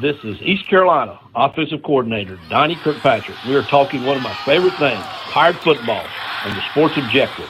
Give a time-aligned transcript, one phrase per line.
[0.00, 3.36] This is East Carolina offensive coordinator Donnie Kirkpatrick.
[3.46, 6.04] We are talking one of my favorite things, Pirate football,
[6.44, 7.48] and the sports objective.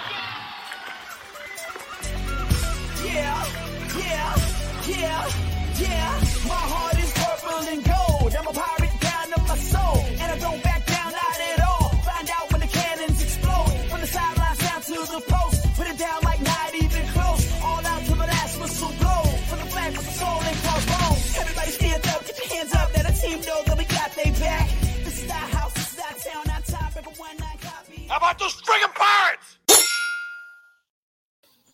[28.24, 29.59] About those friggin' pirates?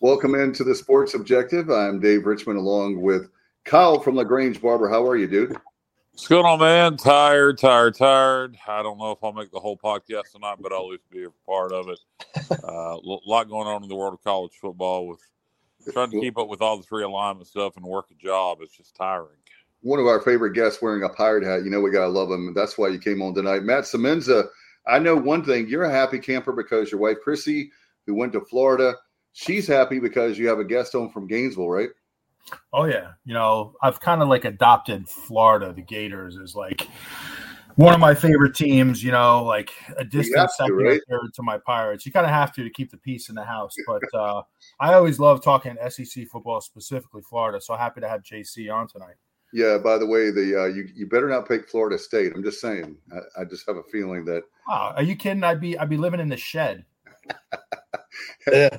[0.00, 1.70] Welcome into the Sports Objective.
[1.70, 3.30] I'm Dave Richmond along with
[3.64, 4.88] Kyle from LaGrange Barber.
[4.88, 5.56] How are you, dude?
[6.10, 6.96] What's going on, man?
[6.96, 8.56] Tired, tired, tired.
[8.66, 11.22] I don't know if I'll make the whole podcast tonight, but I'll at least be
[11.22, 12.00] a part of it.
[12.50, 15.20] A uh, lot going on in the world of college football with
[15.92, 18.58] trying to keep up with all this realignment stuff and work a job.
[18.60, 19.36] It's just tiring.
[19.82, 21.62] One of our favorite guests wearing a pirate hat.
[21.62, 22.52] You know, we got to love him.
[22.54, 23.62] That's why you came on tonight.
[23.62, 24.48] Matt Semenza
[24.86, 27.70] I know one thing you're a happy camper because your wife, Chrissy,
[28.06, 28.94] who went to Florida,
[29.32, 31.90] she's happy because you have a guest home from Gainesville, right?
[32.72, 33.12] Oh, yeah.
[33.24, 36.88] You know, I've kind of like adopted Florida, the Gators, is like
[37.76, 41.00] one of my favorite teams, you know, like a distant second to, right?
[41.08, 42.04] third to my Pirates.
[42.04, 43.74] You kind of have to to keep the peace in the house.
[43.86, 44.42] But uh,
[44.80, 47.60] I always love talking SEC football, specifically Florida.
[47.60, 49.16] So happy to have JC on tonight.
[49.52, 49.78] Yeah.
[49.78, 52.32] By the way, the uh, you you better not pick Florida State.
[52.34, 52.96] I'm just saying.
[53.12, 54.42] I, I just have a feeling that.
[54.68, 55.44] Oh, are you kidding?
[55.44, 56.84] I'd be I'd be living in the shed.
[58.52, 58.76] yeah.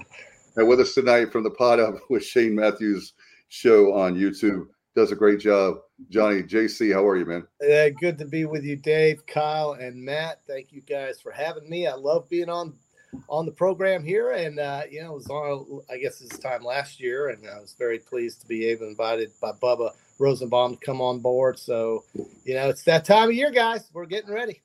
[0.58, 3.14] And with us tonight from the Pod Up with Shane Matthews
[3.50, 4.68] show on YouTube.
[4.94, 5.78] Does a great job,
[6.10, 6.44] Johnny.
[6.44, 7.48] JC, how are you, man?
[7.62, 10.42] Yeah, good to be with you, Dave, Kyle, and Matt.
[10.46, 11.88] Thank you guys for having me.
[11.88, 12.74] I love being on
[13.30, 16.64] on the program here, and uh, you know, it was on I guess this time
[16.64, 20.86] last year, and I was very pleased to be able invited by Bubba Rosenbaum to
[20.86, 21.58] come on board.
[21.58, 22.06] So,
[22.46, 23.90] you know, it's that time of year, guys.
[23.92, 24.62] We're getting ready.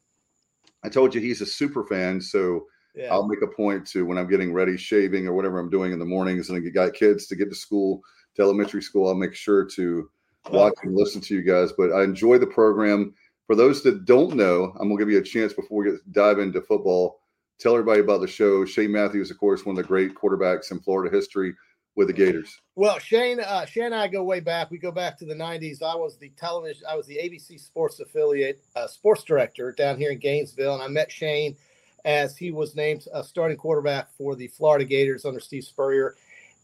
[0.84, 3.12] I told you he's a super fan, so yeah.
[3.12, 5.98] I'll make a point to when I'm getting ready, shaving or whatever I'm doing in
[5.98, 8.02] the mornings, and I got kids to get to school,
[8.36, 9.08] to elementary school.
[9.08, 10.10] I'll make sure to
[10.50, 11.72] watch and listen to you guys.
[11.72, 13.14] But I enjoy the program.
[13.46, 16.38] For those that don't know, I'm gonna give you a chance before we get dive
[16.38, 17.20] into football.
[17.58, 18.64] Tell everybody about the show.
[18.64, 21.54] Shane Matthews, of course, one of the great quarterbacks in Florida history
[21.96, 22.60] with the Gators?
[22.76, 24.70] Well, Shane, uh, Shane and I go way back.
[24.70, 25.82] We go back to the '90s.
[25.82, 30.12] I was the television, I was the ABC Sports affiliate, uh, sports director down here
[30.12, 31.56] in Gainesville, and I met Shane
[32.04, 36.14] as he was named a starting quarterback for the Florida Gators under Steve Spurrier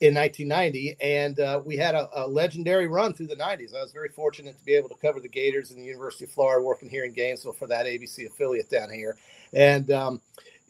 [0.01, 3.75] in 1990, and uh, we had a, a, legendary run through the 90s.
[3.75, 6.33] I was very fortunate to be able to cover the Gators in the University of
[6.33, 9.17] Florida, working here in Gainesville for that ABC affiliate down here,
[9.53, 9.91] and.
[9.91, 10.21] Um,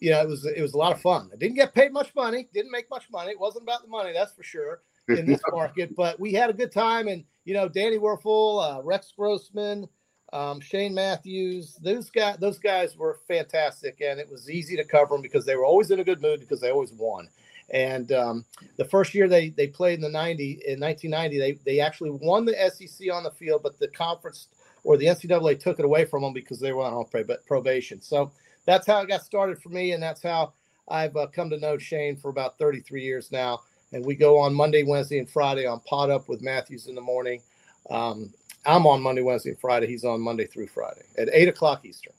[0.02, 1.30] you know, it was it was a lot of fun.
[1.32, 3.30] I didn't get paid much money, didn't make much money.
[3.30, 5.94] It wasn't about the money, that's for sure, in this market.
[5.94, 9.86] But we had a good time, and you know, Danny Wuerffel, uh, Rex Grossman,
[10.32, 15.14] um, Shane Matthews, those guys, those guys were fantastic, and it was easy to cover
[15.14, 17.28] them because they were always in a good mood because they always won.
[17.70, 18.44] And um,
[18.76, 22.44] the first year they they played in the 90 in 1990, they they actually won
[22.44, 24.48] the SEC on the field, but the conference
[24.82, 27.04] or the NCAA took it away from them because they were on
[27.46, 28.00] probation.
[28.00, 28.32] So
[28.64, 30.52] that's how it got started for me, and that's how
[30.88, 33.60] I've uh, come to know Shane for about 33 years now.
[33.92, 37.00] And we go on Monday, Wednesday, and Friday on Pod Up with Matthews in the
[37.00, 37.42] morning.
[37.90, 38.32] Um,
[38.64, 39.86] I'm on Monday, Wednesday, and Friday.
[39.86, 42.14] He's on Monday through Friday at eight o'clock Eastern.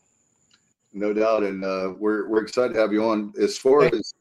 [0.92, 3.34] No doubt, and uh, we're we're excited to have you on.
[3.42, 4.14] As far as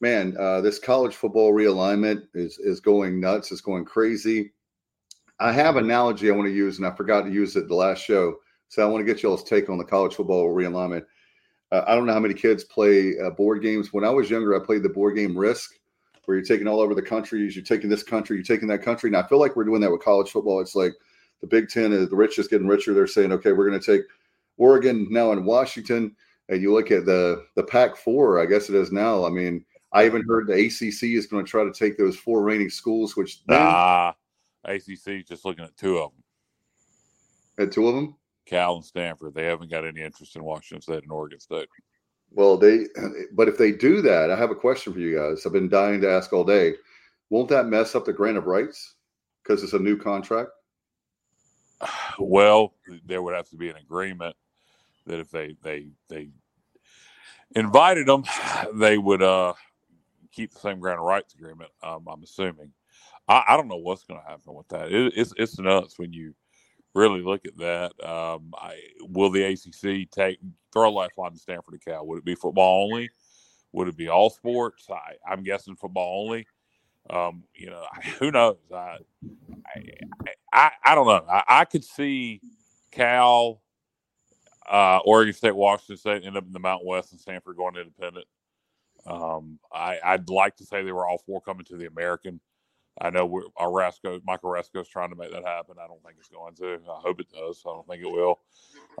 [0.00, 3.50] man, uh, this college football realignment is is going nuts.
[3.52, 4.52] It's going crazy.
[5.40, 7.74] I have an analogy I want to use, and I forgot to use it the
[7.74, 8.36] last show.
[8.68, 11.04] So I want to get y'all's take on the college football realignment.
[11.70, 13.92] Uh, I don't know how many kids play uh, board games.
[13.92, 15.74] When I was younger, I played the board game Risk,
[16.24, 19.08] where you're taking all over the countries, You're taking this country, you're taking that country.
[19.08, 20.60] And I feel like we're doing that with college football.
[20.60, 20.92] It's like
[21.40, 22.94] the Big Ten is the richest getting richer.
[22.94, 24.06] They're saying, okay, we're going to take
[24.56, 26.14] Oregon now in Washington,
[26.48, 28.40] and you look at the the Pac four.
[28.40, 29.24] I guess it is now.
[29.24, 32.42] I mean, I even heard the ACC is going to try to take those four
[32.42, 34.12] reigning schools, which nah,
[34.64, 37.66] ACC just looking at two of them.
[37.66, 38.16] At two of them.
[38.48, 39.34] Cal and Stanford.
[39.34, 41.68] They haven't got any interest in Washington State and Oregon State.
[42.30, 42.86] Well, they,
[43.32, 45.44] but if they do that, I have a question for you guys.
[45.44, 46.74] I've been dying to ask all day.
[47.30, 48.94] Won't that mess up the grant of rights
[49.42, 50.50] because it's a new contract?
[52.20, 52.74] Well,
[53.06, 54.34] there would have to be an agreement
[55.06, 56.30] that if they they they
[57.54, 58.24] invited them,
[58.74, 59.52] they would uh
[60.32, 61.70] keep the same grant of rights agreement.
[61.80, 62.72] Um, I'm assuming.
[63.28, 64.90] I, I don't know what's going to happen with that.
[64.90, 66.34] It, it's it's nuts when you
[66.98, 67.92] really look at that.
[68.04, 70.38] Um, I, will the ACC take
[70.72, 72.06] throw a lifeline to Stanford and Cal?
[72.06, 73.10] Would it be football only?
[73.72, 74.88] Would it be all sports?
[74.90, 76.46] I, am guessing football only.
[77.10, 77.84] Um, you know,
[78.18, 78.58] who knows?
[78.74, 78.98] I,
[80.52, 81.24] I, I, don't know.
[81.30, 82.40] I, I, could see
[82.90, 83.62] Cal,
[84.68, 88.26] uh, Oregon State, Washington State end up in the Mountain West, and Stanford going independent.
[89.06, 92.40] Um, I, I'd like to say they were all four coming to the American.
[93.00, 95.76] I know we're, Aresco, Mike Aresco is trying to make that happen.
[95.82, 96.74] I don't think it's going to.
[96.90, 97.62] I hope it does.
[97.66, 98.40] I don't think it will.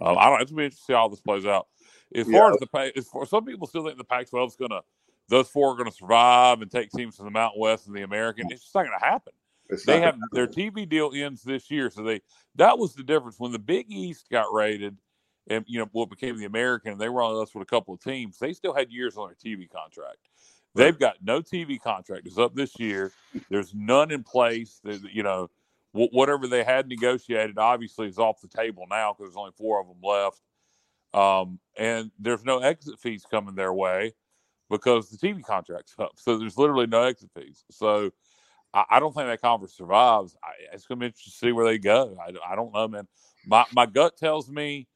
[0.00, 0.40] Um, I don't.
[0.40, 1.66] It's interesting to see how this plays out.
[2.14, 4.80] As far as the pay, as far some people still think the Pac-12 is gonna,
[5.28, 8.46] those four are gonna survive and take teams from the Mountain West and the American.
[8.50, 9.32] It's just not gonna happen.
[9.68, 12.22] It's they have their TV deal ends this year, so they
[12.54, 14.96] that was the difference when the Big East got rated,
[15.48, 16.92] and you know what became the American.
[16.92, 18.38] And they were on us with a couple of teams.
[18.38, 20.16] They still had years on their TV contract.
[20.78, 22.28] They've got no TV contract.
[22.38, 23.12] Up this year.
[23.50, 24.80] There's none in place.
[25.12, 25.50] You know,
[25.92, 29.88] whatever they had negotiated obviously is off the table now because there's only four of
[29.88, 30.42] them left.
[31.14, 34.14] Um, and there's no exit fees coming their way
[34.70, 36.12] because the TV contract's up.
[36.16, 37.64] So there's literally no exit fees.
[37.72, 38.12] So
[38.74, 40.36] I, I don't think that conference survives.
[40.44, 42.16] I, it's going to be interesting to see where they go.
[42.20, 43.08] I, I don't know, man.
[43.46, 44.88] My my gut tells me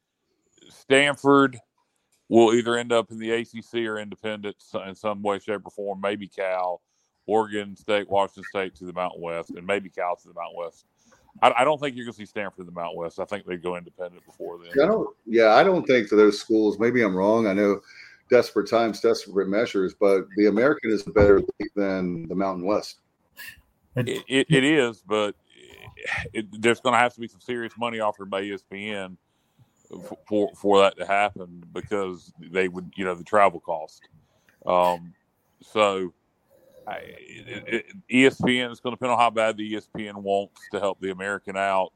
[0.71, 1.59] Stanford
[2.33, 4.57] will either end up in the ACC or independent
[4.87, 6.01] in some way, shape, or form.
[6.01, 6.81] Maybe Cal,
[7.27, 10.87] Oregon State, Washington State to the Mountain West, and maybe Cal to the Mountain West.
[11.43, 13.21] I, I don't think you're going to see Stanford in the Mountain West.
[13.21, 14.71] I think they go independent before then.
[14.75, 15.17] Yeah, I don't.
[15.27, 16.79] Yeah, I don't think for those schools.
[16.79, 17.47] Maybe I'm wrong.
[17.47, 17.81] I know
[18.31, 21.43] desperate times, desperate measures, but the American is better
[21.77, 23.01] than the Mountain West.
[23.95, 25.35] It, it, it is, but
[26.33, 29.19] it, there's going to have to be some serious money offered by ESPN
[30.29, 34.09] for for that to happen because they would, you know, the travel cost.
[34.67, 35.15] Um,
[35.61, 36.13] so
[36.87, 40.81] I, it, it, ESPN is going to depend on how bad the ESPN wants to
[40.81, 41.93] help the American out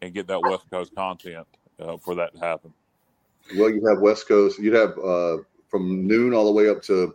[0.00, 1.46] and get that West Coast content
[1.80, 2.72] uh, for that to happen.
[3.56, 4.58] Well, you have West Coast.
[4.58, 7.14] You'd have uh, from noon all the way up to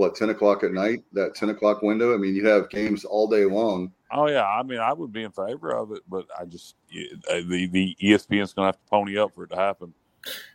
[0.00, 1.04] what ten o'clock at night.
[1.12, 2.14] That ten o'clock window.
[2.14, 3.92] I mean, you have games all day long.
[4.10, 6.74] Oh yeah, I mean, I would be in favor of it, but I just
[7.30, 9.92] uh, the the ESPN is going to have to pony up for it to happen.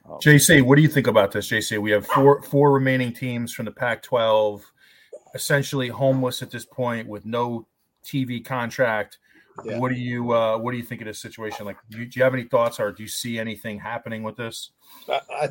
[0.10, 1.48] Um, JC, what do you think about this?
[1.48, 4.62] JC, we have four four remaining teams from the Pac-12
[5.36, 7.68] essentially homeless at this point with no
[8.04, 9.20] TV contract.
[9.64, 9.78] Yeah.
[9.78, 11.66] What do you uh, what do you think of this situation?
[11.66, 14.36] Like, do you, do you, have any thoughts, or do you see anything happening with
[14.36, 14.72] this?
[15.08, 15.50] I I,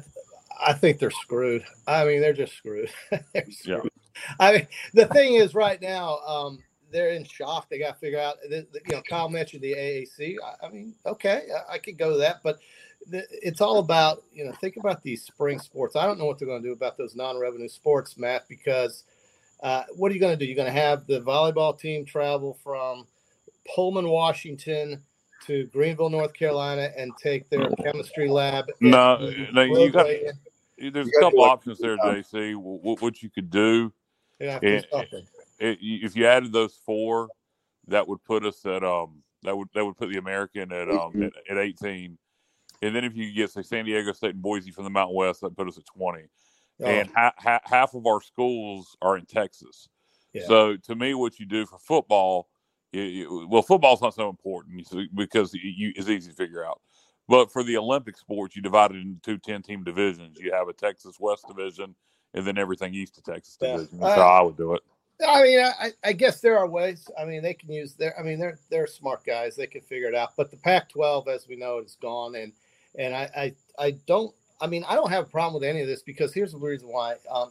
[0.61, 1.65] I think they're screwed.
[1.87, 2.91] I mean, they're just screwed.
[3.11, 3.91] they're screwed.
[4.17, 4.35] Yeah.
[4.39, 7.69] I mean, the thing is, right now, um, they're in shock.
[7.69, 8.37] They got to figure out.
[8.49, 10.37] You know, Kyle mentioned the AAC.
[10.45, 12.59] I, I mean, okay, I, I could go to that, but
[13.11, 15.97] it's all about you know think about these spring sports.
[15.97, 19.05] I don't know what they're going to do about those non-revenue sports, Matt, because
[19.63, 20.47] uh, what are you going to do?
[20.47, 23.07] You're going to have the volleyball team travel from
[23.75, 25.03] Pullman, Washington
[25.47, 28.67] to Greenville, North Carolina, and take their chemistry lab.
[28.81, 29.19] No,
[29.53, 30.07] no, uh, you got.
[30.77, 32.57] There's a couple options there, JC.
[32.57, 33.93] What, what you could do,
[34.41, 35.25] yeah, eh, eh, it, it,
[35.61, 37.29] eh, if you added those four,
[37.87, 41.23] that would put us at um that would that would put the American at um
[41.23, 42.19] at, at 18,
[42.83, 45.41] and then if you get say San Diego State and Boise from the Mountain West,
[45.43, 46.25] that put us at 20
[46.81, 46.85] oh.
[46.85, 49.89] and ha- ha- half of our schools are in Texas.
[50.33, 50.47] Yeah.
[50.47, 52.49] So to me, what you do for football,
[52.95, 54.77] it, it, well, football's not so important
[55.15, 56.81] because you, it's easy to figure out.
[57.29, 60.39] But for the Olympic sports, you divide it into two 10 team divisions.
[60.39, 61.95] You have a Texas West division
[62.35, 63.99] and then everything east of Texas division.
[63.99, 64.83] That's how I would do it.
[65.27, 67.09] I mean, I, I, guess there are ways.
[67.19, 68.19] I mean, they can use their.
[68.19, 69.55] I mean, they're they're smart guys.
[69.55, 70.31] They can figure it out.
[70.37, 72.53] But the Pac-12, as we know, is gone, and
[72.99, 73.31] and I
[73.79, 76.33] I, I don't I mean, I don't have a problem with any of this because
[76.33, 77.17] here's the reason why.
[77.31, 77.51] Um,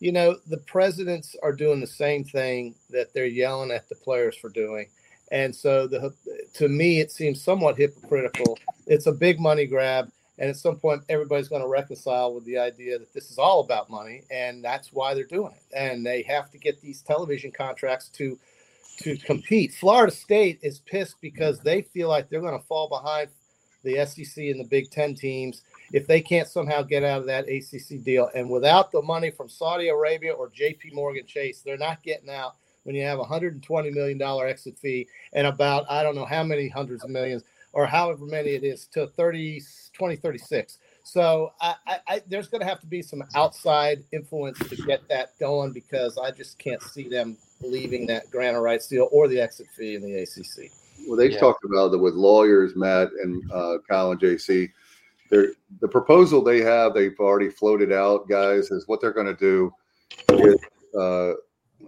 [0.00, 4.36] you know, the presidents are doing the same thing that they're yelling at the players
[4.36, 4.88] for doing.
[5.32, 6.14] And so the
[6.54, 8.58] to me it seems somewhat hypocritical.
[8.86, 12.58] It's a big money grab and at some point everybody's going to reconcile with the
[12.58, 15.76] idea that this is all about money and that's why they're doing it.
[15.76, 18.38] And they have to get these television contracts to
[18.98, 19.74] to compete.
[19.74, 23.28] Florida State is pissed because they feel like they're going to fall behind
[23.82, 25.62] the SEC and the Big 10 teams
[25.92, 28.30] if they can't somehow get out of that ACC deal.
[28.34, 32.56] And without the money from Saudi Arabia or JP Morgan Chase, they're not getting out
[32.84, 36.68] when you have a $120 million exit fee and about, I don't know how many
[36.68, 39.58] hundreds of millions or however many it is to 30,
[39.92, 40.78] 2036.
[41.02, 41.74] So I,
[42.08, 46.16] I, there's going to have to be some outside influence to get that going because
[46.16, 49.96] I just can't see them leaving that grant of rights deal or the exit fee
[49.96, 50.70] in the ACC.
[51.06, 51.38] Well, they've yeah.
[51.38, 54.70] talked about it with lawyers, Matt and uh, Kyle and JC
[55.30, 59.34] they're, the proposal they have, they've already floated out, guys, is what they're going to
[59.34, 59.72] do.
[60.30, 60.56] Is,
[60.98, 61.32] uh,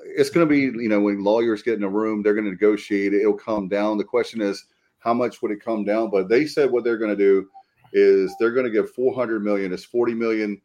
[0.04, 2.50] it's going to be, you know, when lawyers get in a room, they're going to
[2.50, 3.14] negotiate.
[3.14, 3.99] It'll come down.
[3.99, 4.66] The question is,
[4.99, 6.11] how much would it come down?
[6.11, 7.49] But they said what they're going to do
[7.92, 9.73] is they're going to give 400 million.
[9.73, 10.61] It's 40 million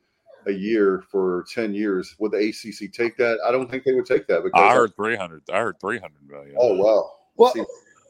[0.48, 2.16] a year for 10 years.
[2.20, 3.40] Would the ACC take that?
[3.48, 4.44] I don't think they would take that.
[4.44, 5.44] Because I heard 300.
[5.52, 6.56] I heard 300 million.
[6.60, 7.12] Oh wow.
[7.36, 7.54] Well,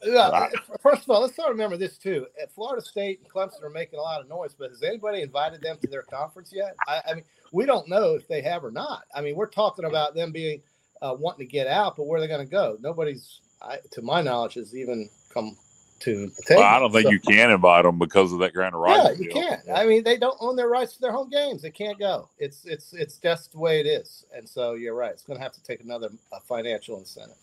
[0.08, 0.50] uh,
[0.82, 2.28] first of all, let's remember this too.
[2.42, 5.62] At Florida State and Clemson are making a lot of noise, but has anybody invited
[5.62, 6.76] them to their conference yet?
[6.88, 9.04] I, I mean, we don't know if they have or not.
[9.16, 10.62] I mean, we're talking about them being
[11.02, 12.78] uh, wanting to get out, but where are they going to go?
[12.82, 15.58] Nobody's, I, to my knowledge, has even come
[16.00, 16.62] to the table.
[16.62, 19.20] Well, I don't think so, you can invite them because of that grant of rights.
[19.20, 19.62] Yeah, you can't.
[19.74, 21.62] I mean, they don't own their rights to their home games.
[21.62, 22.30] They can't go.
[22.38, 24.26] It's it's it's just the way it is.
[24.36, 25.12] And so you're right.
[25.12, 26.10] It's going to have to take another
[26.48, 27.38] financial incentive.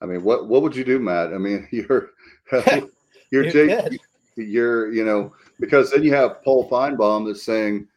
[0.00, 1.32] I mean, what what would you do, Matt?
[1.32, 2.10] I mean, you're
[3.30, 4.00] you're Jake,
[4.36, 7.88] you're you know because then you have Paul Finebaum that's saying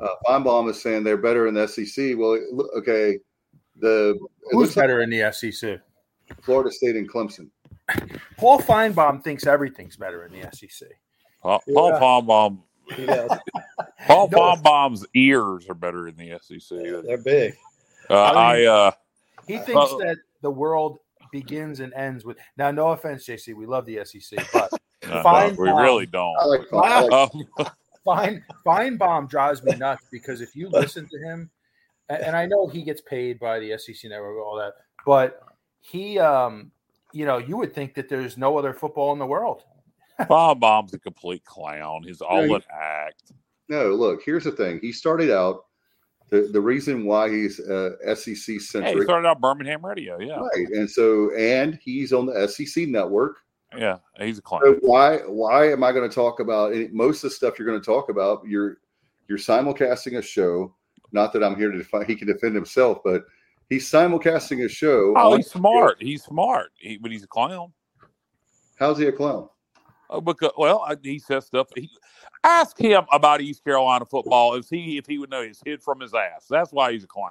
[0.00, 2.16] uh, Finebaum is saying they're better in the SEC.
[2.16, 2.38] Well,
[2.76, 3.18] okay,
[3.76, 4.18] the
[4.50, 5.80] who's better like in the SEC?
[6.42, 7.50] Florida State and Clemson.
[8.36, 10.88] Paul Finebaum thinks everything's better in the SEC.
[11.42, 12.00] Paul, Paul yeah.
[12.00, 12.58] Finebaum.
[14.06, 16.78] Paul Finebaum's ears are better in the SEC.
[17.06, 17.54] They're big.
[18.08, 18.90] Uh, I, mean, I uh,
[19.46, 20.98] he thinks uh, that the world
[21.32, 22.36] begins and ends with.
[22.56, 24.70] Now, no offense, JC, we love the SEC, but
[25.06, 26.36] no, Fine no, we Bomb, really don't.
[26.38, 27.72] I like, I like,
[28.04, 31.50] Fine Finebaum drives me nuts because if you listen to him,
[32.08, 34.72] and I know he gets paid by the SEC network, all that,
[35.06, 35.42] but
[35.80, 36.70] he, um,
[37.12, 39.64] you know, you would think that there's no other football in the world.
[40.20, 42.02] Finebaum's a complete clown.
[42.02, 43.32] He's all no, an act.
[43.68, 44.80] No, look, here's the thing.
[44.82, 45.66] He started out
[46.30, 48.92] the, the reason why he's uh, SEC centric.
[48.92, 50.36] Hey, he started out Birmingham radio, yeah.
[50.36, 53.38] Right, and so and he's on the SEC network.
[53.76, 54.80] Yeah, he's a client.
[54.80, 57.80] So why why am I going to talk about most of the stuff you're going
[57.80, 58.42] to talk about?
[58.46, 58.78] You're
[59.28, 60.74] you're simulcasting a show.
[61.12, 62.06] Not that I'm here to define.
[62.06, 63.24] He can defend himself, but
[63.68, 65.14] he's simulcasting a show.
[65.16, 65.96] Oh, he's smart.
[66.00, 66.70] He's smart.
[66.78, 67.72] He, but he's a clown.
[68.78, 69.48] How's he a clown?
[70.08, 71.68] Oh, because well, he says stuff.
[71.74, 71.90] He,
[72.44, 74.54] ask him about East Carolina football.
[74.54, 76.46] If he if he would know his hid from his ass.
[76.48, 77.30] That's why he's a clown.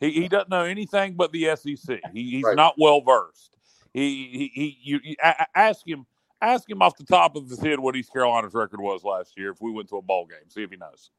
[0.00, 2.00] He, he doesn't know anything but the SEC.
[2.12, 2.56] He, he's right.
[2.56, 3.56] not well versed.
[3.92, 5.16] He he, he you, you
[5.54, 6.06] ask him
[6.40, 9.50] ask him off the top of his head what East Carolina's record was last year
[9.50, 10.48] if we went to a ball game.
[10.48, 11.10] See if he knows.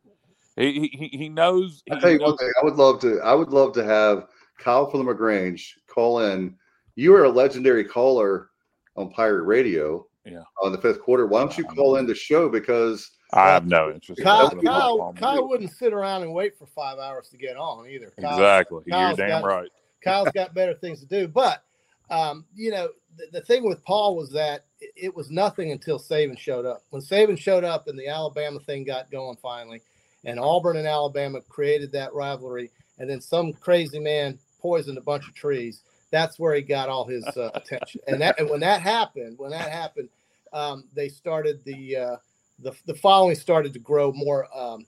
[0.56, 1.84] He he, he knows.
[1.92, 2.30] I tell you knows.
[2.30, 2.52] one thing.
[2.62, 3.20] I would love to.
[3.22, 6.56] I would love to have Kyle from the Lagrange call in.
[6.96, 8.50] You are a legendary caller
[8.96, 10.44] on Pirate Radio yeah.
[10.62, 11.26] on the fifth quarter.
[11.26, 14.22] Why don't you call in the show because I have no interest.
[14.22, 17.88] Kyle, in Kyle, Kyle wouldn't sit around and wait for five hours to get on
[17.88, 18.12] either.
[18.20, 18.84] Kyle, exactly.
[18.90, 19.70] Kyle's You're damn got, right.
[20.04, 21.28] Kyle's got better things to do.
[21.28, 21.64] But
[22.10, 26.00] um, you know, the, the, thing with Paul was that it, it, was nothing until
[26.00, 26.82] Saban showed up.
[26.90, 29.82] When Saban showed up and the Alabama thing got going finally,
[30.26, 35.28] and Auburn and Alabama created that rivalry, and then some crazy man poisoned a bunch
[35.28, 35.84] of trees.
[36.12, 38.02] That's where he got all his uh, attention.
[38.08, 40.10] And that and when that happened, when that happened,
[40.54, 42.16] um, they started the, uh,
[42.60, 44.86] the the following started to grow more um,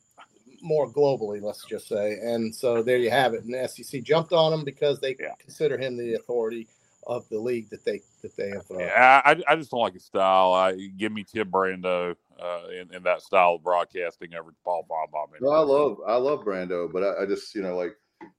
[0.61, 2.19] more globally, let's just say.
[2.21, 3.43] And so there you have it.
[3.43, 5.33] And the SEC jumped on him because they yeah.
[5.39, 6.67] consider him the authority
[7.07, 8.69] of the league that they that they have.
[8.69, 10.53] Uh, yeah, I, I just don't like his style.
[10.53, 15.09] I give me Tim Brando uh, in, in that style of broadcasting over Paul Bob.
[15.39, 17.95] No, I love I love Brando, but I, I, just you know like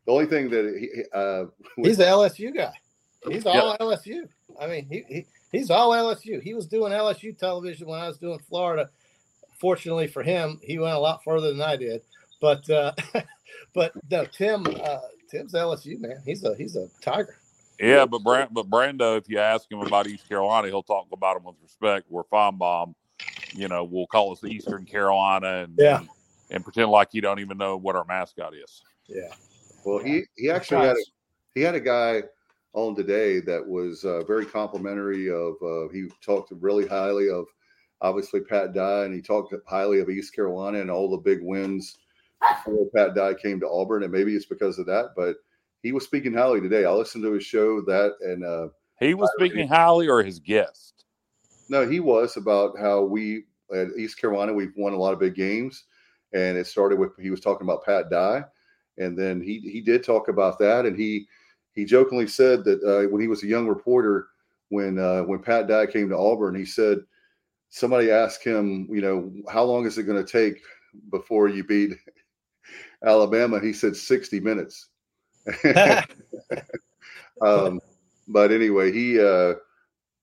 [0.06, 1.44] the only thing that he uh,
[1.76, 2.72] he's the LSU guy.
[3.28, 3.76] He's all yeah.
[3.80, 4.28] LSU.
[4.60, 6.42] I mean, he, he he's all LSU.
[6.42, 8.90] He was doing LSU television when I was doing Florida.
[9.60, 12.02] Fortunately for him, he went a lot further than I did.
[12.40, 12.92] But uh,
[13.74, 14.98] but no, Tim uh,
[15.30, 16.20] Tim's LSU man.
[16.24, 17.38] He's a he's a tiger.
[17.78, 21.36] Yeah, but Brand, but Brando, if you ask him about East Carolina, he'll talk about
[21.36, 22.06] him with respect.
[22.08, 22.94] Where Finebaum,
[23.54, 25.98] you know, we'll call us Eastern Carolina and yeah.
[25.98, 26.08] and,
[26.50, 28.82] and pretend like you don't even know what our mascot is.
[29.08, 29.32] Yeah.
[29.84, 31.04] Well, he he actually had a,
[31.54, 32.22] he had a guy
[32.74, 35.54] on today that was uh, very complimentary of.
[35.62, 37.46] Uh, he talked really highly of
[38.00, 41.96] obviously Pat Dye, and he talked highly of East Carolina and all the big wins
[42.40, 44.02] before Pat Dye came to Auburn.
[44.02, 45.36] And maybe it's because of that, but
[45.82, 46.84] he was speaking highly today.
[46.84, 48.68] I listened to his show that, and uh,
[49.00, 51.04] he was speaking highly, or his guest.
[51.68, 55.34] No, he was about how we at East Carolina we've won a lot of big
[55.34, 55.84] games,
[56.32, 58.44] and it started with he was talking about Pat Dye,
[58.98, 61.26] and then he he did talk about that, and he
[61.72, 64.28] he jokingly said that uh, when he was a young reporter,
[64.68, 66.98] when uh, when Pat Dye came to Auburn, he said
[67.70, 70.62] somebody asked him, you know, how long is it going to take
[71.10, 71.92] before you beat
[73.04, 73.60] Alabama?
[73.60, 74.88] He said sixty minutes.
[77.40, 77.80] um,
[78.28, 79.54] but anyway, he uh,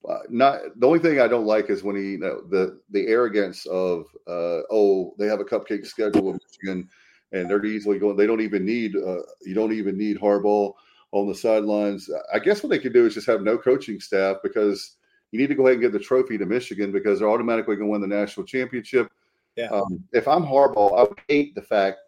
[0.07, 3.07] uh, not the only thing I don't like is when he you know, the the
[3.07, 6.89] arrogance of uh, oh they have a cupcake schedule with Michigan
[7.31, 8.17] and they're easily going.
[8.17, 10.73] They don't even need uh, you don't even need Harbaugh
[11.11, 12.09] on the sidelines.
[12.33, 14.97] I guess what they could do is just have no coaching staff because
[15.31, 17.87] you need to go ahead and give the trophy to Michigan because they're automatically going
[17.87, 19.11] to win the national championship.
[19.55, 19.69] Yeah.
[19.69, 21.99] Um, if I'm Harbaugh, I would hate the fact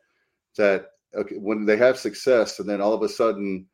[0.57, 3.67] that okay, when they have success and then all of a sudden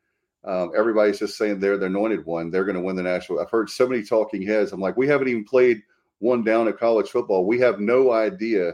[0.44, 2.50] Um, everybody's just saying they're the anointed one.
[2.50, 3.39] They're going to win the national.
[3.39, 4.72] I've heard so many talking heads.
[4.72, 5.82] I'm like, we haven't even played
[6.20, 7.46] one down at college football.
[7.46, 8.74] We have no idea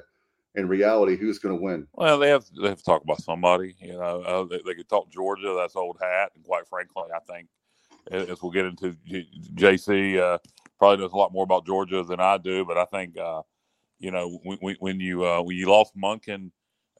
[0.55, 1.88] in reality who's going to win.
[1.93, 3.75] Well, they have they have to talk about somebody.
[3.79, 5.55] You know, uh, they, they could talk Georgia.
[5.57, 7.48] That's old hat, and quite frankly, I think
[8.12, 8.95] as we'll get into
[9.55, 10.38] JC, uh,
[10.77, 12.65] probably knows a lot more about Georgia than I do.
[12.65, 13.41] But I think uh,
[14.00, 16.51] you know when, when you uh, when you lost Monken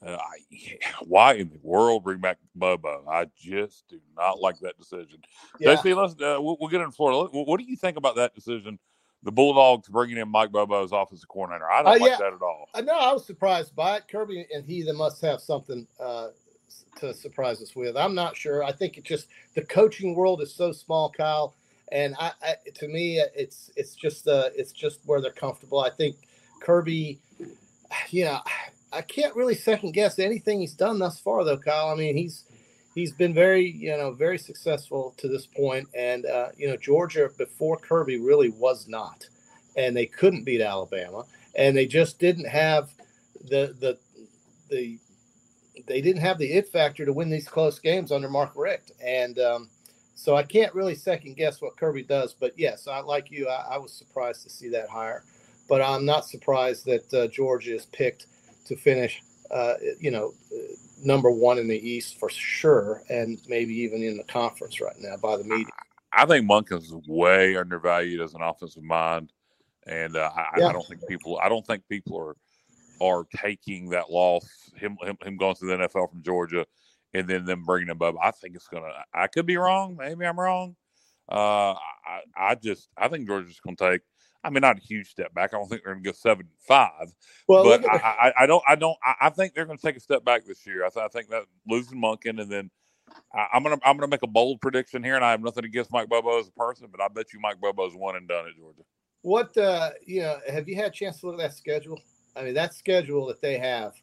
[0.04, 3.04] uh, I, why in the world bring back Bobo?
[3.08, 5.18] I just do not like that decision.
[5.58, 5.76] Yeah.
[5.76, 7.30] JC, let's uh, we'll, we'll, get into Florida.
[7.32, 8.78] What do you think about that decision?
[9.24, 11.70] The Bulldogs bringing in Mike Bobo as offensive coordinator.
[11.70, 12.16] I don't uh, like yeah.
[12.18, 12.68] that at all.
[12.74, 14.04] I know I was surprised by it.
[14.08, 16.28] Kirby and he must have something uh,
[16.96, 17.96] to surprise us with.
[17.96, 18.62] I'm not sure.
[18.62, 21.54] I think it just the coaching world is so small, Kyle,
[21.90, 25.80] and I, I to me it's it's just uh, it's just where they're comfortable.
[25.80, 26.16] I think
[26.60, 27.18] Kirby,
[28.10, 28.40] you know,
[28.92, 31.88] I can't really second guess anything he's done thus far, though, Kyle.
[31.88, 32.44] I mean, he's
[32.94, 37.28] he's been very you know very successful to this point, and uh, you know Georgia
[37.36, 39.26] before Kirby really was not,
[39.76, 41.24] and they couldn't beat Alabama,
[41.56, 42.90] and they just didn't have
[43.48, 43.98] the the
[44.70, 44.98] the
[45.86, 49.38] they didn't have the it factor to win these close games under Mark Richt, and
[49.38, 49.68] um,
[50.14, 52.34] so I can't really second guess what Kirby does.
[52.34, 53.48] But yes, I like you.
[53.48, 55.24] I, I was surprised to see that hire,
[55.68, 58.26] but I'm not surprised that uh, Georgia is picked
[58.66, 59.20] to finish,
[59.50, 60.32] uh, you know,
[61.02, 65.16] number one in the East for sure, and maybe even in the conference right now
[65.16, 65.66] by the media.
[66.12, 69.32] I think Monken's way undervalued as an offensive mind,
[69.86, 70.68] and uh, I, yeah.
[70.68, 71.38] I, don't think people.
[71.42, 72.36] I don't think people are
[73.00, 74.46] are taking that loss.
[74.76, 76.66] Him him, him going to the NFL from Georgia,
[77.12, 78.14] and then them bringing him up.
[78.22, 78.92] I think it's gonna.
[79.12, 79.96] I could be wrong.
[79.96, 80.76] Maybe I'm wrong.
[81.30, 84.02] Uh, I, I just I think Georgia's to take
[84.44, 85.54] I mean, not a huge step back.
[85.54, 87.14] I don't think they're going to go seven five.
[87.48, 88.62] Well, but I, I, I, don't.
[88.68, 88.96] I don't.
[89.20, 90.84] I, think they're going to take a step back this year.
[90.84, 92.70] I, th- I think that losing Monken and then
[93.32, 95.92] I, am gonna I'm gonna make a bold prediction here, and I have nothing against
[95.92, 98.56] Mike Bobo as a person, but I bet you Mike Bobo's one and done at
[98.56, 98.82] Georgia.
[99.22, 100.38] What uh, you know?
[100.48, 102.00] Have you had a chance to look at that schedule?
[102.36, 103.94] I mean, that schedule that they have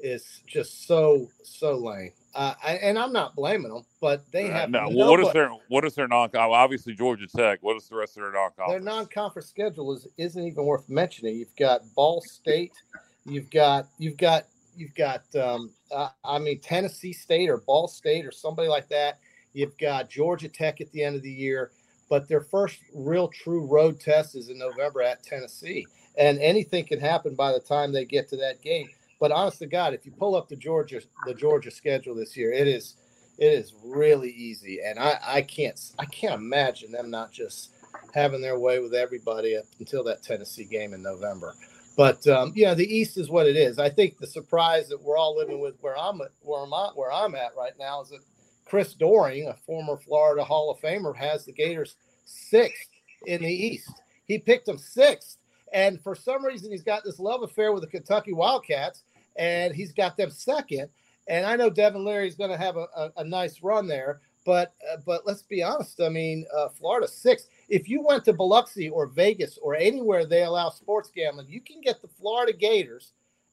[0.00, 2.12] is just so so lame.
[2.34, 5.10] Uh, and I'm not blaming them, but they uh, have uh, no.
[5.10, 6.30] what is their what is their non?
[6.34, 7.58] Obviously Georgia Tech.
[7.62, 8.84] What is the rest of their non-conference?
[8.84, 11.36] Their non-conference schedule is isn't even worth mentioning.
[11.36, 12.72] You've got Ball State,
[13.24, 14.44] you've got you've got
[14.76, 19.18] you've got um, uh, I mean Tennessee State or Ball State or somebody like that.
[19.52, 21.72] You've got Georgia Tech at the end of the year,
[22.08, 27.00] but their first real true road test is in November at Tennessee, and anything can
[27.00, 28.88] happen by the time they get to that game.
[29.20, 32.52] But honest to God, if you pull up the Georgia the Georgia schedule this year,
[32.52, 32.96] it is
[33.38, 37.72] it is really easy, and I I can't I can't imagine them not just
[38.14, 41.54] having their way with everybody up until that Tennessee game in November.
[41.96, 43.78] But um, yeah, the East is what it is.
[43.78, 46.96] I think the surprise that we're all living with where I'm at, where I'm at,
[46.96, 48.20] where I'm at right now is that
[48.64, 52.88] Chris Doering, a former Florida Hall of Famer, has the Gators sixth
[53.26, 53.90] in the East.
[54.26, 55.38] He picked them sixth,
[55.72, 59.02] and for some reason he's got this love affair with the Kentucky Wildcats
[59.38, 60.90] and he's got them second.
[61.28, 64.20] And I know Devin Leary is going to have a, a, a, nice run there,
[64.44, 66.00] but uh, but let's be honest.
[66.00, 67.46] I mean, uh, Florida six.
[67.68, 71.80] If you went to Biloxi or Vegas or anywhere they allow sports gambling, you can
[71.80, 73.12] get the Florida Gators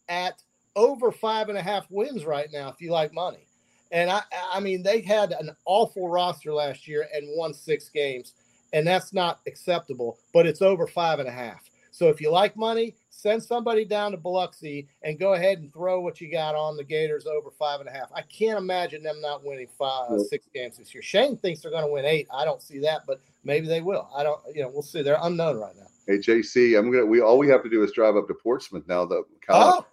[0.09, 0.41] at
[0.75, 3.45] over five and a half wins right now if you like money.
[3.91, 4.21] And I
[4.51, 8.33] I mean they had an awful roster last year and won six games,
[8.71, 10.17] and that's not acceptable.
[10.33, 11.69] But it's over five and a half.
[11.91, 16.01] So if you like money, send somebody down to Biloxi and go ahead and throw
[16.01, 18.11] what you got on the Gators over five and a half.
[18.13, 21.01] I can't imagine them not winning five, six games this year.
[21.01, 22.27] Shane thinks they're going to win eight.
[22.33, 24.09] I don't see that, but maybe they will.
[24.15, 24.41] I don't.
[24.53, 25.01] You know, we'll see.
[25.01, 25.87] They're unknown right now.
[26.07, 27.05] Hey JC, I'm gonna.
[27.05, 29.05] We all we have to do is drive up to Portsmouth now.
[29.05, 29.85] The college,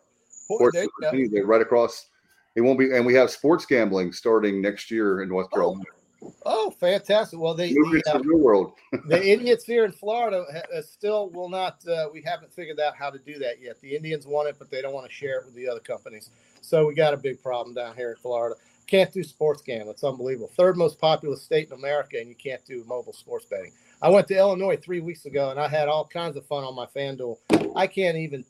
[0.50, 2.08] oh, Portsmouth, they're right across.
[2.54, 5.54] It won't be, and we have sports gambling starting next year in North oh.
[5.54, 5.85] Carolina.
[5.90, 6.02] Oh.
[6.44, 7.38] Oh, fantastic!
[7.38, 8.74] Well, they the, uh, the world.
[9.06, 11.87] the idiots here in Florida uh, still will not.
[11.87, 13.80] Uh, we haven't figured out how to do that yet.
[13.80, 16.30] The Indians want it, but they don't want to share it with the other companies.
[16.61, 18.56] So we got a big problem down here in Florida.
[18.87, 19.90] Can't do sports gambling.
[19.90, 20.50] It's unbelievable.
[20.56, 23.72] Third most populous state in America, and you can't do mobile sports betting.
[24.00, 26.74] I went to Illinois three weeks ago, and I had all kinds of fun on
[26.74, 27.38] my FanDuel.
[27.76, 28.44] I can't even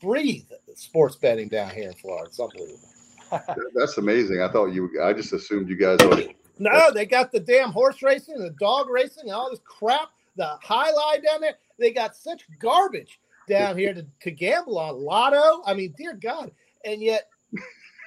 [0.00, 2.28] breathe sports betting down here in Florida.
[2.28, 2.88] It's unbelievable.
[3.74, 4.42] That's amazing.
[4.42, 4.90] I thought you.
[5.02, 8.90] I just assumed you guys would no, they got the damn horse racing, the dog
[8.90, 10.10] racing, and all this crap.
[10.36, 11.56] The highlight down there.
[11.78, 13.18] They got such garbage
[13.48, 15.62] down here to, to gamble on lotto.
[15.66, 16.52] I mean, dear God.
[16.84, 17.28] And yet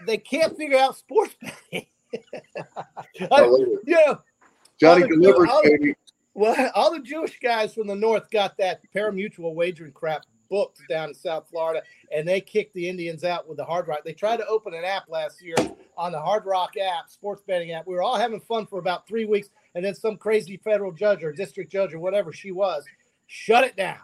[0.06, 1.88] they can't figure out sports betting.
[3.32, 3.42] I,
[3.86, 4.18] you
[4.80, 5.96] Johnny delivers, baby.
[6.36, 11.10] Well, all the Jewish guys from the north got that pari-mutuel wagering crap booked down
[11.10, 14.02] in South Florida, and they kicked the Indians out with the Hard Rock.
[14.06, 15.56] They tried to open an app last year
[15.98, 17.88] on the Hard Rock app, sports betting app.
[17.88, 21.24] We were all having fun for about three weeks, and then some crazy federal judge
[21.24, 22.86] or district judge or whatever she was
[23.26, 23.98] shut it down.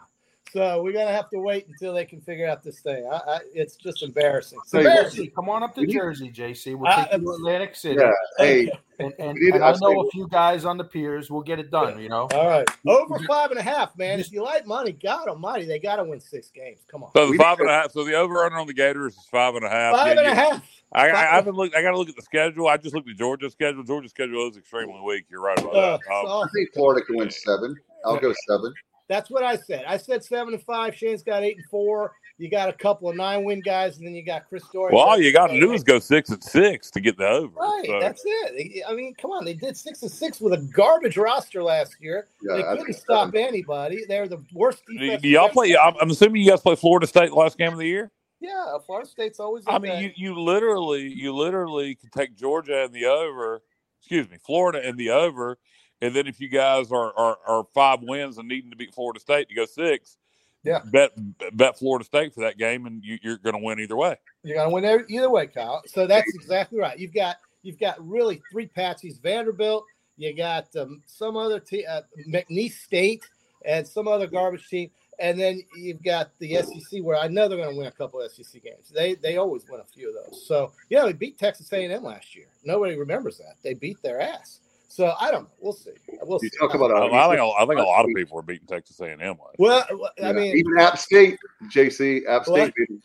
[0.52, 3.06] So we're gonna have to wait until they can figure out this thing.
[3.06, 4.58] I, I, it's just embarrassing.
[4.64, 5.30] It's embarrassing.
[5.34, 6.76] Come on up to Jersey, JC.
[6.76, 8.00] We'll take you to Atlantic City.
[8.00, 8.10] Yeah.
[8.38, 11.30] Hey, And, and, and I know a few guys on the piers.
[11.30, 12.00] We'll get it done.
[12.00, 12.28] You know.
[12.32, 14.18] All right, over five and a half, man.
[14.20, 16.80] If you like money, God Almighty, they got to win six games.
[16.90, 17.92] Come on, So the We five need and a half.
[17.92, 19.94] So the over under on the Gators is five and a half.
[19.96, 20.66] five Yeah, and a half.
[20.92, 21.76] I, I, I haven't looked.
[21.76, 22.66] I got to look at the schedule.
[22.66, 23.84] I just looked at Georgia's schedule.
[23.84, 25.26] Georgia's schedule is extremely weak.
[25.30, 26.12] You're right about Uh, that.
[26.12, 27.76] Um, I think Florida can win seven.
[28.04, 28.74] I'll go seven.
[29.10, 29.84] That's what I said.
[29.88, 30.94] I said seven and five.
[30.94, 32.12] Shane's got eight and four.
[32.38, 34.94] You got a couple of nine win guys, and then you got Chris Doering.
[34.94, 37.52] well, all you got to do is go six and six to get the over.
[37.58, 38.84] Right, So, that's it.
[38.88, 42.28] I mean, come on, they did six and six with a garbage roster last year.
[42.40, 43.48] Yeah, they couldn't think stop seven.
[43.48, 44.04] anybody.
[44.06, 45.22] They're the worst do, defense.
[45.22, 45.76] do y'all play?
[45.76, 48.12] I'm, I'm assuming you guys play Florida State last game of the year.
[48.38, 49.64] Yeah, Florida State's always.
[49.66, 50.02] I mean, that.
[50.02, 53.60] you, you literally you literally can take Georgia and the over,
[53.98, 55.58] excuse me, Florida and the over,
[56.02, 59.20] and then if you guys are are, are five wins and needing to beat Florida
[59.20, 60.16] State to go six,
[60.64, 60.80] Yeah.
[60.92, 61.12] bet
[61.56, 64.16] bet Florida State for that game, and you, you're going to win either way.
[64.42, 65.82] You're gonna win every, either way, Kyle.
[65.86, 66.98] So that's exactly right.
[66.98, 69.84] You've got you've got really three patsies: Vanderbilt.
[70.16, 73.24] You got um, some other team, uh, McNeese State,
[73.64, 77.56] and some other garbage team, and then you've got the SEC, where I know they're
[77.56, 78.90] going to win a couple of SEC games.
[78.94, 80.46] They they always win a few of those.
[80.46, 82.46] So yeah, they beat Texas A&M last year.
[82.64, 83.54] Nobody remembers that.
[83.62, 84.60] They beat their ass.
[84.90, 85.50] So I don't know.
[85.60, 85.92] We'll see.
[86.22, 86.58] We'll You see.
[86.58, 88.66] talk about I, a, I think a- I think a lot of people are beating
[88.66, 89.20] Texas A&M.
[89.20, 91.38] last well, well, I Yeah, mean, even App State,
[91.72, 92.60] JC, App What?
[92.62, 92.74] State.
[92.76, 93.00] baby.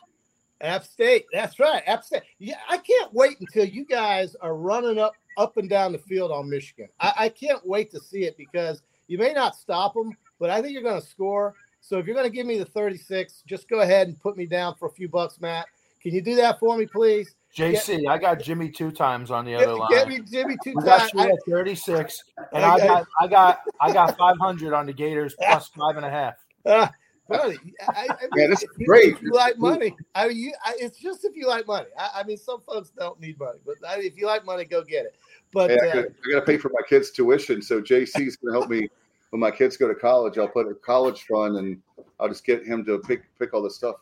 [0.62, 1.26] App State.
[1.32, 1.84] That's right.
[1.86, 2.24] App State.
[2.40, 6.32] Yeah, I can't wait until you guys are running up up and down the field
[6.32, 6.88] on Michigan.
[7.00, 10.62] I, I can't wait to see it because you may not stop them, but I
[10.64, 11.56] think you're going to score.
[11.82, 14.48] So if you're going to give me the 36, just go ahead and put me
[14.48, 15.68] down for a few bucks, Matt.
[16.02, 17.36] Can you do that for me, please?
[17.56, 19.90] JC, I got Jimmy two times on the other Get, line.
[19.92, 21.14] get me Jimmy two We got times.
[21.14, 25.36] you at 36, and I- I got I got I got 500 on the Gators
[25.40, 26.36] plus five and a half.
[26.66, 26.88] Uh,
[27.30, 29.14] buddy, I, I Yeah, this is great.
[29.14, 31.88] If you like money, I mean, you, I, it's just if you like money.
[31.98, 34.84] I, I mean, some folks don't need money, but I, if you like money, go
[34.84, 35.16] get it.
[35.54, 36.02] But Hey, I uh,
[36.34, 38.90] got to pay for my kids' tuition, so JC's going to help me
[39.30, 40.38] when my kids go to college.
[40.38, 41.82] I'll put a college fund, and
[42.20, 43.96] I'll just get him to pick pick all the stuff.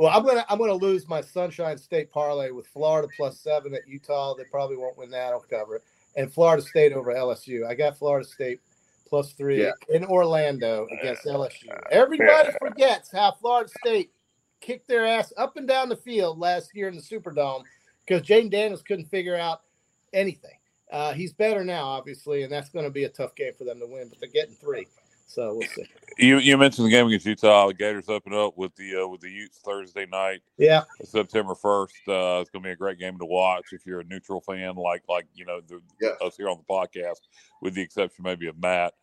[0.00, 3.86] Well, I'm gonna I'm gonna lose my Sunshine State parlay with Florida plus seven at
[3.86, 4.32] Utah.
[4.34, 5.34] They probably won't win that.
[5.34, 5.82] I'll cover it.
[6.16, 7.66] And Florida State over LSU.
[7.66, 8.60] I got Florida State
[9.06, 9.72] plus three Yeah.
[9.90, 11.68] in Orlando against LSU.
[11.90, 14.10] Everybody forgets how Florida State
[14.62, 17.64] kicked their ass up and down the field last year in the Superdome
[18.06, 19.60] because Jayden Daniels couldn't figure out
[20.14, 20.56] anything.
[20.90, 23.78] Uh, he's better now, obviously, and that's going to be a tough game for them
[23.80, 24.08] to win.
[24.08, 24.86] But they're getting three,
[25.30, 25.84] so we'll see.
[26.18, 27.68] You you mentioned the game against Utah.
[27.68, 31.94] The Gators open up with the uh, with the Utes Thursday night, Yeah, September first.
[32.08, 34.74] Uh, it's going to be a great game to watch if you're a neutral fan,
[34.76, 36.10] like like you know the, Yeah.
[36.26, 37.20] us here on the podcast,
[37.62, 38.94] with the exception maybe of Matt.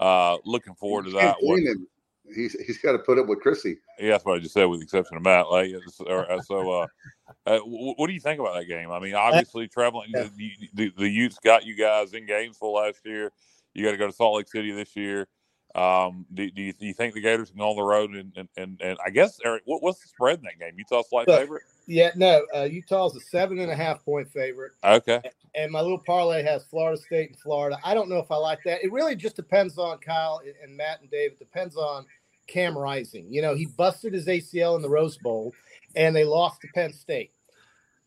[0.00, 1.62] Uh, looking forward to that one.
[1.62, 1.86] blame him.
[2.34, 3.76] He's he's got to put up with Chrissy.
[4.00, 5.50] Yeah, that's what I just said, with the exception of Matt.
[5.50, 6.86] Like, it's- or, uh, so, uh,
[7.46, 8.90] uh, what do you think about that game?
[8.90, 10.28] I mean, obviously, traveling Yeah.
[10.34, 13.30] the, the the Utes got you guys in Gainesville last year.
[13.74, 15.28] You got to go to Salt Lake City this year.
[15.74, 18.32] Um, do, do, you, do you think the Gators can go on the road and
[18.36, 20.74] and, and, and I guess Eric, what, what's the spread in that game?
[20.78, 21.62] Utah slight Look, favorite.
[21.86, 22.10] yeah.
[22.14, 24.72] No, uh, Utah's a seven and a half point favorite.
[24.84, 25.20] Okay,
[25.56, 27.76] and my little parlay has Florida State and Florida.
[27.82, 28.84] I don't know if I like that.
[28.84, 31.32] It really just depends on Kyle and Matt and Dave.
[31.32, 32.06] It depends on
[32.46, 33.26] Cam Rising.
[33.28, 35.52] You know, he busted his ACL in the Rose Bowl,
[35.96, 37.32] and they lost to Penn State.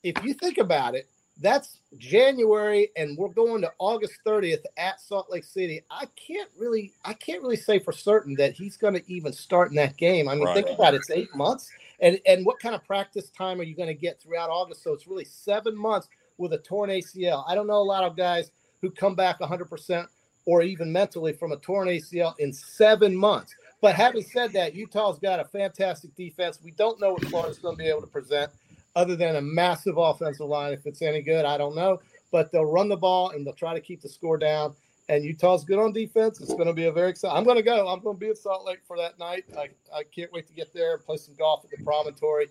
[0.04, 1.10] If you think about it,
[1.42, 5.82] that's January, and we're going to August 30th at Salt Lake City.
[5.92, 9.70] I can't really, I can't really say for certain that he's going to even start
[9.70, 10.28] in that game.
[10.28, 10.66] I mean, Right.
[10.66, 11.70] think about it; it's eight months,
[12.00, 14.84] and and what kind of practice time are you going to get throughout August?
[14.84, 17.44] So it's really seven months with a torn ACL.
[17.48, 20.08] I don't know a lot of guys who come back 100%
[20.46, 23.56] or even mentally from a torn ACL in seven months.
[23.82, 26.60] But having said that, Utah's got a fantastic defense.
[26.64, 28.52] We don't know what Florida's going to be able to present
[28.98, 30.74] other than a massive offensive line.
[30.74, 32.00] If it's any good, I don't know.
[32.32, 34.74] But they'll run the ball and they'll try to keep the score down.
[35.08, 36.42] And Utah's good on defense.
[36.42, 37.38] It's going to be a very exciting.
[37.38, 37.88] I'm going to go.
[37.88, 39.46] I'm going to be at Salt Lake for that night.
[39.58, 42.48] I, I can't wait to get there and play some golf at the promontory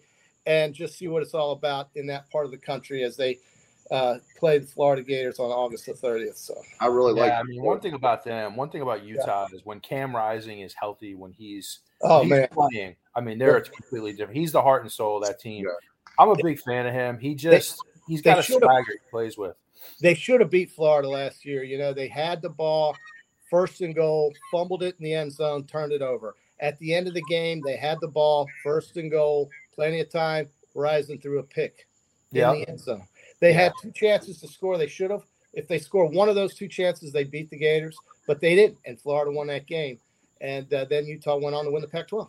[0.47, 3.39] and just see what it's all about in that part of the country as they
[3.91, 6.37] uh, play the Florida Gators on August the 30th.
[6.37, 7.29] So I really like.
[7.29, 10.61] Yeah, I mean, one thing about them, one thing about Utah is when Cam Rising
[10.61, 12.97] is healthy, when he's Oh he's man, playing.
[13.15, 14.39] I mean, they're completely different.
[14.39, 15.67] He's the heart and soul of that team.
[16.19, 16.25] Yeah.
[16.25, 17.19] I'm a big fan of him.
[17.19, 19.57] He just—he's got a swagger he plays with.
[20.01, 21.63] they should have beat Florida last year.
[21.63, 22.97] You know, they had the ball
[23.51, 26.35] first and goal, fumbled it in the end zone, turned it over.
[26.61, 30.09] At the end of the game, they had the ball, first and goal, plenty of
[30.11, 30.49] time.
[30.75, 31.87] Verizon threw a pick
[32.33, 32.53] Yeah.
[32.53, 33.07] in the end zone.
[33.41, 34.79] They had two chances to score.
[34.79, 35.25] They should have.
[35.53, 38.79] If they score one of those two chances, they beat the Gators, but they didn't,
[38.85, 39.99] and Florida won that game.
[40.41, 42.29] And uh, then Utah went on to win the Pac-12.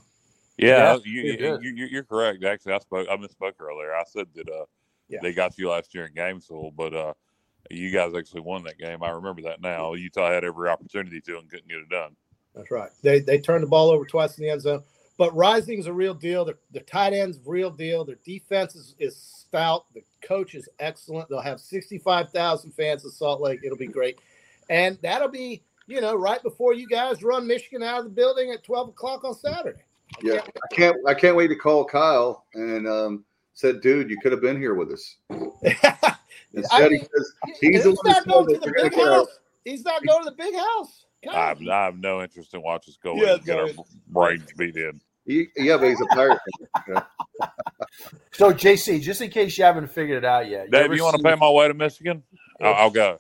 [0.57, 1.21] Yeah, Yeah, you,
[1.61, 2.43] you, you, you're correct.
[2.43, 3.07] Actually, I spoke.
[3.09, 3.93] I misspoke earlier.
[3.93, 4.65] I said that uh,
[5.07, 5.19] Yeah.
[5.21, 7.13] they got you last year in Gainesville, but uh,
[7.69, 9.03] you guys actually won that game.
[9.03, 9.93] I remember that now.
[9.93, 12.15] Utah had every opportunity to and couldn't get it done.
[12.55, 12.89] That's right.
[13.03, 14.83] They they turned the ball over twice in the end zone.
[15.17, 16.45] But Rising's a real deal.
[16.45, 18.05] The, the tight end's real deal.
[18.05, 19.85] Their defense is, is stout.
[19.93, 21.27] The coach is excellent.
[21.29, 23.61] They'll have 65,000 fans in Salt Lake.
[23.63, 24.19] It'll be great.
[24.69, 28.51] And that'll be, you know, right before you guys run Michigan out of the building
[28.51, 29.81] at 12 o'clock on Saturday.
[30.15, 30.97] I Yeah, I can't.
[31.07, 34.73] I can't wait to call Kyle and um, said, "Dude, you could have been here
[34.75, 35.15] with us."
[36.53, 39.39] Instead, I he mean, says he's he's not going to the big get our- house.
[39.65, 41.05] He's not going to the big house.
[41.23, 41.57] I God.
[41.57, 43.67] have, I have no interest in watching us go Yeah, and get our
[44.07, 45.01] brains beat in.
[45.25, 46.39] He, yeah, but he's a pirate.
[46.87, 47.03] fan.
[48.31, 51.17] So JC, just in case you haven't figured it out yet, Dave, ever you want
[51.17, 52.21] to pay my way to Michigan?
[52.61, 53.19] I'll, I'll go.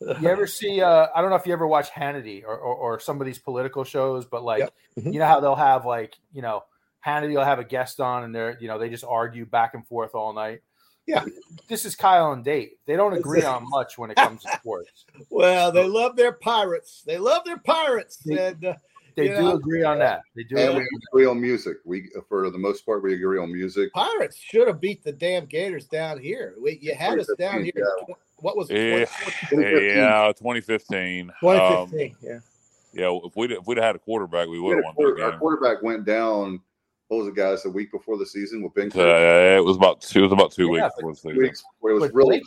[0.00, 0.80] You ever see?
[0.80, 3.38] Uh, I don't know if you ever watch Hannity or, or, or some of these
[3.38, 4.74] political shows, but like Yep.
[5.00, 5.12] Mhm.
[5.12, 6.64] you know how they'll have like you know
[7.06, 9.86] Hannity will have a guest on and they're you know they just argue back and
[9.86, 10.60] forth all night.
[11.06, 11.24] Yeah.
[11.68, 12.70] this is Kyle and Dave.
[12.86, 15.06] They don't agree on much when it comes to sports.
[15.28, 17.02] Well, they love their pirates.
[17.04, 18.18] They love their pirates.
[18.18, 18.74] They- and, uh,
[19.16, 20.20] They do know, agree on that.
[20.36, 20.56] They do.
[20.56, 20.86] and agree.
[20.92, 21.78] we agree on music.
[21.84, 23.92] We, for the most part, we agree on music.
[23.92, 26.54] Pirates should have beat the damn Gators down here.
[26.62, 27.72] We, you had us down here.
[27.76, 28.14] Yeah.
[28.40, 28.76] What was it?
[28.76, 29.04] Yeah,
[29.50, 29.96] 2014?
[29.96, 31.28] yeah, 2015.
[31.30, 32.16] Um, 2015.
[32.22, 32.38] yeah.
[32.92, 34.94] yeah, if we'd if we'd have had a quarterback, we We would have a won
[34.94, 36.60] that quarter- our quarterback went down.
[37.08, 37.62] What was it, guys?
[37.64, 38.90] The week before the season with Ben.
[38.94, 40.20] Uh, it was about two.
[40.20, 41.38] It was about two Yeah, weeks but- before the season.
[41.38, 42.42] weeks where it was really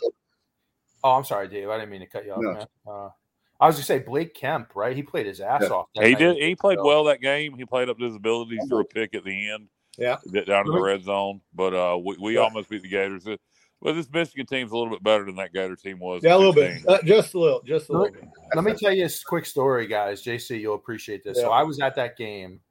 [1.05, 1.67] Oh, I'm sorry, Dave.
[1.69, 2.39] I didn't mean to cut you off.
[2.41, 2.53] No.
[2.53, 2.67] Man.
[2.87, 3.09] Uh,
[3.59, 4.95] I was gonna say Blake Kemp, right?
[4.95, 5.69] He played his ass Yeah.
[5.69, 5.87] off.
[5.95, 6.19] that He night.
[6.19, 6.37] did.
[6.37, 7.55] He played So- well that game.
[7.57, 8.59] He played up to his abilities.
[8.69, 9.67] Threw a pick at the end.
[9.97, 10.17] Yeah.
[10.31, 11.41] Down to the Let me- red zone.
[11.53, 12.41] But uh, we, we Yeah.
[12.41, 13.27] almost beat the Gators.
[13.27, 13.41] It-
[13.83, 16.23] Well, this Michigan team's a little bit better than that Gator team was.
[16.23, 16.81] Yeah, a little bit.
[16.87, 17.61] Uh, just a little.
[17.63, 18.29] Just a Let little bit.
[18.55, 20.23] Let me tell you a quick story, guys.
[20.23, 21.37] JC, you'll appreciate this.
[21.37, 22.61] So I was at that game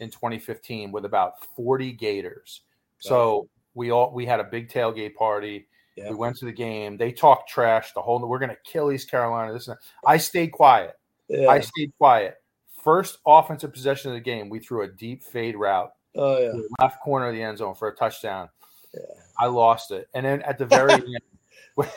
[0.00, 2.62] in 2015 with about 40 Gators.
[2.98, 5.68] So we all we had a big tailgate party.
[5.96, 6.10] Yeah.
[6.10, 6.96] We went to the game.
[6.96, 8.18] They talked trash the whole.
[8.26, 9.52] We're going to kill East Carolina.
[9.52, 9.82] This and that.
[10.04, 10.98] I stayed quiet.
[11.28, 11.46] Yeah.
[11.46, 12.34] I stayed quiet.
[12.82, 16.50] First offensive possession of the game, we threw a deep fade route oh, yeah.
[16.50, 18.48] to the left corner of the end zone for a touchdown.
[18.92, 19.00] Yeah.
[19.38, 20.08] I lost it.
[20.14, 21.18] And then at the very end,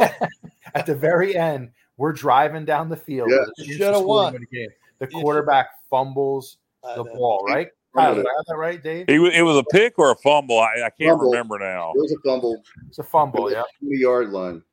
[0.76, 3.30] at the very end, we're driving down the field.
[3.32, 3.40] Yeah.
[3.58, 4.34] with You shoulda won.
[4.34, 4.70] the game.
[5.00, 7.14] The quarterback fumbles I the know.
[7.16, 7.70] ball, right?
[7.96, 9.06] Kyle, did I have that right, Dave?
[9.10, 10.60] He was, it was a pick or a fumble.
[10.60, 11.32] I, I can't Fumble.
[11.32, 11.92] remember now.
[11.96, 12.64] It was a fumble.
[12.88, 13.64] It's a fumble, yeah.
[13.80, 14.64] Twenty yard line.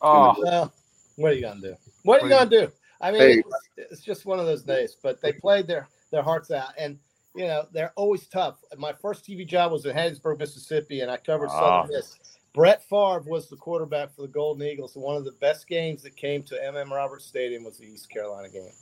[0.00, 0.72] Oh, Well,
[1.16, 1.74] what are you gonna do?
[2.04, 2.70] What are you gonna do?
[3.00, 3.38] I mean, Hey.
[3.76, 4.96] it's, it's just one of those days.
[5.02, 6.98] But they played their their hearts out, and
[7.34, 8.56] you know they're always tough.
[8.76, 11.82] My first TV job was in Hattiesburg, Mississippi, and I covered Ah.
[11.82, 12.18] Southern Miss.
[12.54, 16.02] Brett Favre was the quarterback for the Golden Eagles, and one of the best games
[16.02, 18.72] that came to MM Roberts Stadium was the East Carolina game,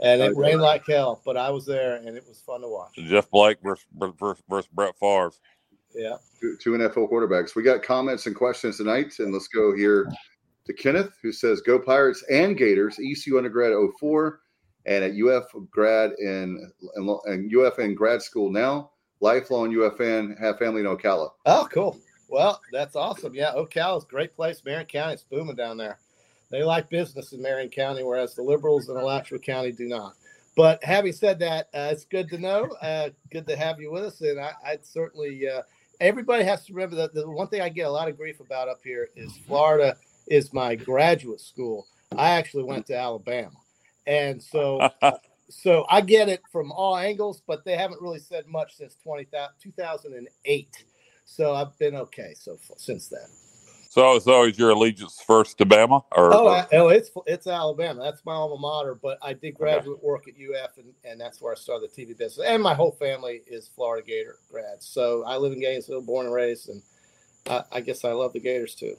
[0.00, 1.20] and it rained like hell.
[1.24, 2.94] But I was there, and it was fun to watch.
[2.94, 5.32] Jeff Blake versus, versus, versus Brett Favre.
[5.94, 6.16] Yeah.
[6.40, 7.54] Two, two NFL quarterbacks.
[7.54, 10.10] We got comments and questions tonight, and let's go here
[10.66, 14.40] to Kenneth, who says, "Go Pirates and Gators." ECU undergrad 04
[14.86, 18.90] and at UF grad in UF in grad school now.
[19.20, 21.30] Lifelong UFN, have family in Ocala.
[21.46, 21.98] Oh, cool.
[22.28, 23.34] Well, that's awesome.
[23.34, 24.62] Yeah, Ocala is a great place.
[24.64, 25.98] Marion County is booming down there.
[26.50, 30.14] They like business in Marion County, whereas the liberals in Alachua County do not.
[30.56, 32.64] But having said that, uh, it's good to know.
[32.80, 35.48] Uh, good to have you with us, and I, I'd certainly.
[35.48, 35.62] Uh,
[36.00, 38.68] everybody has to remember that the one thing I get a lot of grief about
[38.68, 39.96] up here is Florida
[40.26, 41.86] is my graduate school.
[42.16, 43.56] I actually went to Alabama,
[44.06, 44.88] and so
[45.50, 49.26] so I get it from all angles, but they haven't really said much since 20,
[49.62, 50.84] 2008.
[51.24, 53.28] So I've been okay so since then.
[53.90, 56.04] So, so is your allegiance first to Bama?
[56.16, 58.02] Or, Oh, I- oh, it's it's Alabama.
[58.02, 58.94] That's my alma mater.
[58.96, 62.18] But I did graduate work at UF, and, and that's where I started the TV
[62.18, 62.46] business.
[62.46, 64.86] And my whole family is Florida Gator grads.
[64.86, 66.82] So I live in Gainesville, born and raised, and
[67.48, 68.96] I, I guess I love the Gators too.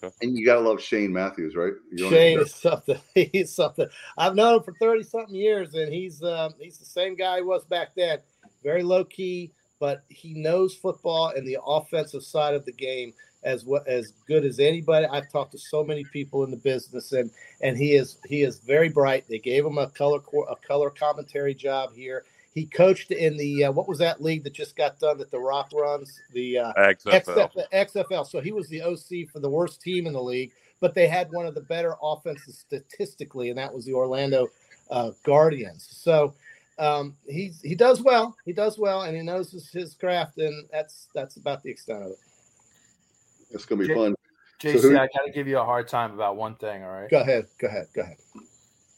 [0.00, 1.72] So And you gotta love Shane Matthews, right?
[1.92, 3.00] You Shane is something.
[3.14, 3.86] He's something.
[4.16, 7.42] I've known him for thirty something years, and he's um, he's the same guy he
[7.42, 8.18] was back then.
[8.62, 13.64] Very low key, but he knows football and the offensive side of the game as
[13.64, 15.06] what as good as anybody.
[15.06, 18.58] I've talked to so many people in the business, and and he is he is
[18.58, 19.24] very bright.
[19.28, 22.24] They gave him a color a color commentary job here.
[22.52, 25.38] He coached in the uh, what was that league that just got done that the
[25.38, 27.50] Rock runs the uh, XFL.
[27.52, 27.64] XFL.
[27.72, 28.26] XFL.
[28.26, 31.30] So he was the OC for the worst team in the league, but they had
[31.30, 34.48] one of the better offenses statistically, and that was the Orlando
[34.90, 35.86] uh, Guardians.
[35.90, 36.34] So
[36.80, 38.36] um, he's he does well.
[38.44, 42.02] He does well, and he knows his, his craft, and that's that's about the extent
[42.02, 42.18] of it.
[43.50, 44.14] It's gonna be J- fun.
[44.60, 46.82] JC, so who, I got to give you a hard time about one thing.
[46.82, 47.10] All right.
[47.10, 47.46] Go ahead.
[47.58, 47.86] Go ahead.
[47.94, 48.18] Go ahead.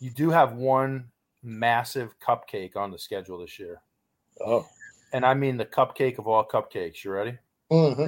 [0.01, 1.05] You do have one
[1.43, 3.81] massive cupcake on the schedule this year.
[4.45, 4.67] Oh.
[5.13, 7.05] And I mean the cupcake of all cupcakes.
[7.05, 7.39] You ready?
[7.71, 8.07] Mm-hmm.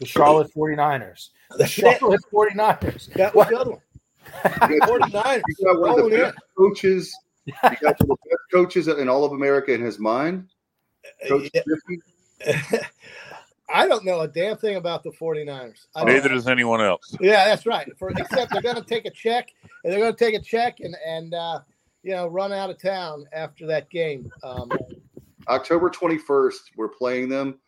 [0.00, 1.30] The Charlotte 49ers.
[1.56, 3.12] The Charlotte 49ers.
[3.12, 3.80] That was the other one.
[4.42, 5.42] 49ers.
[5.58, 7.16] You got one of the best coaches.
[7.46, 10.48] You got one of the best coaches in all of America in his mind.
[11.28, 12.80] Coach yeah.
[13.72, 15.86] I don't know a damn thing about the 49ers.
[15.96, 17.16] Neither does anyone else.
[17.20, 17.90] Yeah, that's right.
[17.98, 19.50] For, except they're going to take a check,
[19.82, 21.60] and they're going to take a check and and uh,
[22.04, 24.30] you know run out of town after that game.
[24.42, 24.70] Um,
[25.48, 27.58] October 21st, we're playing them,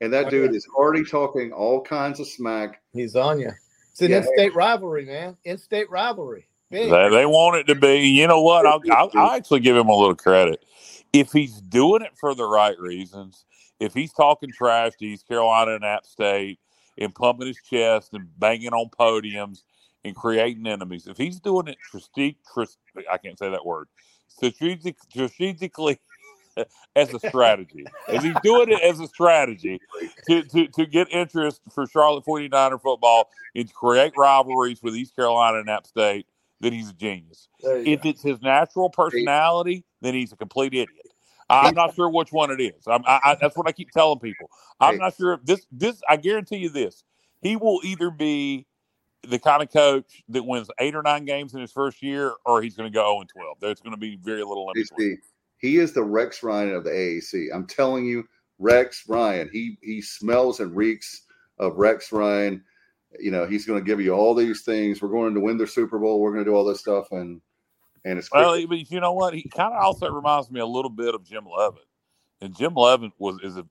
[0.00, 2.80] and that dude is already talking all kinds of smack.
[2.92, 3.50] He's on you.
[3.90, 4.18] It's an yeah.
[4.18, 5.36] in-state rivalry, man.
[5.44, 6.46] In-state rivalry.
[6.70, 8.08] They, they, want it to be.
[8.08, 8.66] You know what?
[8.66, 10.64] I'll, I'll, I'll actually give him a little credit
[11.12, 13.46] if he's doing it for the right reasons
[13.80, 16.58] if he's talking trash to East Carolina and App State
[16.98, 19.62] and pumping his chest and banging on podiums
[20.06, 22.36] and creating enemies, if he's doing it strategic,
[23.10, 23.88] I can't say that word,
[24.28, 25.98] strategic, strategically
[26.96, 29.80] as a strategy, if he's doing it as a strategy
[30.28, 35.16] to, to, to get interest for Charlotte 49er football and to create rivalries with East
[35.16, 36.26] Carolina and App State,
[36.60, 37.48] then he's a genius.
[37.62, 38.08] If go.
[38.08, 41.06] it's his natural personality, then he's a complete idiot.
[41.48, 42.86] I'm not sure which one it is.
[42.86, 44.50] I, I, that's what I keep telling people.
[44.80, 45.64] I'm not sure if this.
[45.70, 47.04] This I guarantee you this.
[47.40, 48.66] He will either be
[49.28, 52.62] the kind of coach that wins eight or nine games in his first year, or
[52.62, 53.56] he's going to go 0 and 12.
[53.60, 55.18] There's going to be very little in between.
[55.58, 57.48] He is the Rex Ryan of the AAC.
[57.54, 58.24] I'm telling you,
[58.58, 59.48] Rex Ryan.
[59.52, 61.22] He he smells and reeks
[61.58, 62.62] of Rex Ryan.
[63.18, 65.00] You know, he's going to give you all these things.
[65.00, 66.20] We're going to win the Super Bowl.
[66.20, 67.40] We're going to do all this stuff, and
[68.04, 69.34] and it's well, but you know what?
[69.34, 71.84] He kind of also reminds me a little bit of Jim Leavitt.
[72.40, 73.66] And Jim Leavitt was is a,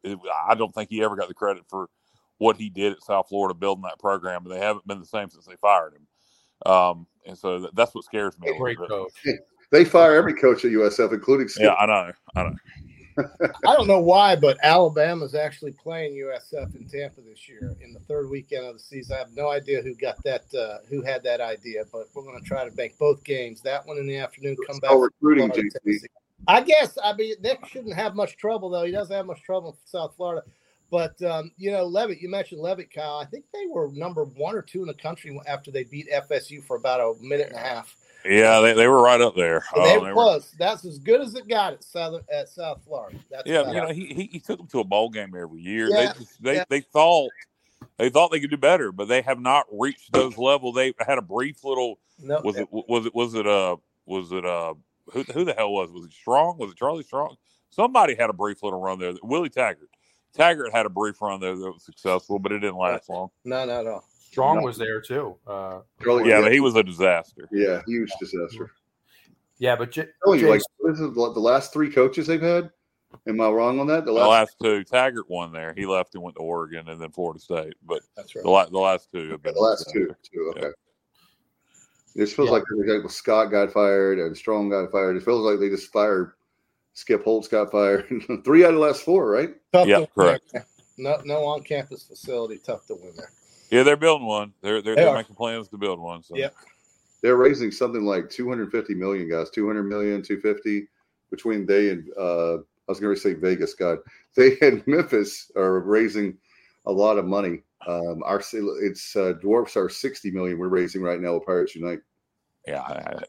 [0.48, 1.90] I don't think he ever got the credit for
[2.38, 5.30] what he did at South Florida building that program, and they haven't been the same
[5.30, 6.72] since they fired him.
[6.72, 8.56] Um, and so that's what scares me.
[8.58, 9.12] Great coach.
[9.72, 11.66] They fire every coach at USF, including Skip.
[11.66, 12.12] Yeah, I know.
[12.36, 12.56] I know.
[13.66, 18.00] I don't know why, but Alabama's actually playing USF in Tampa this year in the
[18.02, 19.16] third weekend of the season.
[19.16, 22.42] I have no idea who got that, uh, who had that idea, but we're going
[22.42, 23.62] to try to make both games.
[23.62, 24.58] That one in the afternoon.
[24.68, 24.92] Come back.
[24.94, 26.02] recruiting, JC.
[26.48, 26.98] I guess.
[27.04, 28.84] I mean, Nick shouldn't have much trouble though.
[28.84, 30.44] He doesn't have much trouble in South Florida.
[30.92, 33.18] But um, you know, Leavitt, you mentioned Leavitt, Kyle.
[33.18, 36.64] I think they were number one or two in the country after they beat FSU
[36.64, 37.96] for about a minute and a half.
[38.24, 39.64] Yeah, they, they were right up there.
[39.76, 40.52] they, uh, were close.
[40.52, 40.58] Were...
[40.58, 43.18] That's as good as it got at Southern at South Florida.
[43.30, 45.90] That's yeah, you know, he, he, he took them to a bowl game every year.
[45.90, 46.64] Yeah, they just, they yeah.
[46.70, 47.30] they thought
[47.98, 50.76] they thought they could do better, but they have not reached those levels.
[50.76, 52.00] They had a brief little.
[52.20, 54.74] No, was it was it was it uh was it uh
[55.12, 56.58] who who the hell was was it Strong?
[56.58, 57.36] Was it Charlie Strong?
[57.70, 59.14] Somebody had a brief little run there.
[59.22, 59.90] Willie Taggart.
[60.36, 63.30] Taggart had a brief run there that was successful, but it didn't last long.
[63.44, 64.04] No, no, no.
[64.32, 64.64] Strong no.
[64.64, 65.36] was there too.
[65.48, 65.80] Uh,
[66.24, 67.48] yeah, but he was a disaster.
[67.52, 68.72] Yeah, huge disaster.
[69.58, 72.70] Yeah, but J- telling you, like this is the last three coaches they've had.
[73.28, 74.04] Am I wrong on that?
[74.04, 75.74] The last, the last two, Taggart won there.
[75.76, 77.76] He left and went to Oregon and then Florida State.
[77.86, 78.44] But that's right.
[78.44, 80.54] The, la- the last two have been the last two, two.
[80.58, 80.68] Okay.
[80.68, 82.24] Yeah.
[82.24, 82.60] It feels yeah.
[82.94, 85.16] like Scott got fired and Strong got fired.
[85.16, 86.34] It feels like they just fired.
[86.96, 88.08] Skip Holtz got fired.
[88.46, 89.50] Three out of the last four, right?
[89.74, 90.56] Tough yeah, correct.
[90.98, 92.58] No, no on-campus facility.
[92.58, 93.32] Tough to win there.
[93.70, 94.54] Yeah, they're building one.
[94.62, 96.24] They're they're, they are making plans to build one.
[96.24, 96.38] So.
[96.38, 96.56] Yep.
[97.22, 99.50] They're raising something like 250 million, guys.
[99.50, 100.88] 200 million, 250
[101.32, 103.74] between they and uh, I was going to say Vegas.
[103.74, 103.98] God,
[104.38, 106.38] they and Memphis are raising
[106.86, 107.64] a lot of money.
[107.88, 112.00] Um, our it's uh, dwarfs our 60 million we're raising right now with Pirates Unite.
[112.66, 113.20] Yeah,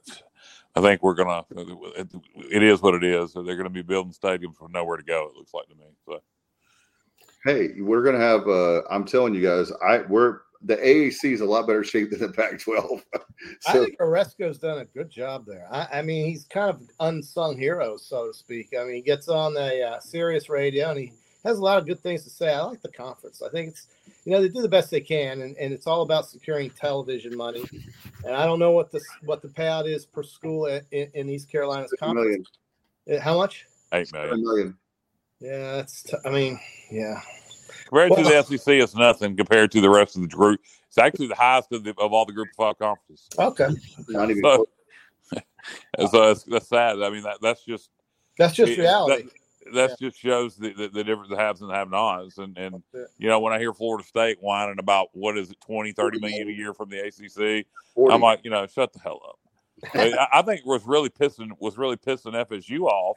[0.76, 1.44] I, I think we're gonna.
[1.50, 2.08] It,
[2.50, 3.32] it is what it is.
[3.32, 5.30] They're gonna be building stadiums from nowhere to go.
[5.30, 5.84] It looks like to me.
[6.04, 6.20] So
[7.44, 8.46] hey, we're gonna have.
[8.46, 12.20] Uh, I'm telling you guys, I we're the AAC is a lot better shape than
[12.20, 13.02] the Pac-12.
[13.14, 13.20] so,
[13.68, 15.68] I think Aresco's done a good job there.
[15.70, 18.72] I, I, mean, he's kind of unsung hero, so to speak.
[18.78, 21.12] I mean, he gets on the uh, Sirius radio and he
[21.44, 22.52] has a lot of good things to say.
[22.52, 23.42] I like the conference.
[23.42, 23.86] I think it's
[24.24, 27.36] you know they do the best they can, and, and it's all about securing television
[27.36, 27.64] money.
[28.24, 31.50] And I don't know what the what the payout is per school in, in East
[31.50, 32.48] Carolina's conference.
[33.06, 33.20] Million.
[33.20, 33.66] Uh, how much?
[33.92, 34.42] Eight million.
[34.42, 34.76] million.
[35.40, 36.02] Yeah, that's.
[36.02, 36.58] T- I mean,
[36.90, 37.20] yeah.
[37.88, 40.60] Compared well, to the SEC, it's nothing compared to the rest of the group.
[40.88, 43.28] It's actually the highest of, the, of all the Group of Five conferences.
[43.38, 43.68] Okay.
[44.08, 44.42] Not even.
[44.42, 44.66] So,
[46.10, 47.02] so that's, that's, sad.
[47.02, 47.90] I mean, that that's just
[48.38, 49.24] that's just it, reality.
[49.24, 49.32] That,
[49.74, 50.08] that yeah.
[50.08, 52.38] just shows the, the, the difference of haves and the have-nots.
[52.38, 52.82] And and
[53.18, 56.48] you know, when I hear Florida State whining about what is it, 20, 30 million
[56.48, 58.14] a year from the ACC, 40.
[58.14, 59.38] I'm like, you know, shut the hell up.
[59.94, 63.16] I, I think was really pissing was really pissing FSU off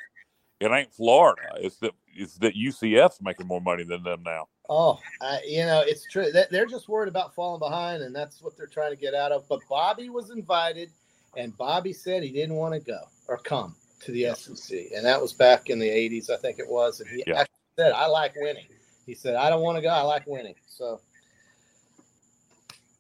[0.60, 1.41] it ain't Florida.
[1.56, 4.47] It's that it's that UCF's making more money than them now.
[4.70, 6.32] Oh, uh, you know, it's true.
[6.32, 9.47] They're just worried about falling behind, and that's what they're trying to get out of.
[9.47, 10.91] But Bobby was invited,
[11.38, 15.22] and Bobby said he didn't want to go or come to the SEC, and that
[15.22, 17.00] was back in the '80s, I think it was.
[17.00, 17.41] And he yeah.
[17.41, 18.68] actually said, "I like winning."
[19.06, 19.89] He said, "I don't want to go.
[19.89, 21.02] I like winning." So,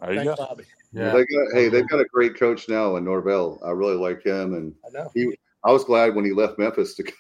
[0.01, 0.45] there you thanks, go.
[0.47, 0.63] Bobby.
[0.91, 1.11] Yeah.
[1.11, 3.59] They got, hey, they've got a great coach now in Norvell.
[3.63, 5.37] I really like him, and I know he.
[5.63, 7.11] I was glad when he left Memphis to.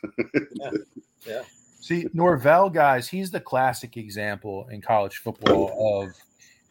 [0.55, 0.71] yeah.
[1.27, 1.41] yeah.
[1.81, 6.13] See, Norvell, guys, he's the classic example in college football of,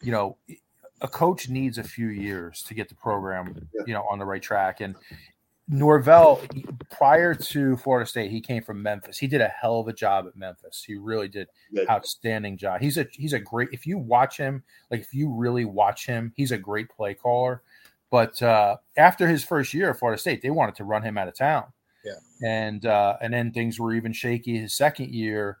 [0.01, 0.37] you know,
[1.01, 4.41] a coach needs a few years to get the program, you know, on the right
[4.41, 4.81] track.
[4.81, 4.95] And
[5.71, 6.41] Norvell,
[6.89, 9.19] prior to Florida State, he came from Memphis.
[9.19, 10.83] He did a hell of a job at Memphis.
[10.85, 11.47] He really did
[11.89, 12.81] outstanding job.
[12.81, 13.69] He's a he's a great.
[13.71, 17.61] If you watch him, like if you really watch him, he's a great play caller.
[18.09, 21.27] But uh, after his first year at Florida State, they wanted to run him out
[21.27, 21.65] of town.
[22.03, 22.13] Yeah.
[22.43, 25.59] And uh, and then things were even shaky his second year.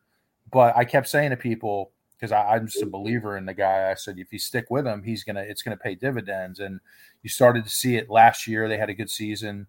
[0.51, 3.91] But I kept saying to people because I'm just a believer in the guy.
[3.91, 6.59] I said if you stick with him, he's gonna it's gonna pay dividends.
[6.59, 6.79] And
[7.21, 8.67] you started to see it last year.
[8.67, 9.67] They had a good season,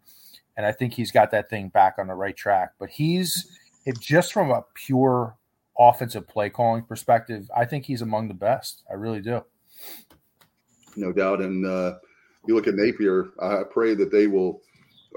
[0.57, 2.73] and I think he's got that thing back on the right track.
[2.79, 5.37] But he's it just from a pure
[5.79, 8.83] offensive play calling perspective, I think he's among the best.
[8.91, 9.43] I really do.
[10.97, 11.41] No doubt.
[11.41, 11.95] And uh,
[12.47, 13.31] you look at Napier.
[13.41, 14.63] I pray that they will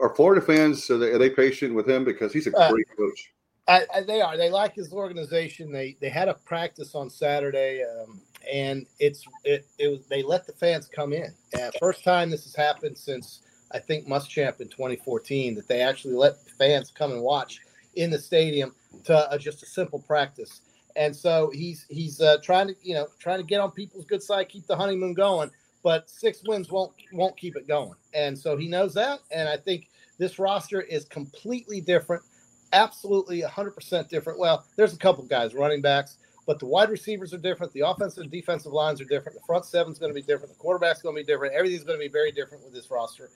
[0.02, 2.86] are Florida fans are they, are they patient with him because he's a uh, great
[2.94, 3.34] uh, coach?
[3.68, 4.38] I, I, they are.
[4.38, 5.72] They like his organization.
[5.72, 8.22] They they had a practice on Saturday, um,
[8.52, 11.34] and it's it, it was they let the fans come in.
[11.58, 13.42] Uh, first time this has happened since
[13.74, 17.59] I think Muschamp in 2014 that they actually let fans come and watch
[17.95, 18.74] in the stadium
[19.05, 20.61] to uh, just a simple practice.
[20.95, 24.21] And so he's he's uh, trying to you know trying to get on people's good
[24.21, 25.49] side, keep the honeymoon going
[25.84, 27.93] but six wins won't won't keep it going.
[28.13, 29.19] And so he knows that.
[29.32, 32.24] And I think this roster is completely different,
[32.71, 34.39] absolutely 100% different.
[34.39, 36.17] Well, there's a couple guys, running backs,
[36.47, 37.74] but the wide receivers are different.
[37.74, 39.38] The offensive and defensive lines are different.
[39.38, 40.53] The front seven's going to be different.
[40.53, 41.53] The quarterback's going to be different.
[41.53, 43.30] Everything's going to be very different with this roster.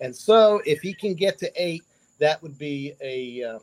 [0.00, 1.84] And so if he can get to eight,
[2.18, 3.58] that would be a uh,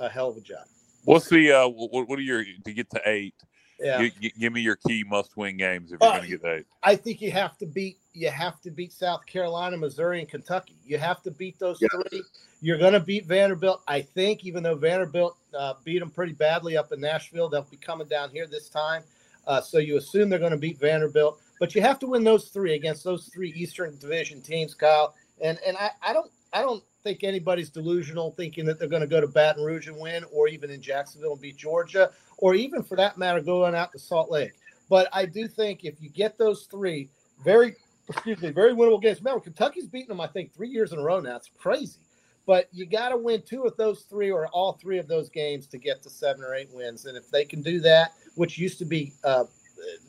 [0.00, 0.64] a hell of a job.
[1.04, 3.34] What's the uh, what, what are your to get to eight?
[3.80, 4.08] Yeah.
[4.38, 6.66] give me your key must-win games if you're uh, going to get eight.
[6.84, 10.76] I think you have to beat you have to beat South Carolina, Missouri, and Kentucky.
[10.86, 11.88] You have to beat those yeah.
[12.08, 12.22] three.
[12.60, 13.82] You're going to beat Vanderbilt.
[13.88, 17.76] I think, even though Vanderbilt uh, beat them pretty badly up in Nashville, they'll be
[17.76, 19.02] coming down here this time.
[19.46, 22.48] Uh, so you assume they're going to beat Vanderbilt, but you have to win those
[22.48, 25.14] three against those three Eastern Division teams, Kyle.
[25.40, 29.08] And and I, I don't I don't think anybody's delusional thinking that they're going to
[29.08, 32.82] go to Baton Rouge and win, or even in Jacksonville and beat Georgia, or even
[32.82, 34.52] for that matter, going out to Salt Lake.
[34.88, 37.08] But I do think if you get those three
[37.44, 37.74] very,
[38.08, 39.18] excuse me, very winnable games.
[39.18, 41.36] Remember, Kentucky's beaten them, I think, three years in a row now.
[41.36, 41.98] It's crazy.
[42.46, 45.66] But you got to win two of those three or all three of those games
[45.68, 47.06] to get to seven or eight wins.
[47.06, 49.44] And if they can do that, which used to be uh,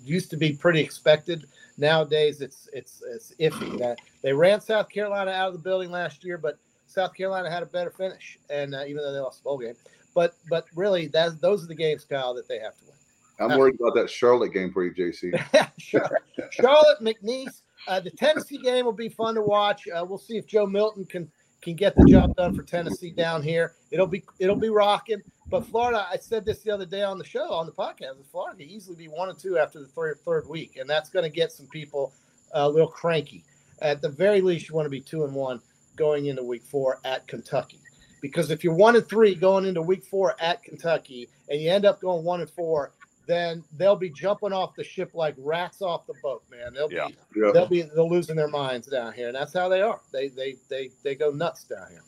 [0.03, 1.47] used to be pretty expected,
[1.77, 3.95] nowadays it's it's it's iffy.
[4.21, 6.57] They ran South Carolina out of the building last year, but
[6.87, 9.75] South Carolina had a better finish, and uh, even though they lost the bowl game,
[10.13, 12.95] but but really, that those are the games, Kyle, that they have to win.
[13.39, 15.37] I'm uh, worried about that Charlotte game for you, JC.
[15.77, 16.21] Charlotte,
[16.51, 17.61] Charlotte McNeese.
[17.87, 19.87] Uh, the Tennessee game will be fun to watch.
[19.87, 21.29] Uh, we'll see if Joe Milton can
[21.65, 23.73] can get the job done for Tennessee down here.
[23.91, 25.21] It'll be it'll be rocking.
[25.47, 28.23] But Florida, I said this the other day on the show on the podcast.
[28.31, 31.23] Florida could easily be one and two after the third third week, and that's going
[31.23, 32.13] to get some people
[32.55, 33.43] uh, a little cranky.
[33.81, 35.59] At the very least, you want to be two and one
[35.95, 37.79] going into week four at Kentucky.
[38.21, 41.85] Because if you're one and three going into week four at Kentucky and you end
[41.85, 42.91] up going one and four,
[43.27, 46.73] then they'll be jumping off the ship like rats off the boat, man.
[46.73, 47.07] They'll yeah.
[47.07, 47.51] be yeah.
[47.53, 49.99] they'll be they're losing their minds down here, and that's how they are.
[50.11, 52.03] They they they they go nuts down here.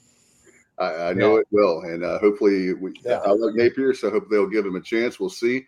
[0.80, 1.42] I, I know yeah.
[1.42, 2.94] it will, and uh, hopefully we.
[3.04, 3.22] Yeah.
[3.26, 5.20] I like Napier, so I hope they'll give him a chance.
[5.20, 5.66] We'll see.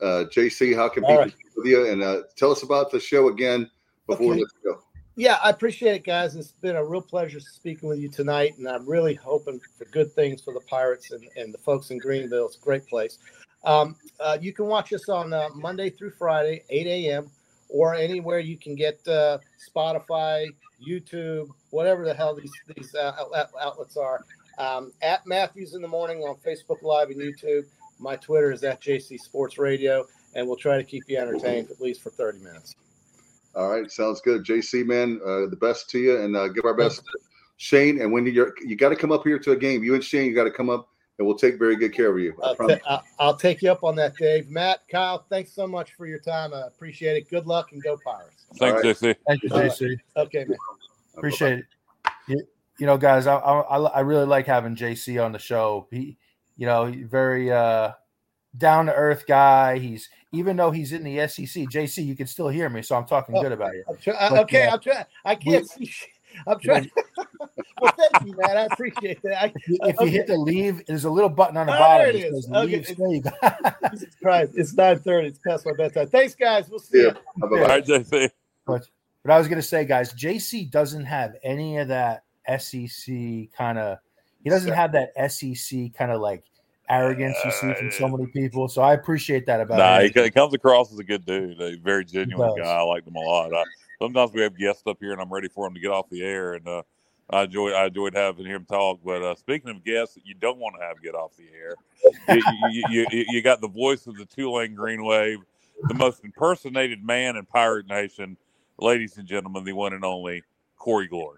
[0.00, 1.34] Uh, JC, how can All people right.
[1.56, 1.90] with you?
[1.90, 3.70] And uh, tell us about the show again
[4.06, 4.40] before okay.
[4.40, 4.82] let's go.
[5.18, 6.36] Yeah, I appreciate it, guys.
[6.36, 10.12] It's been a real pleasure speaking with you tonight, and I'm really hoping for good
[10.12, 12.46] things for the Pirates and, and the folks in Greenville.
[12.46, 13.18] It's a great place.
[13.64, 17.30] Um, uh, you can watch us on uh, Monday through Friday, 8 a.m.,
[17.68, 19.38] or anywhere you can get uh,
[19.68, 20.46] Spotify,
[20.86, 23.12] YouTube, whatever the hell these these uh,
[23.60, 24.24] outlets are.
[24.58, 27.64] Um, at Matthews in the morning on Facebook Live and YouTube.
[28.00, 31.80] My Twitter is at JC Sports Radio, and we'll try to keep you entertained at
[31.80, 32.74] least for 30 minutes.
[33.54, 34.44] All right, sounds good.
[34.44, 37.18] JC, man, uh, the best to you, and uh, give our best to
[37.56, 38.00] Shane.
[38.00, 40.26] And when you're, you got to come up here to a game, you and Shane,
[40.26, 40.88] you got to come up,
[41.18, 42.34] and we'll take very good care of you.
[42.42, 42.80] I'll, t-
[43.18, 44.48] I'll, take you up on that, Dave.
[44.48, 46.54] Matt, Kyle, thanks so much for your time.
[46.54, 47.28] I appreciate it.
[47.28, 48.46] Good luck and go Pirates.
[48.54, 48.96] Thanks, right.
[48.96, 49.16] JC.
[49.26, 49.98] Thank you, JC.
[50.16, 50.58] Okay, man.
[51.16, 51.64] Appreciate it.
[52.28, 52.42] You,
[52.78, 55.88] you know, guys, I, I I really like having JC on the show.
[55.90, 56.16] He
[56.56, 57.92] You know, very uh,
[58.56, 59.78] down to earth guy.
[59.78, 63.06] He's even though he's in the SEC, JC, you can still hear me, so I'm
[63.06, 63.82] talking oh, good about you.
[63.88, 65.04] I'm try- but, okay, uh, I'm trying.
[65.24, 65.92] I can't we, see.
[66.46, 66.90] I'm trying.
[67.80, 68.56] well, thank you, man.
[68.56, 69.42] I appreciate that.
[69.42, 72.06] I, if you hit the leave, there's a little button on the oh, bottom.
[72.06, 72.50] There it is.
[72.50, 72.80] Okay.
[72.80, 74.52] Jesus Christ.
[74.56, 75.24] It's 9:30.
[75.24, 76.08] It's past my bedtime.
[76.08, 76.68] Thanks, guys.
[76.68, 77.12] We'll see yeah.
[77.36, 77.42] you.
[77.42, 78.30] All right, JC.
[78.66, 78.88] But,
[79.22, 82.24] but I was going to say, guys, JC doesn't have any of that
[82.58, 83.98] SEC kind of.
[84.42, 86.44] He doesn't have that SEC kind of like
[86.88, 88.68] arrogance you see from so many people.
[88.68, 90.24] So I appreciate that about nah, him.
[90.24, 92.64] He, comes across as a good dude, a very genuine guy.
[92.64, 93.52] I like him a lot.
[93.54, 93.64] I,
[94.00, 96.22] sometimes we have guests up here, and I'm ready for them to get off the
[96.22, 96.82] air, and uh,
[97.30, 99.00] I enjoy I enjoyed having him talk.
[99.04, 101.74] But uh, speaking of guests that you don't want to have get off the air,
[102.28, 105.38] you, you, you, you, got the voice of the Tulane Green Wave,
[105.88, 108.36] the most impersonated man in Pirate Nation,
[108.78, 110.42] ladies and gentlemen, the one and only
[110.78, 111.36] Corey Gloor.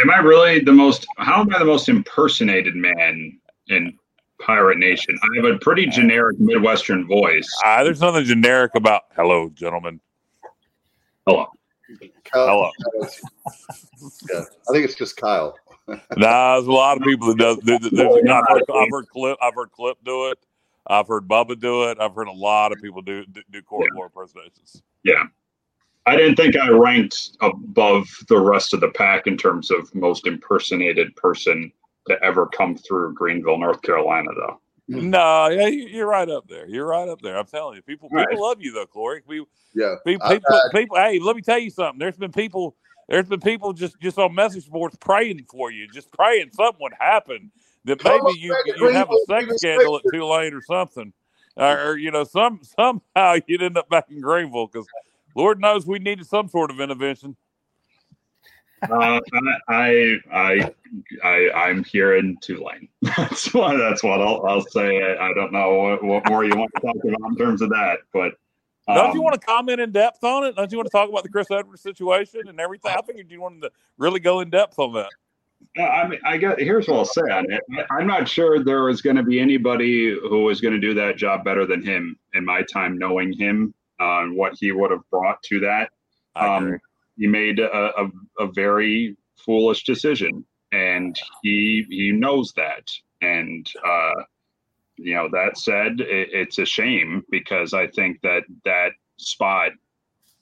[0.00, 1.06] Am I really the most?
[1.18, 3.96] How am I the most impersonated man in
[4.40, 5.16] Pirate Nation?
[5.22, 7.48] I have a pretty generic Midwestern voice.
[7.64, 10.00] Uh, there's nothing generic about "Hello, gentlemen."
[11.24, 11.46] Hello.
[12.24, 13.08] Kyle, Hello.
[14.30, 15.56] yeah, I think it's just Kyle.
[16.16, 17.58] nah, there's a lot of people that does.
[17.58, 19.38] There's, there's, I've, heard, I've heard Clip.
[19.42, 20.38] I've heard Clip do it.
[20.86, 21.98] I've heard Bubba do it.
[22.00, 24.04] I've heard a lot of people do do, do core yeah.
[24.04, 24.82] impersonations.
[25.04, 25.24] Yeah,
[26.06, 30.26] I didn't think I ranked above the rest of the pack in terms of most
[30.26, 31.72] impersonated person
[32.08, 34.60] to ever come through Greenville, North Carolina, though.
[35.00, 36.66] No, yeah, you're right up there.
[36.66, 37.38] You're right up there.
[37.38, 38.38] I'm telling you, people people right.
[38.38, 39.22] love you though, Corey.
[39.26, 41.98] We, yeah, people, people, people, Hey, let me tell you something.
[41.98, 42.76] There's been people.
[43.08, 46.94] There's been people just just on message boards praying for you, just praying something would
[46.98, 47.50] happen
[47.84, 51.12] that maybe you you have a sex scandal at Tulane or something,
[51.56, 54.86] or, or you know some somehow you'd end up back in Greenville because
[55.34, 57.36] Lord knows we needed some sort of intervention.
[58.90, 59.20] Uh,
[59.68, 60.70] I, I,
[61.22, 62.88] I, I'm here in Tulane.
[63.02, 63.76] That's what.
[63.76, 65.02] That's what I'll, I'll say.
[65.02, 67.98] I don't know what, what, more you want to talk about in terms of that,
[68.12, 68.34] but
[68.88, 70.56] um, don't you want to comment in depth on it?
[70.56, 72.92] Don't you want to talk about the Chris Edwards situation and everything?
[72.96, 75.10] I think you wanted to really go in depth on that.
[75.76, 77.62] Yeah, I mean, I got here's what I'll say on it.
[77.90, 81.16] I'm not sure there was going to be anybody who was going to do that
[81.16, 85.08] job better than him in my time knowing him uh, and what he would have
[85.10, 85.90] brought to that.
[86.34, 86.78] Um,
[87.16, 92.90] he made a, a, a very foolish decision, and he he knows that.
[93.20, 94.22] And uh,
[94.96, 99.72] you know that said, it, it's a shame because I think that that spot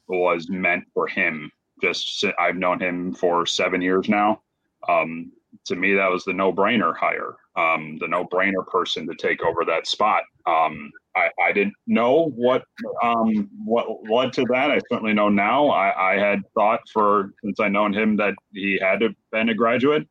[0.08, 1.50] was meant for him.
[1.82, 4.42] Just I've known him for seven years now.
[4.88, 5.32] Um,
[5.66, 9.86] to me, that was the no-brainer hire, um, the no-brainer person to take over that
[9.86, 10.22] spot.
[10.46, 12.64] Um, I, I didn't know what
[13.02, 14.70] um, what led to that.
[14.70, 15.68] I certainly know now.
[15.68, 19.00] I, I had thought for since I known him that he had
[19.32, 20.06] been a graduate,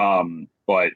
[0.00, 0.92] um, but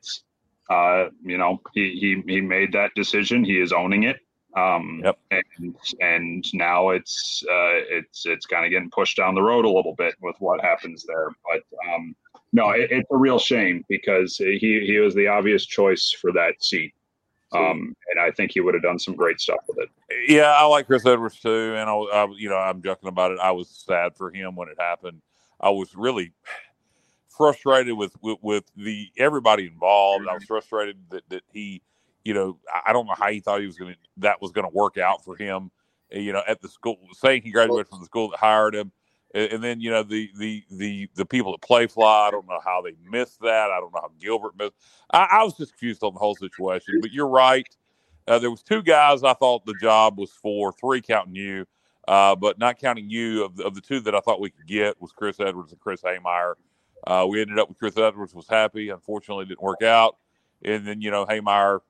[0.71, 3.45] uh, you know he, he he made that decision.
[3.45, 4.21] He is owning it.
[4.57, 5.19] Um, yep.
[5.33, 9.71] and and now it's uh, it's it's kind of getting pushed down the road a
[9.71, 11.29] little bit with what happens there.
[11.45, 12.15] But um,
[12.53, 16.63] no, it, it's a real shame because he he was the obvious choice for that
[16.63, 16.95] seat.
[17.53, 19.89] Um, and I think he would have done some great stuff with it.
[20.29, 23.39] Yeah, I like Chris Edwards too, and I, I, you know, I'm joking about it.
[23.41, 25.23] I was sad for him when it happened.
[25.61, 26.33] I was really
[27.37, 30.27] frustrated with with, with the everybody involved.
[30.29, 31.83] I was frustrated that that he,
[32.25, 34.69] you know, I don't know how he thought he was going to that was going
[34.69, 35.71] to work out for him.
[36.11, 38.93] You know, at the school, saying he graduated from the school that hired him
[39.35, 42.29] and then you know the the the the people that Playfly.
[42.29, 43.71] I don't know how they missed that.
[43.71, 44.75] I don't know how Gilbert missed.
[45.11, 47.01] I, I was just confused on the whole situation.
[47.01, 47.67] But you're right.
[48.27, 50.73] Uh, there was two guys I thought the job was for.
[50.73, 51.67] Three counting you,
[52.07, 53.45] uh, but not counting you.
[53.45, 55.81] Of the, of the two that I thought we could get was Chris Edwards and
[55.81, 56.55] Chris Haymeyer.
[57.07, 58.89] Uh, we ended up with Chris Edwards was happy.
[58.89, 60.17] Unfortunately, didn't work out.
[60.65, 61.81] And then you know Haymeyer,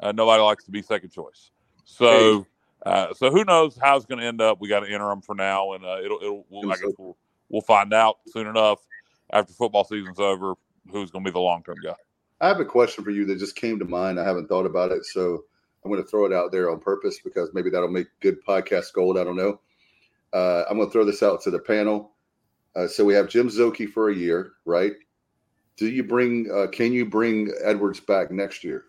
[0.00, 1.50] uh, nobody likes to be second choice.
[1.84, 2.46] So
[2.84, 4.60] uh, so who knows how it's going to end up?
[4.60, 7.16] We got an interim for now, and uh, it'll, it'll we'll, I guess we'll,
[7.48, 8.80] we'll find out soon enough
[9.32, 10.54] after football season's over
[10.90, 11.94] who's going to be the long term guy.
[12.40, 14.20] I have a question for you that just came to mind.
[14.20, 15.44] I haven't thought about it, so
[15.82, 18.92] I'm going to throw it out there on purpose because maybe that'll make good podcast
[18.92, 19.18] gold.
[19.18, 19.60] I don't know.
[20.34, 22.12] Uh, I'm going to throw this out to the panel.
[22.76, 24.92] Uh, so we have Jim Szoke for a year, right?
[25.76, 26.50] Do you bring?
[26.52, 28.84] Uh, can you bring Edwards back next year?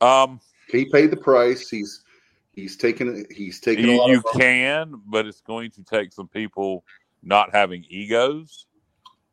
[0.00, 1.68] Um, he paid the price.
[1.68, 2.04] He's
[2.52, 3.24] He's taken.
[3.30, 3.84] He's taken.
[3.84, 6.84] You, you can, but it's going to take some people
[7.22, 8.66] not having egos.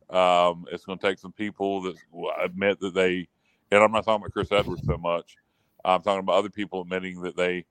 [0.10, 3.28] Um, it's going to take some people that will admit that they.
[3.72, 5.36] And I'm not talking about Chris Edwards so much.
[5.84, 7.66] I'm talking about other people admitting that they,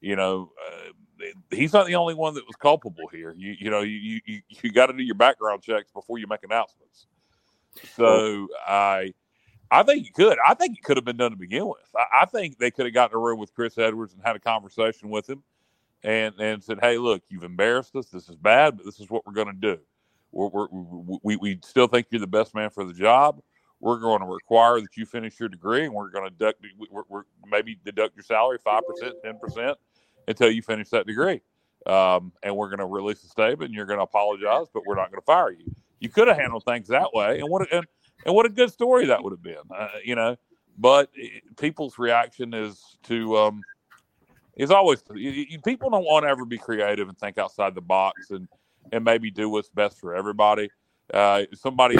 [0.00, 0.92] you know, uh,
[1.50, 3.34] he's not the only one that was culpable here.
[3.36, 6.42] You, you know, you you, you got to do your background checks before you make
[6.42, 7.06] announcements.
[7.96, 9.12] So I,
[9.70, 10.38] I think you could.
[10.46, 11.88] I think it could have been done to begin with.
[11.96, 14.40] I, I think they could have gotten a room with Chris Edwards and had a
[14.40, 15.42] conversation with him,
[16.02, 18.06] and and said, "Hey, look, you've embarrassed us.
[18.06, 19.78] This is bad, but this is what we're going to do.
[20.32, 20.66] We're, we're,
[21.22, 23.40] we we still think you're the best man for the job.
[23.80, 27.02] We're going to require that you finish your degree, and we're going to deduct, we're,
[27.08, 29.78] we're maybe deduct your salary five percent, ten percent
[30.30, 31.42] until you finish that degree.
[31.86, 34.96] Um, and we're going to release a statement, and you're going to apologize, but we're
[34.96, 35.74] not going to fire you.
[35.98, 37.86] You could have handled things that way, and what and,
[38.24, 40.36] and what a good story that would have been, uh, you know.
[40.78, 41.10] But
[41.58, 43.62] people's reaction is to um,
[44.56, 47.82] is always you, you, people don't want to ever be creative and think outside the
[47.82, 48.48] box and
[48.92, 50.70] and maybe do what's best for everybody.
[51.12, 51.96] Uh, somebody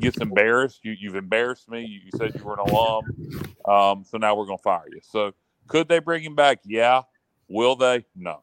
[0.00, 0.80] gets embarrassed.
[0.82, 2.00] You, have embarrassed me.
[2.04, 3.04] You, said you were an alum,
[3.66, 5.00] um, so now we're going to fire you.
[5.02, 5.32] So
[5.66, 6.60] could they bring him back?
[6.64, 7.02] Yeah.
[7.48, 8.04] Will they?
[8.14, 8.42] No.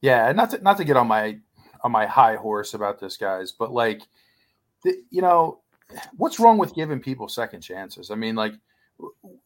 [0.00, 1.38] Yeah, And not to not to get on my
[1.82, 4.02] on my high horse about this, guys, but like,
[4.84, 5.60] you know,
[6.16, 8.10] what's wrong with giving people second chances?
[8.10, 8.54] I mean, like,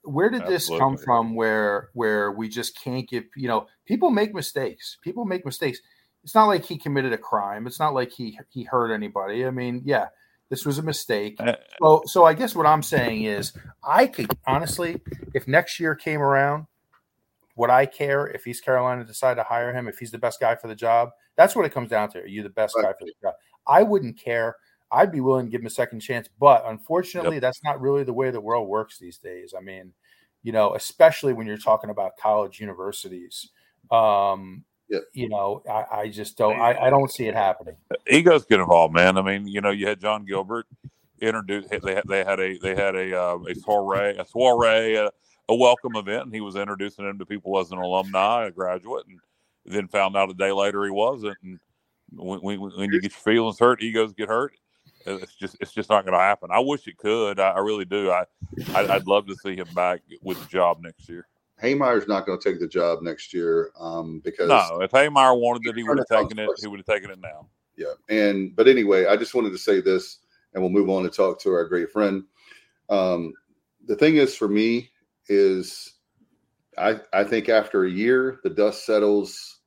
[0.02, 0.54] where did Absolutely.
[0.54, 1.34] this come from?
[1.34, 3.24] Where where we just can't give?
[3.36, 4.98] You know, people make mistakes.
[5.02, 5.80] People make mistakes.
[6.24, 7.66] It's not like he committed a crime.
[7.66, 9.46] It's not like he he hurt anybody.
[9.46, 10.06] I mean, yeah,
[10.50, 11.36] this was a mistake.
[11.38, 13.52] Uh, so so I guess what I'm saying is,
[13.82, 15.00] I could honestly,
[15.34, 16.66] if next year came around
[17.56, 20.54] would I care if East Carolina decide to hire him if he's the best guy
[20.54, 21.10] for the job?
[21.36, 22.20] That's what it comes down to.
[22.20, 22.84] Are you the best right.
[22.84, 23.34] guy for the job?
[23.66, 24.56] I wouldn't care.
[24.90, 27.42] I'd be willing to give him a second chance, but unfortunately, yep.
[27.42, 29.54] that's not really the way the world works these days.
[29.56, 29.92] I mean,
[30.42, 33.50] you know, especially when you're talking about college universities.
[33.90, 35.02] Um, yep.
[35.14, 36.60] You know, I, I just don't.
[36.60, 37.76] I, I, don't see it happening.
[38.08, 39.16] Egos get involved, man.
[39.16, 40.66] I mean, you know, you had Jon Gilbert
[41.20, 41.70] introduced.
[41.70, 44.98] They had they had a they had a uh, a soiree a soiree.
[44.98, 45.10] Uh,
[45.48, 49.06] a welcome event, and he was introducing him to people as an alumni, a graduate,
[49.06, 49.20] and
[49.66, 51.36] then found out a day later he wasn't.
[51.42, 51.58] And
[52.12, 54.54] when, when, when you get your feelings hurt, egos get hurt.
[55.04, 56.50] It's just it's just not going to happen.
[56.52, 57.40] I wish it could.
[57.40, 58.12] I, I really do.
[58.12, 58.24] I,
[58.72, 61.26] I would love to see him back with the job next year.
[61.60, 64.80] Heymeyer's not going to take the job next year um, because no.
[64.80, 66.48] If Haymeyer wanted it, he would have taken it.
[66.60, 67.48] He would have taken it now.
[67.76, 67.94] Yeah.
[68.08, 70.18] And but anyway, I just wanted to say this,
[70.54, 72.22] and we'll move on to talk to our great friend.
[72.88, 73.32] Um,
[73.86, 74.91] the thing is, for me,
[75.32, 75.94] is
[76.78, 79.60] I I think after a year the dust settles,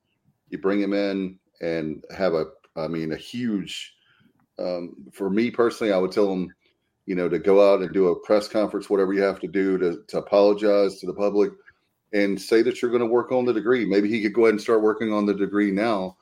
[0.48, 2.46] you bring him in and have a
[2.76, 3.94] I mean a huge
[4.58, 6.52] um, for me personally I would tell him
[7.06, 9.78] you know to go out and do a press conference whatever you have to do
[9.78, 11.52] to to apologize to the public
[12.12, 13.84] and say that you're going to work on the degree.
[13.84, 16.16] Maybe he could go ahead and start working on the degree now.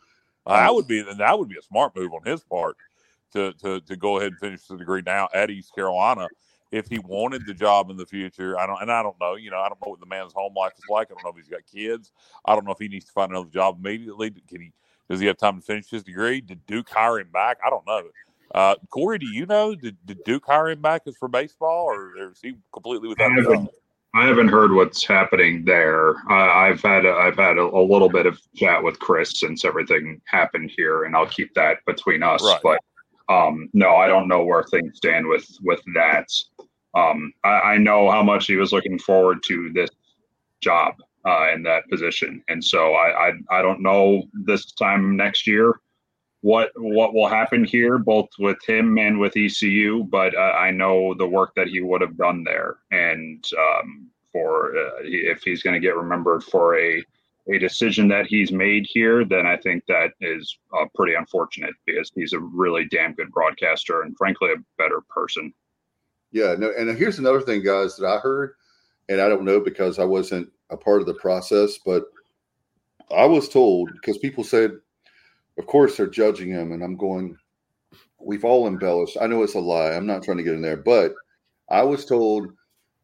[0.46, 2.76] Uh, that would be that would be a smart move on his part
[3.32, 6.28] to to to go ahead and finish the degree now at East Carolina
[6.74, 8.58] if he wanted the job in the future.
[8.58, 9.36] I don't, and I don't know.
[9.36, 11.08] You know, I don't know what the man's home life is like.
[11.10, 12.12] I don't know if he's got kids.
[12.44, 14.30] I don't know if he needs to find another job immediately.
[14.48, 14.72] Can he?
[15.08, 16.40] Does he have time to finish his degree?
[16.40, 17.58] Did Duke hire him back?
[17.64, 18.02] I don't know.
[18.54, 19.74] Uh, Corey, do you know?
[19.74, 23.42] Did, did Duke hire him back as for baseball, or is he completely without a
[23.42, 23.68] job?
[24.14, 26.10] I haven't heard what's happening there.
[26.30, 29.64] Uh, I've had a, I've had a, a, little bit of chat with Chris since
[29.64, 32.42] everything happened here, and I'll keep that between us.
[32.44, 32.60] Right.
[32.62, 32.80] But
[33.28, 36.26] um, no, I don't know where things stand with with that.
[36.94, 39.90] Um, I, I, know how much he was looking forward to this
[40.60, 40.94] job
[41.26, 45.80] uh, in that position, and so I, I I don't know this time next year
[46.44, 50.04] what what will happen here, both with him and with ECU.
[50.04, 54.76] But uh, I know the work that he would have done there, and um, for
[54.76, 57.02] uh, if he's going to get remembered for a
[57.52, 62.10] a decision that he's made here, then I think that is uh, pretty unfortunate because
[62.14, 65.52] he's a really damn good broadcaster and frankly a better person.
[66.32, 68.54] Yeah, no, and here's another thing, guys, that I heard,
[69.08, 72.04] and I don't know because I wasn't a part of the process, but
[73.14, 74.72] I was told because people said,
[75.58, 77.36] of course, they're judging him, and I'm going,
[78.18, 79.18] we've all embellished.
[79.20, 79.92] I know it's a lie.
[79.92, 81.14] I'm not trying to get in there, but
[81.68, 82.52] I was told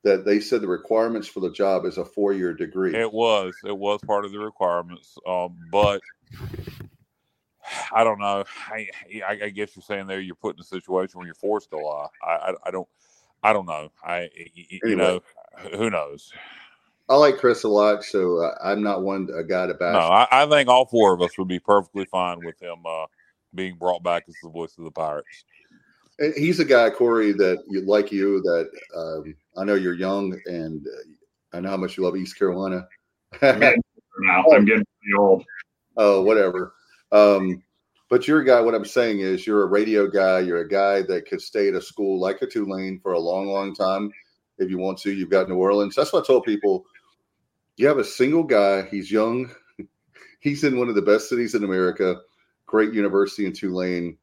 [0.02, 2.94] that they said the requirements for the job is a four year degree.
[2.94, 3.54] It was.
[3.64, 5.16] It was part of the requirements.
[5.26, 6.00] Um, but
[7.92, 8.44] I don't know.
[8.68, 8.88] I,
[9.26, 12.06] I, guess you're saying there you're put in a situation where you're forced to lie.
[12.22, 12.88] I, I, I don't.
[13.42, 13.90] I don't know.
[14.04, 14.96] I you anyway.
[14.96, 15.20] know
[15.76, 16.30] who knows.
[17.08, 19.94] I like Chris a lot, so uh, I'm not one a guy to bash.
[19.94, 23.06] No, I, I, think all four of us would be perfectly fine with him uh,
[23.54, 25.44] being brought back as the voice of the Pirates.
[26.36, 28.42] He's a guy, Corey, that you like you.
[28.42, 32.38] That um, I know you're young, and uh, I know how much you love East
[32.38, 32.86] Carolina.
[33.42, 34.84] now I'm getting
[35.18, 35.44] old.
[35.96, 36.74] Oh, whatever.
[37.10, 37.62] Um,
[38.10, 38.60] but you're a guy.
[38.60, 40.40] What I'm saying is, you're a radio guy.
[40.40, 43.46] You're a guy that could stay at a school like a Tulane for a long,
[43.46, 44.12] long time
[44.58, 45.12] if you want to.
[45.12, 45.96] You've got New Orleans.
[45.96, 46.84] That's what I told people.
[47.76, 48.82] You have a single guy.
[48.90, 49.50] He's young.
[50.40, 52.16] He's in one of the best cities in America.
[52.66, 54.18] Great university in Tulane.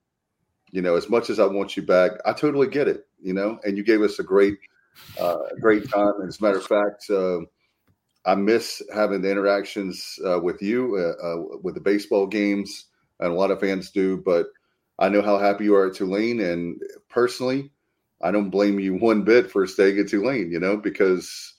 [0.71, 3.07] You know, as much as I want you back, I totally get it.
[3.21, 4.57] You know, and you gave us a great
[5.19, 6.13] uh, great time.
[6.27, 7.39] As a matter of fact, uh,
[8.25, 12.87] I miss having the interactions uh, with you uh, uh, with the baseball games,
[13.19, 14.17] and a lot of fans do.
[14.17, 14.47] But
[14.99, 17.71] I know how happy you are at Tulane, and personally,
[18.21, 20.51] I don't blame you one bit for staying at Tulane.
[20.51, 21.53] You know, because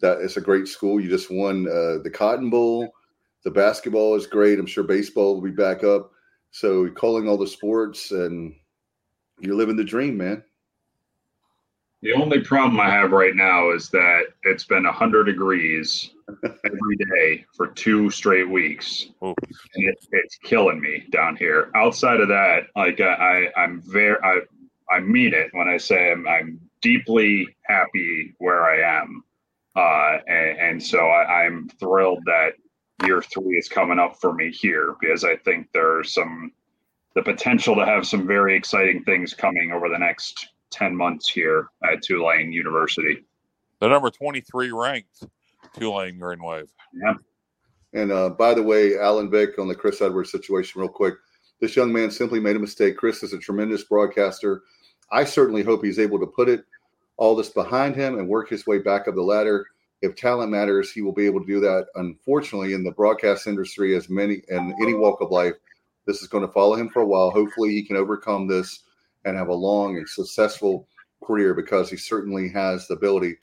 [0.00, 1.00] that it's a great school.
[1.00, 2.88] You just won uh, the Cotton Bowl.
[3.42, 4.58] The basketball is great.
[4.58, 6.12] I'm sure baseball will be back up.
[6.50, 8.54] So calling all the sports, and
[9.40, 10.42] you're living the dream, man.
[12.02, 16.10] The only problem I have right now is that it's been 100 degrees
[16.44, 19.08] every day for two straight weeks.
[19.22, 19.34] And
[19.74, 21.70] it, it's killing me down here.
[21.74, 24.40] Outside of that, like I, I am very I
[24.90, 29.24] I mean it when I say I'm, I'm deeply happy where I am.
[29.74, 32.52] Uh, and, and so I, I'm thrilled that
[33.04, 36.52] year three is coming up for me here because I think there's some
[37.14, 41.68] the potential to have some very exciting things coming over the next 10 months here
[41.90, 43.24] at Tulane University.
[43.80, 45.24] The number 23 ranked
[45.78, 46.70] Tulane Green Wave.
[46.92, 47.14] Yeah.
[47.94, 51.14] And uh, by the way, Alan Vick on the Chris Edwards situation, real quick.
[51.60, 52.98] This young man simply made a mistake.
[52.98, 54.62] Chris is a tremendous broadcaster.
[55.10, 56.64] I certainly hope he's able to put it
[57.16, 59.66] all this behind him and work his way back up the ladder.
[60.06, 61.86] If talent matters, he will be able to do that.
[61.96, 65.54] Unfortunately, in the broadcast industry, as many and any walk of life,
[66.06, 67.30] this is going to follow him for a while.
[67.30, 68.84] Hopefully, he can overcome this
[69.24, 70.88] and have a long and successful
[71.22, 73.36] career because he certainly has the ability,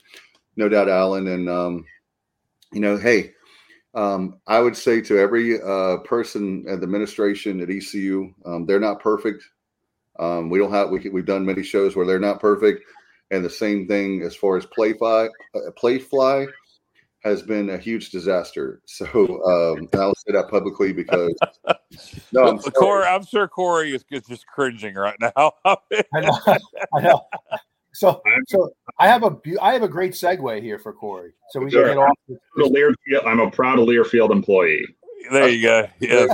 [0.56, 1.28] no doubt, Alan.
[1.28, 1.84] And um,
[2.72, 3.32] you know, hey,
[3.94, 8.80] um, I would say to every uh, person at the administration at ECU, um, they're
[8.80, 9.44] not perfect.
[10.18, 12.84] Um, we don't have we, we've done many shows where they're not perfect,
[13.30, 16.48] and the same thing as far as Playfly, uh, Playfly
[17.24, 18.80] has been a huge disaster.
[18.94, 19.06] So
[19.44, 21.34] um, I'll say that publicly because
[22.32, 25.52] no, I'm, Corey, I'm sure Corey is just cringing right now.
[25.64, 26.38] I know.
[26.94, 27.26] I know.
[27.92, 31.32] So, so I have a I have a great segue here for Corey.
[31.50, 31.86] So we sure.
[31.86, 32.18] can get off.
[32.58, 34.86] Learfield, I'm a proud Learfield employee.
[35.30, 35.88] There you go.
[36.00, 36.30] Yes.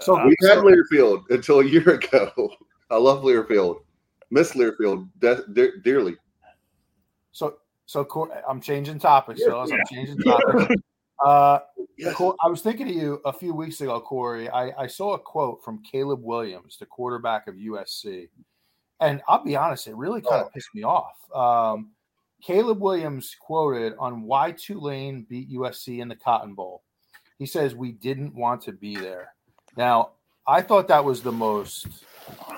[0.00, 2.50] so we had Learfield until a year ago.
[2.90, 3.80] I love Learfield.
[4.34, 6.16] Miss Learfield de- de- dearly.
[7.30, 9.70] So so I'm changing topics, fellas.
[9.70, 10.74] I'm changing topics.
[11.24, 11.60] Uh,
[11.96, 12.20] yes.
[12.20, 14.50] I was thinking of you a few weeks ago, Corey.
[14.50, 18.28] I, I saw a quote from Caleb Williams, the quarterback of USC,
[19.00, 21.14] and I'll be honest, it really kind of pissed me off.
[21.32, 21.92] Um,
[22.42, 26.82] Caleb Williams quoted on why Tulane beat USC in the Cotton Bowl.
[27.38, 29.32] He says, "We didn't want to be there."
[29.76, 30.10] Now,
[30.48, 31.86] I thought that was the most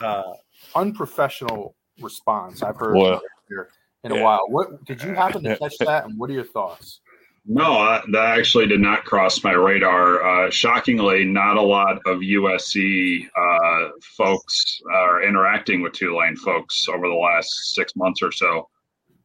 [0.03, 0.33] uh,
[0.77, 2.97] unprofessional response I've heard.
[2.97, 3.69] Well, here
[4.07, 4.21] in yeah.
[4.21, 4.41] a while.
[4.49, 6.07] What did you happen to catch that?
[6.07, 7.01] And what are your thoughts?
[7.49, 10.23] No, uh, that actually did not cross my radar.
[10.23, 17.07] Uh, shockingly, not a lot of USC uh, folks are interacting with Tulane folks over
[17.07, 18.69] the last six months or so.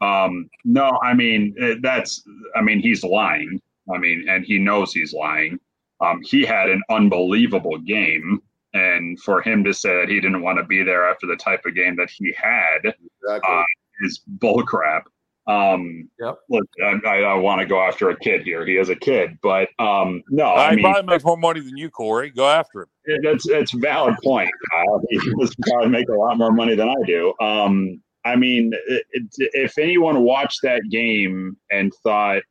[0.02, 2.24] Um, no, I mean eh, that's.
[2.56, 3.60] I mean he's lying.
[3.94, 5.60] I mean, and he knows he's lying.
[6.00, 8.42] Um, he had an unbelievable game,
[8.74, 11.66] and for him to say that he didn't want to be there after the type
[11.66, 13.56] of game that he had, exactly.
[13.56, 13.64] Uh,
[14.04, 15.04] is bullcrap.
[15.48, 16.38] Um, yep.
[16.50, 18.66] Look, I, I want to go after a kid here.
[18.66, 21.76] He is a kid, but um, no, I, I mean, probably makes more money than
[21.78, 22.30] you, Corey.
[22.30, 23.20] Go after him.
[23.24, 24.52] That's that's a valid point.
[24.72, 25.02] Kyle.
[25.10, 27.34] He does probably make a lot more money than I do.
[27.42, 32.44] Um, I mean, it, it, if anyone watched that game and thought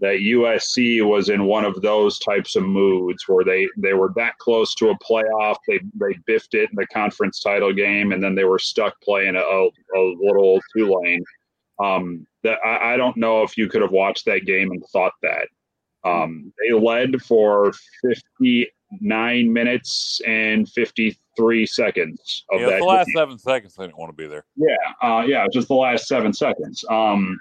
[0.00, 4.36] that USC was in one of those types of moods where they they were that
[4.38, 5.56] close to a playoff.
[5.66, 9.36] They they biffed it in the conference title game, and then they were stuck playing
[9.36, 11.24] a, a little Tulane.
[11.82, 15.12] Um, that I, I, don't know if you could have watched that game and thought
[15.22, 15.48] that.
[16.04, 22.78] Um, they led for 59 minutes and 53 seconds of yeah, that.
[22.78, 23.14] The last game.
[23.16, 24.46] seven seconds, they didn't want to be there.
[24.56, 26.82] Yeah, uh, yeah, just the last seven seconds.
[26.88, 27.36] Um,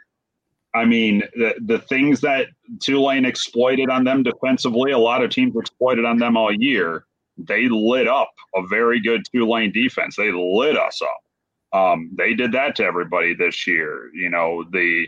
[0.75, 2.47] I mean, the the things that
[2.81, 7.05] Tulane exploited on them defensively, a lot of teams exploited on them all year.
[7.37, 10.15] They lit up a very good Tulane defense.
[10.15, 11.79] They lit us up.
[11.79, 14.09] Um, they did that to everybody this year.
[14.13, 15.07] You know, the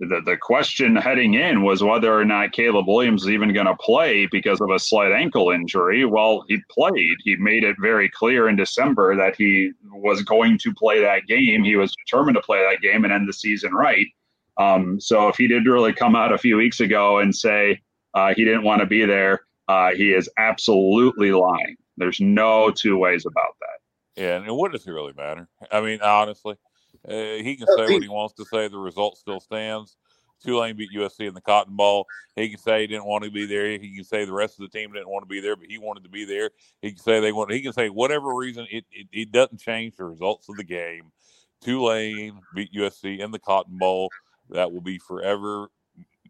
[0.00, 3.76] the, the question heading in was whether or not Caleb Williams is even going to
[3.76, 6.04] play because of a slight ankle injury.
[6.04, 7.16] Well, he played.
[7.24, 11.64] He made it very clear in December that he was going to play that game.
[11.64, 14.06] He was determined to play that game and end the season right.
[14.58, 17.80] Um, so if he did really come out a few weeks ago and say
[18.14, 21.76] uh, he didn't want to be there, uh, he is absolutely lying.
[21.96, 24.22] There's no two ways about that.
[24.22, 25.48] Yeah, and what does it really matter?
[25.70, 26.56] I mean, honestly,
[27.06, 28.68] uh, he can say what he wants to say.
[28.68, 29.96] The result still stands.
[30.42, 32.06] Tulane beat USC in the Cotton Bowl.
[32.34, 33.70] He can say he didn't want to be there.
[33.70, 35.78] He can say the rest of the team didn't want to be there, but he
[35.78, 36.50] wanted to be there.
[36.82, 37.52] He can say they want.
[37.52, 38.66] He can say whatever reason.
[38.70, 41.10] It it, it doesn't change the results of the game.
[41.62, 44.10] Tulane beat USC in the Cotton Bowl.
[44.50, 45.68] That will be forever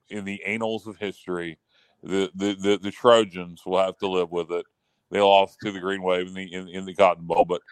[0.09, 1.59] in the annals of history.
[2.03, 4.67] The, the the, the Trojans will have to live with it.
[5.11, 7.63] They lost to the Green Wave in the in, in the Cotton Bowl, but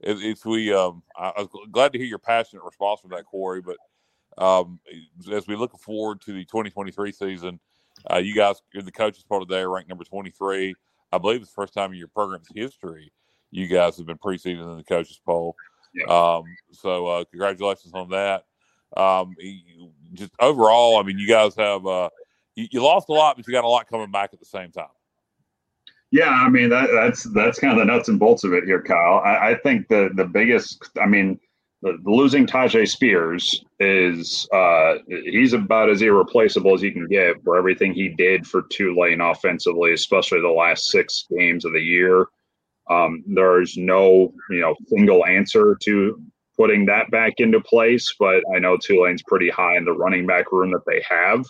[0.00, 0.72] it, it's we.
[0.72, 3.62] Um, I, I, was glad to hear your passionate response from that, Corey.
[3.62, 3.76] But
[4.38, 4.80] um,
[5.32, 7.60] as we look forward to the 2023 season,
[8.12, 10.74] uh, you guys, you're the coaches part of the day, ranked number 23.
[11.12, 13.12] I believe it's the first time in your program's history
[13.52, 15.54] you guys have been preseason in the coaches poll.
[15.94, 16.06] Yeah.
[16.06, 18.46] Um, so uh, congratulations on that.
[18.96, 19.34] Um,
[20.14, 22.10] just overall, I mean, you guys have uh,
[22.54, 24.70] you, you, lost a lot, but you got a lot coming back at the same
[24.70, 24.86] time.
[26.10, 28.82] Yeah, I mean that, that's that's kind of the nuts and bolts of it here,
[28.82, 29.22] Kyle.
[29.24, 31.40] I, I think the the biggest, I mean,
[31.82, 37.42] the, the losing Tyjae Spears is uh, he's about as irreplaceable as you can get
[37.42, 42.26] for everything he did for Tulane offensively, especially the last six games of the year.
[42.90, 46.22] Um, there's no, you know, single answer to
[46.56, 50.52] putting that back into place, but I know Tulane's pretty high in the running back
[50.52, 51.44] room that they have.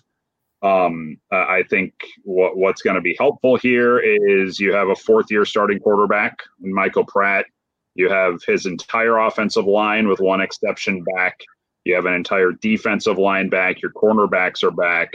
[0.63, 1.93] Um, I think
[2.23, 6.39] what, what's going to be helpful here is you have a fourth year starting quarterback,
[6.61, 7.47] Michael Pratt.
[7.95, 11.41] You have his entire offensive line with one exception back.
[11.85, 13.83] You have an entire defensive line back.
[13.83, 15.15] Your cornerbacks are back.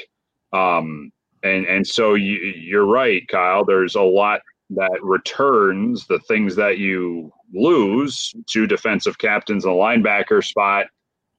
[0.51, 1.11] Um,
[1.43, 3.63] and, and so you, you're right, Kyle.
[3.63, 9.77] There's a lot that returns the things that you lose two defensive captains and a
[9.77, 10.87] linebacker spot.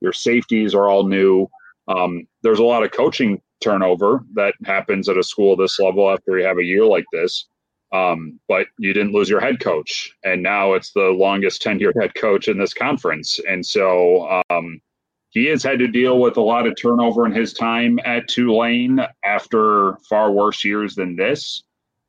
[0.00, 1.48] Your safeties are all new.
[1.88, 6.38] Um, there's a lot of coaching turnover that happens at a school this level after
[6.38, 7.46] you have a year like this.
[7.92, 12.14] Um, but you didn't lose your head coach, and now it's the longest tenured head
[12.14, 13.40] coach in this conference.
[13.48, 14.82] And so um,
[15.30, 19.00] he has had to deal with a lot of turnover in his time at Tulane
[19.24, 21.62] after far worse years than this.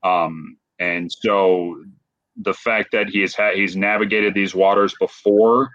[0.04, 1.82] Um, and so
[2.40, 5.70] the fact that he has had he's navigated these waters before,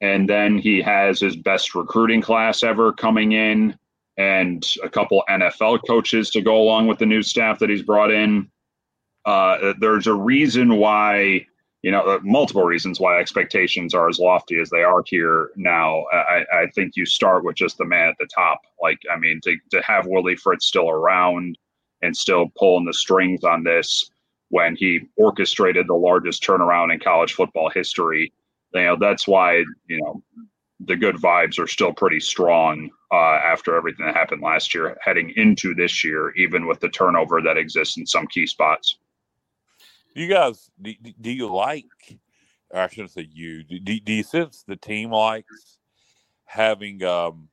[0.00, 3.76] and then he has his best recruiting class ever coming in,
[4.16, 8.10] and a couple NFL coaches to go along with the new staff that he's brought
[8.10, 8.50] in.
[9.24, 11.46] Uh, there's a reason why
[11.82, 16.04] you know, uh, multiple reasons why expectations are as lofty as they are here now.
[16.12, 18.60] I, I, think you start with just the man at the top.
[18.82, 21.56] Like, I mean, to, to have Willie Fritz still around
[22.02, 24.09] and still pulling the strings on this,
[24.50, 28.32] when he orchestrated the largest turnaround in college football history.
[28.74, 30.22] You know, that's why, you know,
[30.80, 35.32] the good vibes are still pretty strong uh, after everything that happened last year, heading
[35.36, 38.96] into this year, even with the turnover that exists in some key spots.
[40.14, 41.84] You guys, do, do you like,
[42.74, 45.78] I shouldn't say you, do, do you sense the team likes
[46.44, 47.48] having um,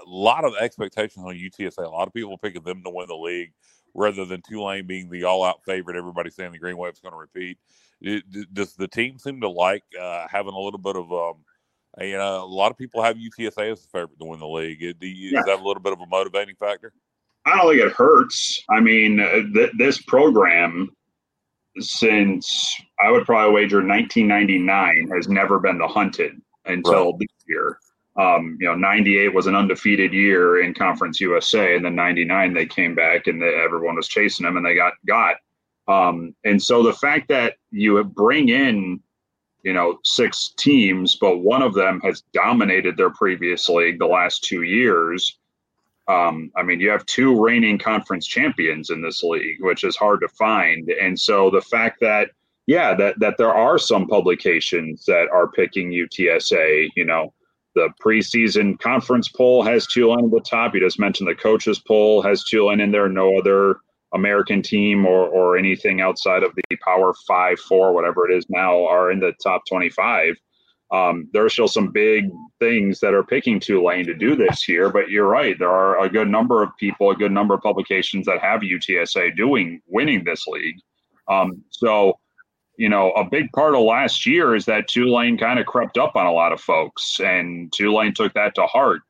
[0.00, 1.84] a lot of expectations on UTSA?
[1.84, 3.52] A lot of people picking them to win the league
[3.98, 5.96] rather than Tulane being the all-out favorite.
[5.96, 7.58] Everybody saying the Green Wave's going to repeat.
[8.00, 11.44] It, does the team seem to like uh, having a little bit of um,
[12.00, 14.80] you know, a lot of people have UTSA as the favorite to win the league.
[14.80, 15.40] You, yeah.
[15.40, 16.92] Is that a little bit of a motivating factor?
[17.44, 18.62] I don't think it hurts.
[18.70, 20.90] I mean, uh, th- this program,
[21.78, 26.32] since I would probably wager 1999, has never been the hunted
[26.66, 27.20] until right.
[27.20, 27.78] this year.
[28.18, 32.66] Um, you know, 98 was an undefeated year in Conference USA, and then 99 they
[32.66, 35.36] came back and they, everyone was chasing them and they got got.
[35.86, 39.00] Um, and so the fact that you bring in,
[39.62, 44.42] you know, six teams, but one of them has dominated their previous league the last
[44.42, 45.38] two years.
[46.08, 50.20] Um, I mean, you have two reigning conference champions in this league, which is hard
[50.22, 50.90] to find.
[50.90, 52.30] And so the fact that,
[52.66, 57.32] yeah, that that there are some publications that are picking UTSA, you know,
[57.78, 60.74] the preseason conference poll has Tulane at the top.
[60.74, 63.08] You just mentioned the coaches poll has Tulane in there.
[63.08, 63.76] No other
[64.12, 68.84] American team or, or anything outside of the Power Five, Four, whatever it is now,
[68.86, 70.34] are in the top 25.
[70.90, 74.90] Um, there are still some big things that are picking Tulane to do this year,
[74.90, 75.56] but you're right.
[75.58, 79.36] There are a good number of people, a good number of publications that have UTSA
[79.36, 80.76] doing winning this league.
[81.28, 82.18] Um, so
[82.78, 86.14] you know, a big part of last year is that Tulane kind of crept up
[86.14, 89.02] on a lot of folks, and Tulane took that to heart.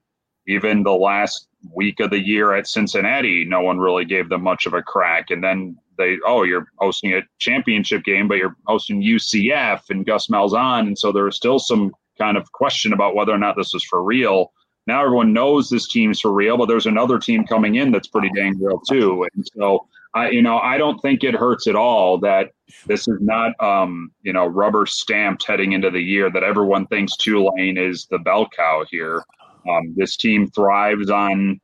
[0.47, 4.65] Even the last week of the year at Cincinnati, no one really gave them much
[4.65, 5.31] of a crack.
[5.31, 10.29] And then they, oh, you're hosting a championship game, but you're hosting UCF and Gus
[10.29, 10.87] Malzahn.
[10.87, 13.85] And so there was still some kind of question about whether or not this was
[13.85, 14.51] for real.
[14.87, 18.31] Now everyone knows this team's for real, but there's another team coming in that's pretty
[18.35, 19.27] dang real too.
[19.35, 22.51] And so I, you know, I don't think it hurts at all that
[22.87, 27.17] this is not, um, you know, rubber stamped heading into the year that everyone thinks
[27.17, 29.25] Tulane is the bell cow here.
[29.69, 31.61] Um, this team thrives on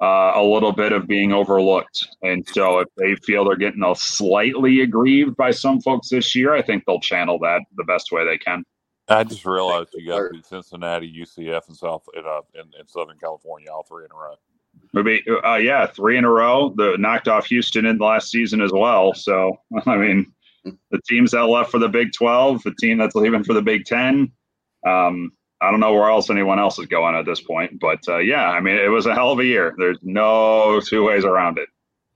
[0.00, 2.08] uh, a little bit of being overlooked.
[2.22, 6.54] And so if they feel they're getting a slightly aggrieved by some folks this year,
[6.54, 8.64] I think they'll channel that the best way they can.
[9.08, 13.16] I just realized you got beat Cincinnati, UCF, and South in, uh, in, in Southern
[13.18, 14.34] California all three in a row.
[14.92, 16.72] Maybe, uh, yeah, three in a row.
[16.76, 19.14] The knocked off Houston in the last season as well.
[19.14, 20.32] So, I mean,
[20.64, 23.84] the teams that left for the Big Twelve, the team that's leaving for the Big
[23.84, 24.32] Ten.
[24.86, 28.18] Um, I don't know where else anyone else is going at this point, but uh,
[28.18, 29.74] yeah, I mean, it was a hell of a year.
[29.76, 31.68] There's no two ways around it.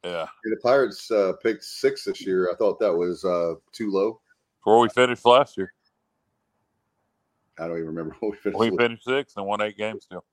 [0.04, 2.50] Yeah, the Pirates uh, picked six this year.
[2.50, 4.20] I thought that was uh, too low.
[4.64, 5.72] Where we finished last year.
[7.58, 8.58] I don't even remember what we finished.
[8.58, 10.24] We finished six and won eight games still.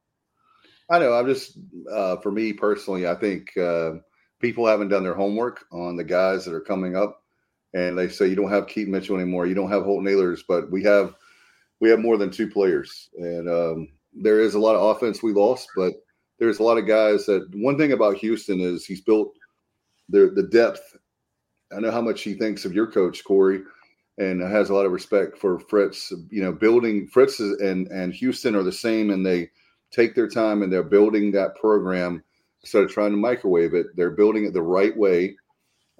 [0.89, 1.13] I know.
[1.13, 1.57] I'm just
[1.91, 3.07] uh, for me personally.
[3.07, 3.93] I think uh,
[4.39, 7.23] people haven't done their homework on the guys that are coming up,
[7.73, 9.45] and they say you don't have Keaton Mitchell anymore.
[9.45, 11.13] You don't have Holt Ahlers, but we have
[11.79, 15.31] we have more than two players, and um, there is a lot of offense we
[15.31, 15.93] lost, but
[16.39, 17.47] there's a lot of guys that.
[17.53, 19.33] One thing about Houston is he's built
[20.09, 20.97] the the depth.
[21.75, 23.61] I know how much he thinks of your coach Corey
[24.17, 26.11] and has a lot of respect for Fritz.
[26.31, 29.51] You know, building Fritz and and Houston are the same, and they
[29.91, 32.23] take their time and they're building that program
[32.61, 33.87] instead of trying to microwave it.
[33.95, 35.35] They're building it the right way.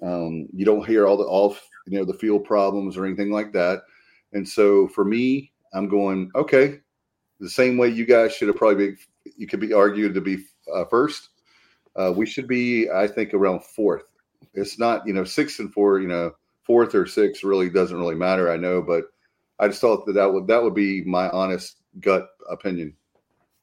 [0.02, 3.52] Um, you don't hear all the off, you know, the field problems or anything like
[3.52, 3.82] that.
[4.32, 6.80] And so for me, I'm going okay.
[7.40, 8.96] The same way you guys should have probably be,
[9.36, 11.30] you could be argued to be uh, first.
[11.96, 14.04] Uh, we should be, I think, around fourth.
[14.54, 16.00] It's not, you know, six and four.
[16.00, 16.32] You know,
[16.64, 18.50] fourth or sixth really doesn't really matter.
[18.50, 19.04] I know, but
[19.58, 22.94] I just thought that that would that would be my honest gut opinion.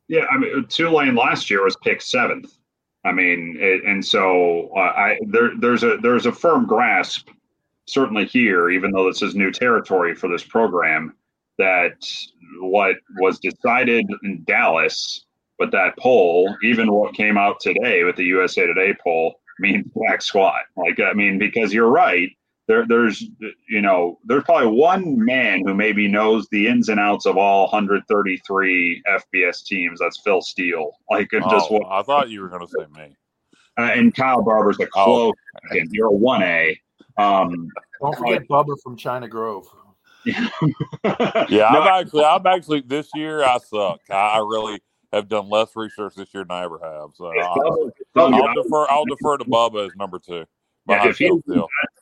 [0.08, 2.58] Yeah, I mean, Tulane last year was picked seventh.
[3.03, 7.30] I mean, it, and so uh, I there there's a there's a firm grasp,
[7.86, 11.14] certainly here, even though this is new territory for this program,
[11.58, 12.05] that
[12.60, 15.26] what was decided in Dallas
[15.60, 20.22] with that poll, even what came out today with the USA Today poll, means black
[20.22, 20.62] squat.
[20.76, 22.30] Like I mean, because you're right
[22.68, 23.24] there, there's
[23.70, 27.63] you know there's probably one man who maybe knows the ins and outs of all
[27.63, 29.99] 133 FBS teams.
[29.99, 30.91] That's Phil Steele.
[31.09, 33.15] Like oh, just what I thought you were going to say me.
[33.78, 35.34] Uh, and Kyle Barber's a oh, close.
[35.72, 35.78] Oh.
[35.91, 36.80] You're a one A.
[37.18, 37.70] Um,
[38.01, 39.68] Don't forget uh, Bubba from China Grove.
[40.26, 40.49] yeah,
[41.03, 44.01] yeah no, I'm actually, I'm actually this year I suck.
[44.09, 44.82] I, I, really
[45.13, 47.11] have done less research this year than I ever have.
[47.13, 47.91] So I, will
[48.61, 50.45] defer, I'll defer to Bubba as number two.
[50.89, 51.31] Yeah, if, he,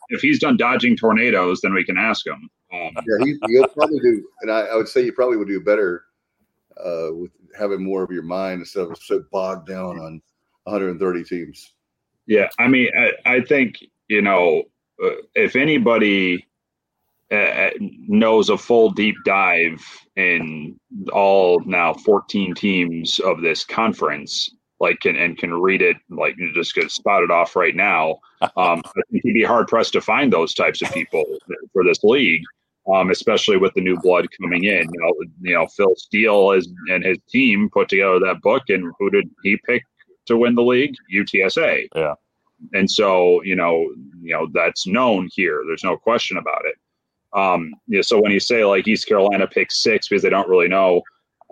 [0.09, 2.49] if he's done dodging tornadoes, then we can ask him.
[2.73, 5.59] Um, yeah, he, will probably do, and I, I, would say you probably would do
[5.59, 6.03] better
[6.77, 10.21] uh, with having more of your mind instead of so bogged down on
[10.63, 11.73] 130 teams.
[12.27, 14.63] Yeah, I mean, I, I think you know
[15.03, 16.45] uh, if anybody
[17.31, 19.83] uh, uh knows a full deep dive
[20.15, 20.79] in
[21.11, 26.53] all now 14 teams of this conference like can and can read it like you
[26.53, 28.19] just get spotted off right now.
[28.57, 31.25] Um, I think he'd be hard pressed to find those types of people
[31.73, 32.43] for this league,
[32.93, 34.87] um, especially with the new blood coming in.
[34.93, 38.93] You know, you know Phil Steele is, and his team put together that book, and
[38.99, 39.81] who did he pick
[40.27, 40.93] to win the league?
[41.11, 41.87] UTSA.
[41.95, 42.13] Yeah.
[42.73, 43.89] And so you know,
[44.21, 45.63] you know that's known here.
[45.65, 46.75] There's no question about it.
[47.33, 50.49] Um, you know, so when you say like East Carolina picked six because they don't
[50.49, 51.01] really know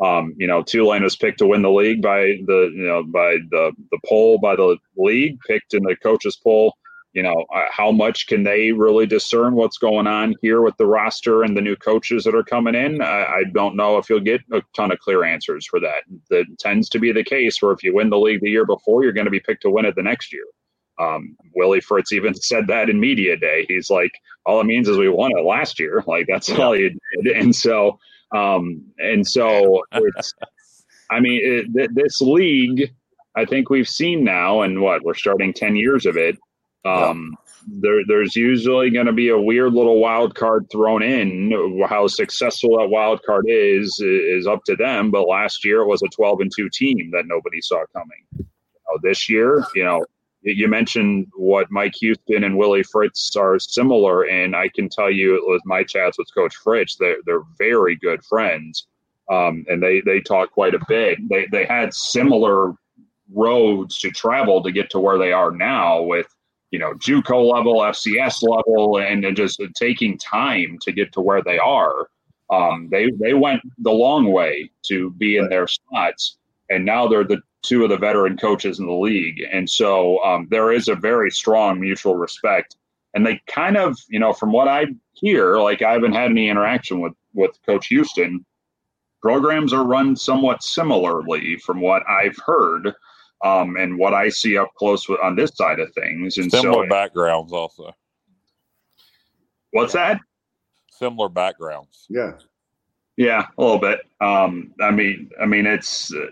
[0.01, 3.37] um, you know, Tulane was picked to win the league by the you know by
[3.51, 6.75] the the poll by the league, picked in the coaches poll.
[7.13, 10.87] You know, uh, how much can they really discern what's going on here with the
[10.87, 13.03] roster and the new coaches that are coming in?
[13.03, 16.05] I, I don't know if you'll get a ton of clear answers for that.
[16.31, 19.03] That tends to be the case where if you win the league the year before,
[19.03, 20.45] you're going to be picked to win it the next year.
[20.99, 23.65] Um, Willie Fritz even said that in media day.
[23.67, 24.13] He's like,
[24.47, 26.03] all it means is we won it last year.
[26.07, 26.89] Like that's all he
[27.21, 27.37] did.
[27.37, 27.99] And so
[28.34, 30.34] um, and so it's,
[31.09, 32.93] I mean, it, th- this league,
[33.36, 36.38] I think we've seen now, and what we're starting 10 years of it.
[36.86, 37.36] Um,
[37.67, 41.81] there, there's usually going to be a weird little wild card thrown in.
[41.88, 45.11] How successful that wild card is is up to them.
[45.11, 48.25] But last year it was a 12 and two team that nobody saw coming.
[48.38, 48.45] You
[48.89, 50.05] know, this year, you know,
[50.43, 55.35] you mentioned what Mike Houston and Willie Fritz are similar, and I can tell you
[55.35, 56.95] it was my chats with Coach Fritz.
[56.97, 58.87] They're they're very good friends,
[59.31, 61.17] um, and they they talk quite a bit.
[61.29, 62.73] They they had similar
[63.33, 66.27] roads to travel to get to where they are now with
[66.71, 71.57] you know JUCO level, FCS level, and just taking time to get to where they
[71.57, 72.09] are.
[72.49, 76.37] Um, they they went the long way to be in their spots,
[76.69, 79.41] and now they're the two of the veteran coaches in the league.
[79.51, 82.76] And so um, there is a very strong mutual respect.
[83.14, 86.49] And they kind of, you know, from what I hear, like I haven't had any
[86.49, 88.45] interaction with with Coach Houston.
[89.22, 92.93] Programs are run somewhat similarly, from what I've heard,
[93.43, 96.38] um, and what I see up close with, on this side of things.
[96.38, 97.95] And similar so, backgrounds, also.
[99.72, 100.20] What's that?
[100.91, 102.05] Similar backgrounds.
[102.09, 102.34] Yeah.
[103.16, 104.01] Yeah, a little bit.
[104.22, 106.28] Um, I mean, I mean, it's uh,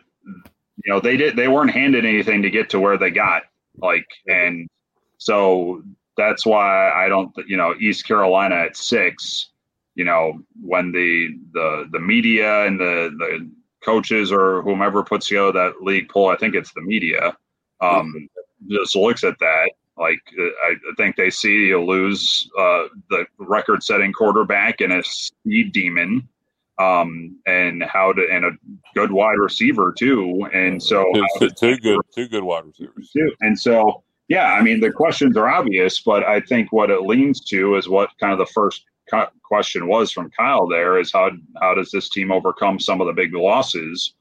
[0.84, 3.44] you know they did they weren't handed anything to get to where they got
[3.78, 4.70] like, and
[5.18, 5.84] so
[6.18, 9.50] that's why I don't you know East Carolina at six.
[9.96, 13.50] You know when the the the media and the the
[13.84, 17.36] coaches or whomever puts together that league poll, I think it's the media,
[17.82, 18.30] um,
[18.70, 19.72] just looks at that.
[19.98, 20.22] Like
[20.64, 26.28] I think they see you lose uh, the record-setting quarterback and a speed demon,
[26.82, 28.52] um, and how to and a
[28.96, 30.48] good wide receiver too.
[30.54, 33.12] And so two, two good, two good wide receivers.
[33.12, 33.32] Too.
[33.42, 37.42] And so yeah, I mean the questions are obvious, but I think what it leans
[37.46, 38.86] to is what kind of the first
[39.44, 43.14] question was from Kyle there is how how does this team overcome some of the
[43.14, 44.14] big losses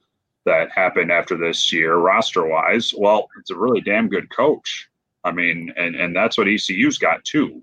[0.47, 2.93] that happened after this year roster wise?
[2.97, 4.89] Well, it's a really damn good coach.
[5.23, 7.63] I mean, and and that's what ECU's got too.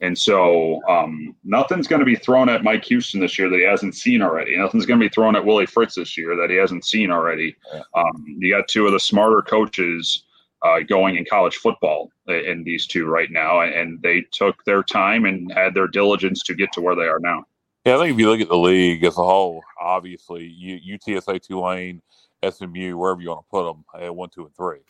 [0.00, 3.64] And so um, nothing's going to be thrown at Mike Houston this year that he
[3.64, 4.56] hasn't seen already.
[4.56, 7.56] Nothing's going to be thrown at Willie Fritz this year that he hasn't seen already.
[7.94, 10.24] Um, you got two of the smarter coaches
[10.62, 15.24] uh, going in college football in these two right now, and they took their time
[15.24, 17.44] and had their diligence to get to where they are now.
[17.84, 22.02] Yeah, I think if you look at the league as a whole, obviously UTSA, Tulane,
[22.48, 24.80] SMU, wherever you want to put them, at one, two, and three.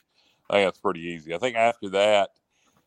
[0.49, 1.35] I think that's pretty easy.
[1.35, 2.31] I think after that,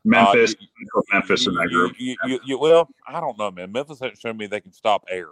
[0.05, 1.95] Memphis, uh, you, Memphis in that group.
[1.97, 3.71] You, you, well, I don't know, man.
[3.71, 5.29] Memphis hasn't shown me they can stop air.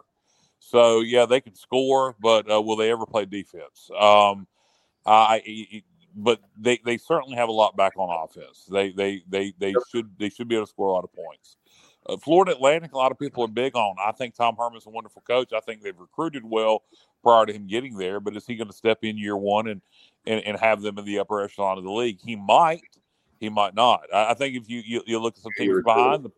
[0.59, 3.89] So yeah, they can score, but uh, will they ever play defense?
[3.97, 4.47] Um,
[5.05, 5.84] I
[6.18, 8.65] but they, they certainly have a lot back on offense.
[8.70, 11.57] They they they they should they should be able to score a lot of points.
[12.07, 13.95] Uh, Florida Atlantic, a lot of people are big on.
[14.03, 15.53] I think Tom Herman's a wonderful coach.
[15.53, 16.84] I think they've recruited well
[17.22, 18.20] prior to him getting there.
[18.20, 19.82] But is he going to step in year one and,
[20.26, 22.20] and and have them in the upper echelon of the league?
[22.24, 22.82] He might.
[23.40, 24.02] He might not.
[24.14, 26.30] I, I think if you, you, you look at some teams behind the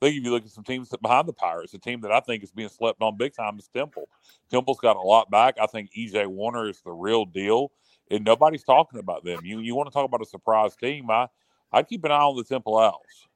[0.00, 2.18] I think if you look at some teams behind the Pirates, a team that I
[2.18, 4.08] think is being slept on big time is Temple.
[4.50, 5.58] Temple's got a lot back.
[5.60, 7.70] I think EJ Warner is the real deal
[8.12, 9.40] and nobody's talking about them.
[9.44, 11.10] You you want to talk about a surprise team?
[11.10, 11.28] I
[11.72, 13.28] I keep an eye on the Temple Owls.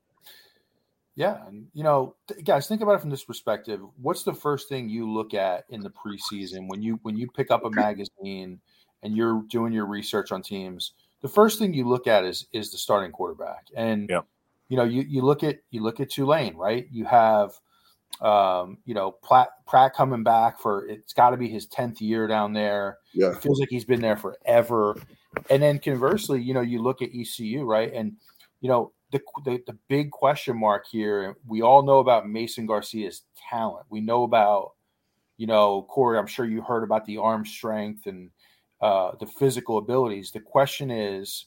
[1.15, 3.81] Yeah, and you know, guys, think about it from this perspective.
[4.01, 7.51] What's the first thing you look at in the preseason when you when you pick
[7.51, 8.61] up a magazine
[9.03, 10.93] and you're doing your research on teams?
[11.27, 14.21] The first thing you look at is is the starting quarterback, and yeah.
[14.69, 16.87] you know, you you look at you look at Tulane, right?
[16.93, 17.59] You have
[18.21, 22.29] um, you know, Pratt, Pratt coming back for it's got to be his 10th year
[22.29, 22.99] down there.
[23.13, 23.33] Yeah.
[23.33, 24.97] It feels like he's been there forever.
[25.51, 27.93] And then conversely, you know, you look at ECU, right?
[27.93, 28.17] And,
[28.61, 33.23] you know, the, the, the big question mark here, we all know about Mason Garcia's
[33.51, 33.85] talent.
[33.91, 34.75] We know about,
[35.37, 38.31] you know, Corey, I'm sure you heard about the arm strength and
[38.81, 40.31] uh, the physical abilities.
[40.31, 41.47] The question is,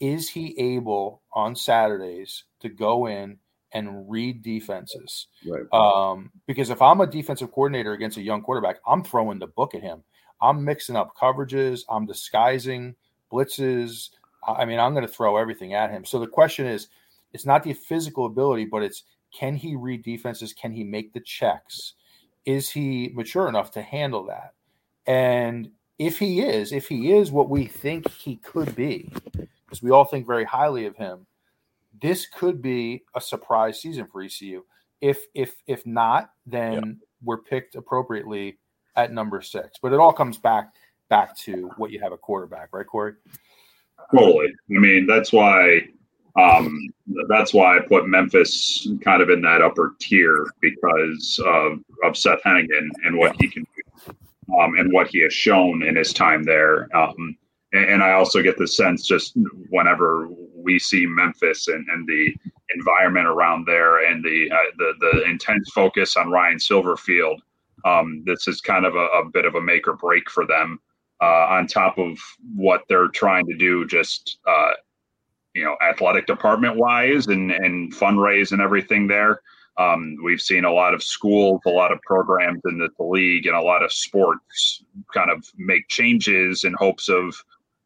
[0.00, 3.38] is he able on Saturdays to go in
[3.72, 5.26] and read defenses.
[5.46, 5.64] Right.
[5.72, 9.74] Um, because if I'm a defensive coordinator against a young quarterback, I'm throwing the book
[9.74, 10.02] at him.
[10.40, 11.82] I'm mixing up coverages.
[11.88, 12.94] I'm disguising
[13.32, 14.10] blitzes.
[14.46, 16.04] I mean, I'm going to throw everything at him.
[16.04, 16.88] So the question is,
[17.32, 19.02] it's not the physical ability, but it's
[19.36, 20.52] can he read defenses?
[20.52, 21.94] Can he make the checks?
[22.44, 24.54] Is he mature enough to handle that?
[25.06, 29.10] And if he is, if he is what we think he could be,
[29.64, 31.26] because we all think very highly of him,
[32.00, 34.62] this could be a surprise season for ECU.
[35.00, 36.92] If if if not, then yeah.
[37.22, 38.58] we're picked appropriately
[38.96, 39.78] at number six.
[39.80, 40.74] But it all comes back
[41.08, 43.14] back to what you have a quarterback, right, Corey?
[44.14, 44.48] Totally.
[44.48, 45.82] I mean, that's why
[46.38, 46.78] um,
[47.28, 52.42] that's why I put Memphis kind of in that upper tier because of, of Seth
[52.44, 54.14] Henigan and what he can do
[54.60, 56.88] um, and what he has shown in his time there.
[56.96, 57.36] Um,
[57.72, 59.36] and, and, I also get the sense just
[59.70, 62.34] whenever we see Memphis and, and the
[62.74, 67.38] environment around there and the uh, the the intense focus on Ryan Silverfield.
[67.84, 70.80] Um, this is kind of a, a, bit of a make or break for them.
[71.22, 72.18] Uh, on top of
[72.54, 74.72] what they're trying to do, just uh,
[75.54, 79.40] you know, athletic department wise and and fundraise and everything there.
[79.78, 83.56] Um, we've seen a lot of schools, a lot of programs in the, league, and
[83.56, 84.82] a lot of sports
[85.12, 87.34] kind of make changes in hopes of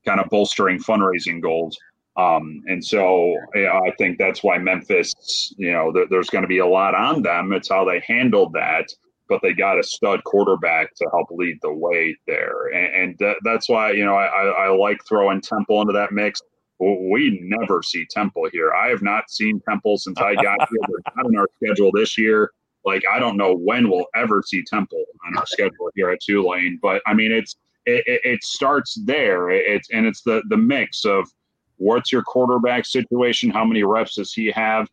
[0.06, 1.76] kind of bolstering fundraising goals.
[2.16, 6.58] Um, and so I think that's why Memphis, you know, th- there's going to be
[6.58, 7.52] a lot on them.
[7.52, 8.86] It's how they handled that,
[9.28, 12.66] but they got a stud quarterback to help lead the way there.
[12.68, 16.42] And, and th- that's why, you know, I, I like throwing Temple into that mix.
[16.80, 18.72] We never see Temple here.
[18.72, 20.80] I have not seen Temple since I got here.
[20.88, 22.50] They're not on our schedule this year.
[22.84, 26.78] Like, I don't know when we'll ever see Temple on our schedule here at Tulane.
[26.80, 29.50] But I mean, it's, it, it starts there.
[29.50, 31.28] It's, and it's the, the mix of,
[31.80, 33.48] What's your quarterback situation?
[33.48, 34.86] How many reps does he have?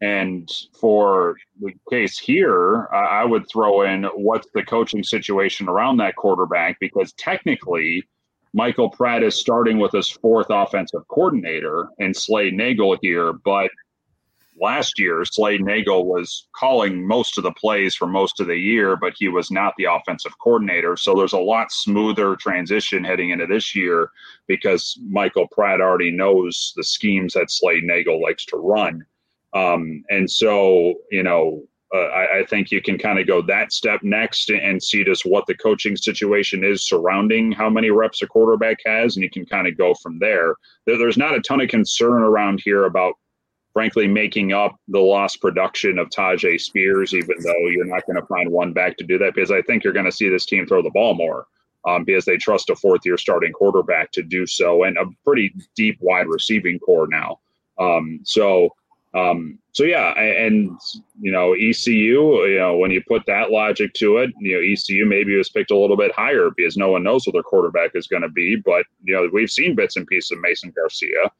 [0.00, 0.48] And
[0.80, 6.78] for the case here, I would throw in what's the coaching situation around that quarterback
[6.78, 8.04] because technically,
[8.52, 13.70] Michael Pratt is starting with his fourth offensive coordinator and Slade Nagle here, but
[14.60, 18.96] last year, Slade Nagle was calling most of the plays for most of the year,
[18.96, 20.96] but he was not the offensive coordinator.
[20.96, 24.10] So there's a lot smoother transition heading into this year
[24.46, 29.04] because Michael Pratt already knows the schemes that Slade Nagle likes to run.
[29.54, 31.62] Um, and so, you know,
[31.94, 35.24] uh, I, I, think you can kind of go that step next and see just
[35.24, 39.46] what the coaching situation is surrounding how many reps a quarterback has, and you can
[39.46, 40.54] kind of go from there.
[40.86, 40.98] there.
[40.98, 43.14] There's not a ton of concern around here about
[43.72, 48.26] frankly making up the lost production of Tyjae Spears, even though you're not going to
[48.26, 50.66] find one back to do that, because I think you're going to see this team
[50.66, 51.46] throw the ball more
[51.86, 55.54] um, because they trust a fourth year starting quarterback to do so and a pretty
[55.76, 57.38] deep wide receiving corps now.
[57.78, 58.70] Um, so,
[59.14, 60.78] um, so yeah, and,
[61.20, 65.06] you know ECU, you know when you put that logic to it, you know ECU
[65.06, 68.06] maybe was picked a little bit higher because no one knows what their quarterback is
[68.06, 71.30] going to be, but you know we've seen bits and pieces of Mason Garcia.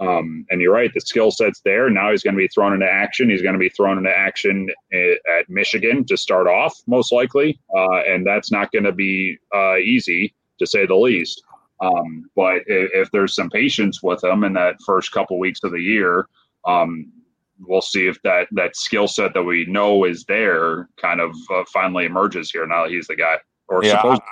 [0.00, 1.88] Um, and you're right, the skill set's there.
[1.88, 3.30] Now he's going to be thrown into action.
[3.30, 7.60] He's going to be thrown into action at Michigan to start off, most likely.
[7.74, 11.44] Uh, and that's not going to be uh, easy, to say the least.
[11.80, 15.72] Um, but if, if, there's some patience with him in that first couple weeks of
[15.72, 16.28] the year,
[16.66, 17.12] um,
[17.60, 21.64] we'll see if that, that skill set that we know is there kind of uh,
[21.72, 23.38] finally emerges here now that he's the guy.
[23.68, 24.22] Or yeah, supposed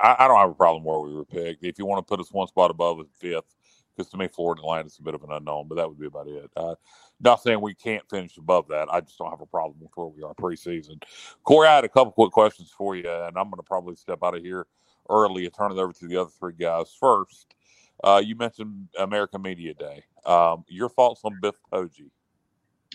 [0.00, 1.62] I, I, don't have a problem where we were picked.
[1.62, 3.54] If you want to put us one spot above fifth,
[3.94, 6.06] because to me, Florida Atlantic is a bit of an unknown, but that would be
[6.06, 6.50] about it.
[6.56, 6.74] Uh,
[7.20, 8.88] not saying we can't finish above that.
[8.90, 11.02] I just don't have a problem with where we are preseason.
[11.44, 14.20] Corey, I had a couple quick questions for you, and I'm going to probably step
[14.22, 14.66] out of here
[15.10, 16.94] early and turn it over to the other three guys.
[16.98, 17.54] First,
[18.02, 20.02] uh, you mentioned American Media Day.
[20.24, 22.10] Um, your thoughts on Biff Poggi?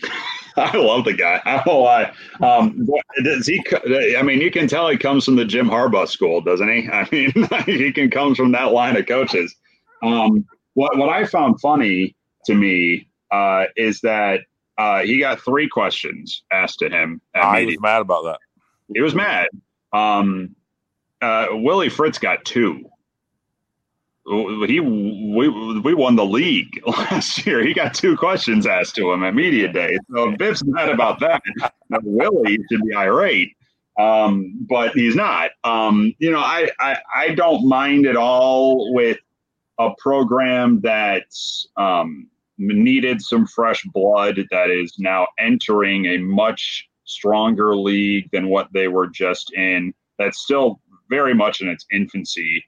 [0.56, 1.40] I love the guy.
[1.44, 2.12] I don't know why.
[2.42, 2.88] Um,
[3.22, 3.62] does he?
[4.16, 6.88] I mean, you can tell he comes from the Jim Harbaugh school, doesn't he?
[6.92, 7.32] I mean,
[7.66, 9.54] he can comes from that line of coaches.
[10.02, 12.16] Um, what what I found funny
[12.46, 14.40] to me uh, is that
[14.78, 17.20] uh, he got three questions asked to him.
[17.34, 18.38] I was mad about that.
[18.94, 19.48] He was mad.
[19.92, 20.54] Um,
[21.20, 22.88] uh, Willie Fritz got two.
[24.26, 25.48] He we
[25.80, 27.64] we won the league last year.
[27.64, 29.98] He got two questions asked to him at media day.
[30.12, 31.42] So Biff's mad about that.
[31.90, 33.56] Now, Willie should be irate,
[33.98, 35.50] um, but he's not.
[35.62, 39.18] Um, you know, I, I I don't mind at all with
[39.78, 41.26] a program that
[41.76, 42.28] um,
[42.58, 48.88] needed some fresh blood that is now entering a much stronger league than what they
[48.88, 49.94] were just in.
[50.18, 52.64] That's still very much in its infancy.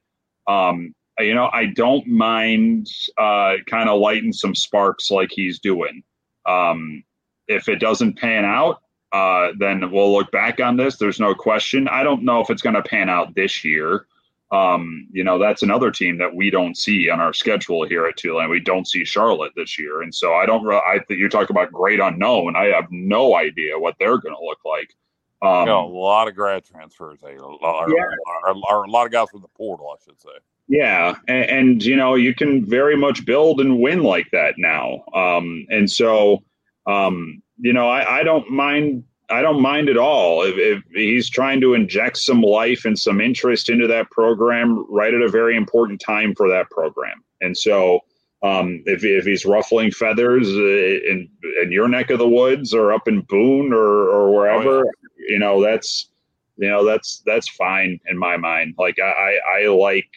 [0.47, 6.03] Um, you know, I don't mind uh, kind of lighting some sparks like he's doing.
[6.47, 7.05] Um,
[7.47, 8.82] if it doesn't pan out,
[9.12, 10.97] uh, then we'll look back on this.
[10.97, 11.89] There's no question.
[11.89, 14.07] I don't know if it's going to pan out this year
[14.51, 18.16] um, you know, that's another team that we don't see on our schedule here at
[18.16, 18.49] Tulane.
[18.49, 20.66] We don't see Charlotte this year, and so I don't.
[20.66, 22.57] I think you're talking about great unknown.
[22.57, 24.95] I have no idea what they're going to look like.
[25.43, 27.23] Um, you know, a lot of grad transfers.
[27.23, 28.03] A lot, yeah.
[28.47, 30.31] or, or, a lot of guys from the portal, I should say.
[30.69, 35.03] Yeah, and, and, you know, you can very much build and win like that now.
[35.15, 36.45] Um, and so,
[36.86, 41.28] um, you know, I, I don't mind I don't mind at all if, if, he's
[41.28, 45.57] trying to inject some life and some interest into that program right at a very
[45.57, 47.23] important time for that program.
[47.40, 48.01] And so,
[48.43, 51.28] um, if, if he's ruffling feathers uh, in,
[51.62, 55.27] in your neck of the woods or up in Boone or, or wherever, oh, yeah.
[55.28, 56.11] you know, that's,
[56.57, 58.77] you know, that's, that's fine in my mind.
[58.78, 60.09] Like I, I, I like,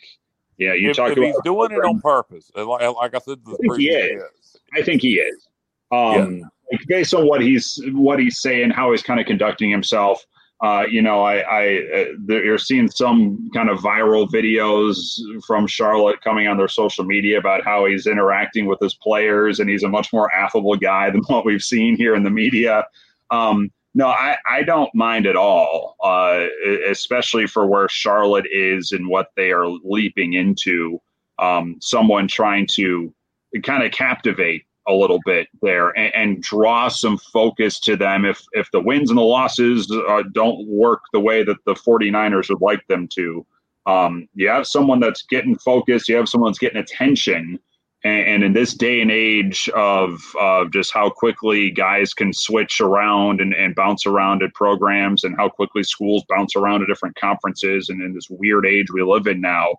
[0.69, 2.51] know, you if, talk if about he's doing program, it on purpose.
[2.55, 4.21] Like, like I said, I think he is.
[4.21, 4.57] is.
[4.73, 5.47] I think he is.
[5.91, 6.45] Um, yeah
[6.88, 10.25] based on what he's what he's saying, how he's kind of conducting himself.
[10.61, 11.63] Uh, you know, I, I
[11.95, 17.39] uh, you're seeing some kind of viral videos from Charlotte coming on their social media
[17.39, 21.21] about how he's interacting with his players, and he's a much more affable guy than
[21.27, 22.85] what we've seen here in the media.
[23.31, 26.45] Um, no, I, I don't mind at all, uh,
[26.89, 31.01] especially for where Charlotte is and what they are leaping into.
[31.39, 33.13] Um, someone trying to
[33.63, 38.43] kind of captivate a little bit there and, and, draw some focus to them if
[38.53, 42.61] if the wins and the losses uh, don't work the way that the 49ers would
[42.61, 43.45] like them to
[43.85, 47.59] um, you have someone that's getting focused you have someone that's getting attention
[48.03, 52.82] and, and in this day and age of uh, just how quickly guys can switch
[52.82, 57.15] around and, and bounce around at programs and how quickly schools bounce around to different
[57.15, 59.76] conferences and in this weird age we live in now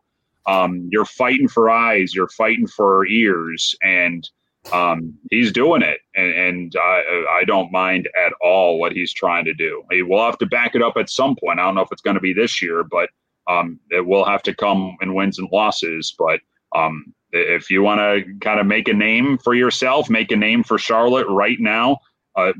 [0.47, 4.28] um, you're fighting for eyes you're fighting for ears and
[4.70, 9.44] um, he's doing it, and, and I, I don't mind at all what he's trying
[9.47, 9.82] to do.
[9.90, 11.59] He will have to back it up at some point.
[11.59, 13.11] I don't know if it's going to be this year, but
[13.49, 16.15] um, it will have to come in wins and losses.
[16.16, 16.40] But
[16.77, 20.62] um, if you want to kind of make a name for yourself, make a name
[20.62, 21.98] for Charlotte right now,
[22.36, 22.52] uh,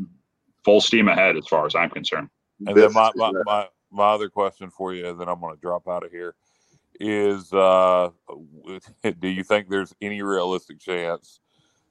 [0.64, 2.28] full steam ahead as far as I'm concerned.
[2.66, 5.60] And then my, my, my, my other question for you, and then I'm going to
[5.60, 6.34] drop out of here,
[7.00, 8.10] is uh,
[9.20, 11.40] do you think there's any realistic chance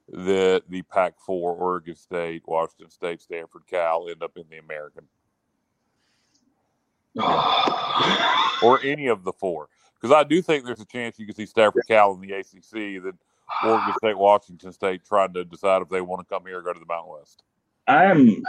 [0.08, 5.04] that the Pac 4, Oregon State, Washington State, Stanford, Cal end up in the American?
[8.62, 9.68] or any of the four?
[10.02, 13.02] Because I do think there's a chance you could see Stanford, Cal in the ACC,
[13.02, 13.12] then
[13.64, 16.72] Oregon State, Washington State trying to decide if they want to come here or go
[16.72, 17.42] to the Mountain West.
[17.88, 18.42] I'm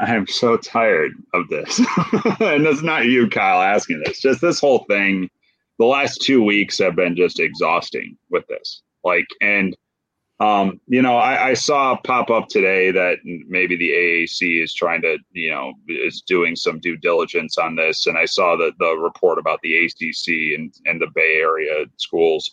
[0.00, 1.78] I'm so tired of this.
[2.40, 4.20] and it's not you, Kyle, asking this.
[4.20, 5.30] Just this whole thing.
[5.78, 8.82] The last two weeks have been just exhausting with this.
[9.04, 9.76] Like, and
[10.40, 15.02] um, you know, I, I, saw pop up today that maybe the AAC is trying
[15.02, 18.96] to, you know, is doing some due diligence on this, and I saw the the
[18.96, 22.52] report about the ACC and and the Bay Area schools.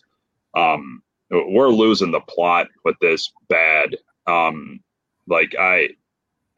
[0.56, 1.00] Um,
[1.30, 3.96] we're losing the plot with this bad.
[4.26, 4.80] Um,
[5.28, 5.90] like I,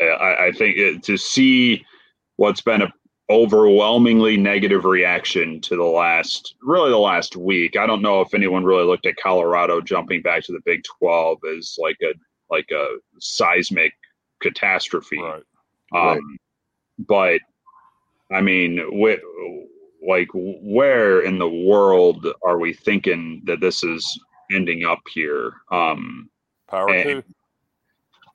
[0.00, 1.84] I, I think it, to see
[2.36, 2.92] what's been a
[3.30, 7.76] overwhelmingly negative reaction to the last really the last week.
[7.76, 11.38] I don't know if anyone really looked at Colorado jumping back to the Big 12
[11.58, 12.14] as like a
[12.50, 13.92] like a seismic
[14.40, 15.20] catastrophe.
[15.20, 15.42] Right.
[15.94, 16.20] Um, right.
[17.06, 17.40] but
[18.34, 19.20] I mean, with
[20.06, 24.18] like where in the world are we thinking that this is
[24.50, 25.52] ending up here?
[25.70, 26.30] Um,
[26.68, 27.24] Power and,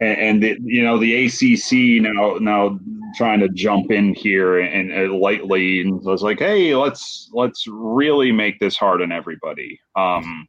[0.01, 2.79] and, and the, you know the ACC now now
[3.15, 8.31] trying to jump in here and, and lightly and was like, hey, let's let's really
[8.31, 9.79] make this hard on everybody.
[9.95, 10.47] Um,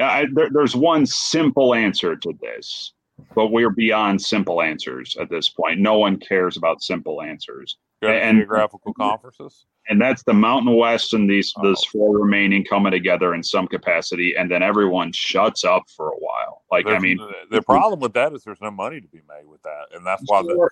[0.00, 2.92] I, there, there's one simple answer to this,
[3.34, 5.80] but we're beyond simple answers at this point.
[5.80, 7.76] No one cares about simple answers.
[8.02, 11.62] And geographical conferences and that's the Mountain West and these oh.
[11.62, 16.16] those four remaining coming together in some capacity, and then everyone shuts up for a
[16.16, 16.62] while.
[16.70, 19.22] Like there's, I mean, the, the, problem with that is there's no money to be
[19.28, 20.68] made with that, and that's why the,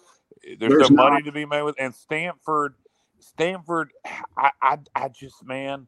[0.59, 1.12] there's, there's, no not.
[1.12, 1.77] money to be made with.
[1.78, 2.74] And Stanford,
[3.19, 3.90] Stanford,
[4.36, 5.86] I, I, I just man,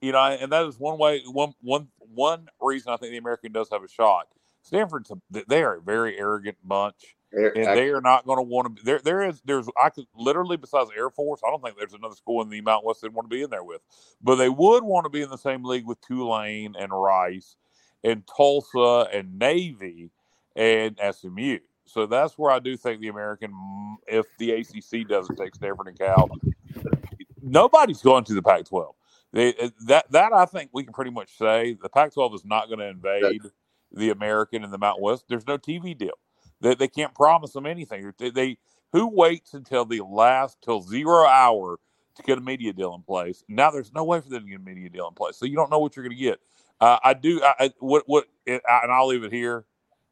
[0.00, 3.52] you know, and that is one way, one one one reason I think the American
[3.52, 4.26] does have a shot.
[4.62, 8.76] Stanford's a, they are a very arrogant bunch and they are not going to want
[8.76, 8.82] to.
[8.82, 12.16] There, there is, there's, I could literally besides Air Force, I don't think there's another
[12.16, 13.80] school in the Mountain West they'd want to be in there with,
[14.22, 17.56] but they would want to be in the same league with Tulane and Rice,
[18.02, 20.10] and Tulsa and Navy
[20.56, 21.58] and SMU.
[21.84, 23.52] So that's where I do think the American,
[24.06, 26.28] if the ACC doesn't take Stanford and Cal,
[27.42, 28.92] nobody's going to the Pac-12.
[29.32, 32.66] They, uh, that that I think we can pretty much say the Pac-12 is not
[32.66, 33.42] going to invade
[33.92, 35.24] the American and the Mountain West.
[35.28, 36.18] There's no TV deal.
[36.60, 38.12] They, they can't promise them anything.
[38.18, 38.58] They, they
[38.92, 41.78] who waits until the last till zero hour
[42.16, 43.44] to get a media deal in place.
[43.48, 45.56] Now there's no way for them to get a media deal in place, so you
[45.56, 46.40] don't know what you're going to get.
[46.80, 47.42] Uh, I do.
[47.42, 49.64] I, what what it, I, and I'll leave it here.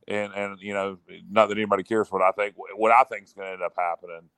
[0.06, 0.98] And and you know,
[1.30, 2.54] not that anybody cares what I think.
[2.76, 4.28] What I think is going to end up happening.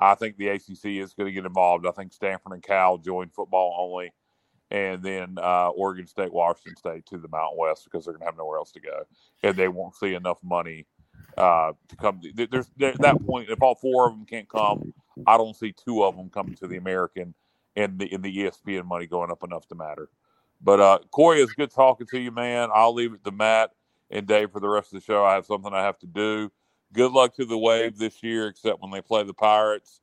[0.00, 1.86] I think the ACC is going to get involved.
[1.86, 4.12] I think Stanford and Cal join football only,
[4.70, 8.26] and then uh, Oregon State, Washington State to the Mountain West because they're going to
[8.26, 9.04] have nowhere else to go,
[9.44, 10.86] and they won't see enough money
[11.36, 12.20] uh, to come.
[12.34, 14.92] There's at that point, if all four of them can't come,
[15.26, 17.34] I don't see two of them coming to the American
[17.76, 20.08] and the in the ESPN money going up enough to matter.
[20.60, 22.68] But uh, Corey, it's good talking to you, man.
[22.72, 23.70] I'll leave it to Matt
[24.10, 25.24] and Dave for the rest of the show.
[25.24, 26.52] I have something I have to do.
[26.92, 30.00] Good luck to the Wave this year, except when they play the Pirates,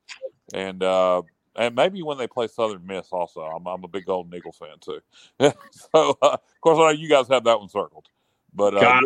[0.52, 1.22] and uh,
[1.56, 3.08] and maybe when they play Southern Miss.
[3.12, 5.00] Also, I'm, I'm a big Golden Eagle fan too.
[5.70, 8.06] so, uh, of course, I know you guys have that one circled.
[8.52, 9.00] But uh,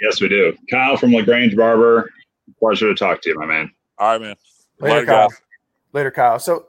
[0.00, 0.56] Yes, we do.
[0.70, 2.10] Kyle from Lagrange Barber.
[2.58, 3.70] Pleasure to talk to you, my man.
[3.98, 4.36] All right, man.
[4.80, 5.28] Later, Later Kyle.
[5.28, 5.40] Guys.
[5.92, 6.38] Later, Kyle.
[6.38, 6.66] So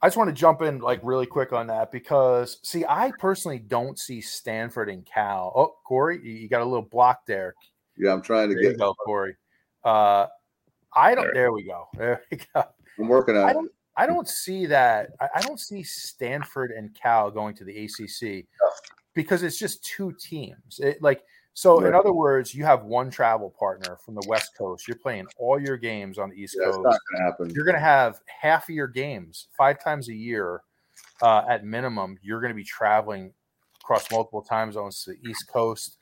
[0.00, 3.58] I just want to jump in like really quick on that because see, I personally
[3.58, 5.52] don't see Stanford and Cal.
[5.56, 7.54] Oh, Corey, you got a little block there.
[7.96, 9.34] Yeah, I'm trying to there get you go, Corey.
[9.84, 10.26] Uh,
[10.94, 11.24] I don't.
[11.24, 11.88] There, there we go.
[11.96, 12.64] There we go.
[12.98, 13.48] I'm working on.
[13.48, 13.70] I don't.
[13.96, 15.10] I don't see that.
[15.20, 18.46] I, I don't see Stanford and Cal going to the ACC
[19.14, 20.78] because it's just two teams.
[20.78, 21.22] It, like
[21.58, 21.88] so, right.
[21.88, 24.86] in other words, you have one travel partner from the West Coast.
[24.86, 26.78] You're playing all your games on the East yeah, Coast.
[26.84, 27.50] not to happen.
[27.52, 30.62] You're going to have half of your games five times a year
[31.20, 32.16] uh, at minimum.
[32.22, 33.32] You're going to be traveling
[33.82, 35.96] across multiple time zones to the East Coast.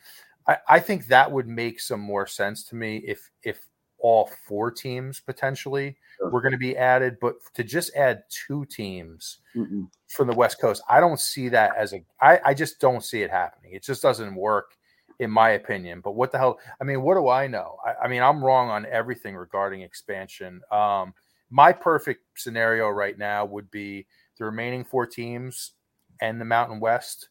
[0.46, 3.58] I, I think that would make some more sense to me if if
[3.98, 6.28] all four teams potentially sure.
[6.28, 9.88] were going to be added, but to just add two teams Mm-mm.
[10.08, 12.04] from the West Coast, I don't see that as a.
[12.20, 13.72] I, I just don't see it happening.
[13.72, 14.76] It just doesn't work
[15.18, 16.00] in my opinion.
[16.02, 16.58] But what the hell?
[16.80, 17.78] I mean, what do I know?
[17.84, 20.60] I, I mean, I'm wrong on everything regarding expansion.
[20.70, 21.14] Um,
[21.50, 24.06] my perfect scenario right now would be
[24.38, 25.72] the remaining four teams
[26.20, 27.28] and the Mountain West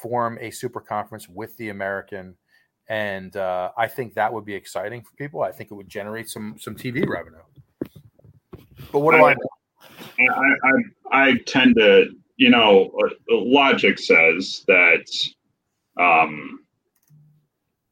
[0.00, 2.36] form a super conference with the American.
[2.88, 5.42] And uh, I think that would be exciting for people.
[5.42, 7.42] I think it would generate some some TV revenue.
[8.92, 9.36] But what do I, I
[10.18, 12.90] I, I, I tend to, you know,
[13.28, 15.06] logic says that,
[15.98, 16.60] um,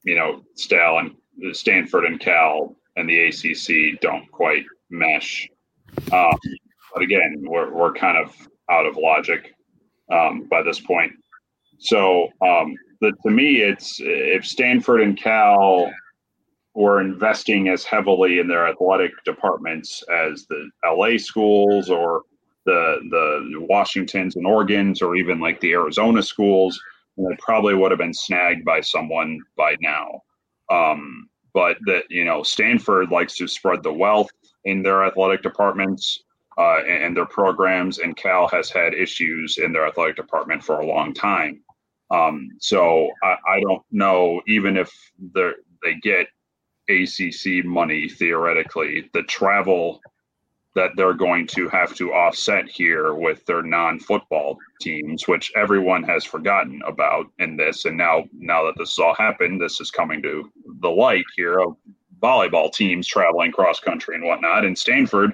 [0.05, 5.49] you know, Stal and Stanford and Cal and the ACC don't quite mesh.
[6.13, 6.39] Um,
[6.93, 8.35] but again, we're, we're kind of
[8.71, 9.55] out of logic
[10.13, 11.13] um, by this point.
[11.79, 15.91] So um, the, to me, it's if Stanford and Cal
[16.75, 22.23] were investing as heavily in their athletic departments as the LA schools or
[22.67, 26.81] the the Washingtons and Oregons or even like the Arizona schools,
[27.17, 30.23] it probably would have been snagged by someone by now.
[30.71, 34.31] Um, but that you know, Stanford likes to spread the wealth
[34.65, 36.23] in their athletic departments
[36.59, 40.81] uh, and, and, their programs, and Cal has had issues in their athletic department for
[40.81, 41.61] a long time.
[42.11, 44.93] Um, so I, I, don't know, even if
[45.35, 46.29] they get
[46.89, 50.01] ACC money theoretically, the travel
[50.75, 56.25] that they're going to have to offset here with their non-football teams, which everyone has
[56.25, 57.85] forgotten about in this.
[57.85, 61.61] And now, now that this has all happened, this is coming to the light here
[61.61, 61.77] of
[62.21, 64.65] volleyball teams traveling cross country and whatnot.
[64.65, 65.33] And Stanford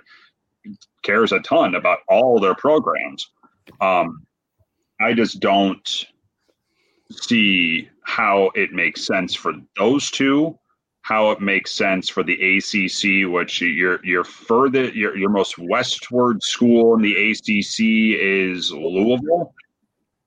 [1.02, 3.30] cares a ton about all their programs.
[3.80, 4.26] Um,
[5.00, 6.06] I just don't
[7.10, 10.58] see how it makes sense for those two
[11.02, 16.42] how it makes sense for the ACC, which your your further your your most westward
[16.42, 19.54] school in the ACC is Louisville.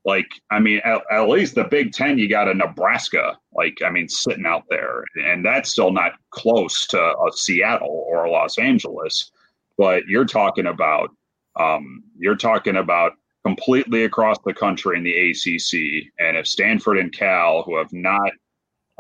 [0.06, 3.90] Like, I mean, at, at, least the Big Ten, you got a Nebraska, like, I
[3.90, 8.58] mean, sitting out there, and that's still not close to a Seattle or a Los
[8.58, 9.32] Angeles.
[9.78, 11.12] But you're talking about,
[11.58, 13.14] um, you're talking about
[13.46, 18.32] completely across the country in the ACC, and if Stanford and Cal, who have not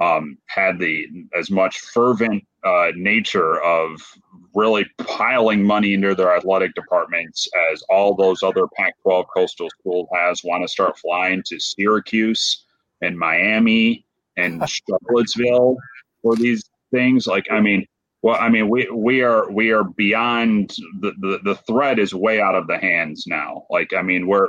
[0.03, 1.07] um, had the
[1.37, 4.01] as much fervent uh, nature of
[4.53, 10.41] really piling money into their athletic departments as all those other Pac-12 coastal schools has
[10.43, 12.65] want to start flying to Syracuse
[13.01, 14.05] and Miami
[14.37, 15.77] and Charlottesville
[16.21, 17.27] for these things.
[17.27, 17.85] Like, I mean,
[18.21, 22.39] well, I mean, we we are we are beyond the, the the threat is way
[22.39, 23.65] out of the hands now.
[23.69, 24.47] Like, I mean, we're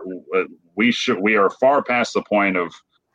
[0.76, 2.72] we should we are far past the point of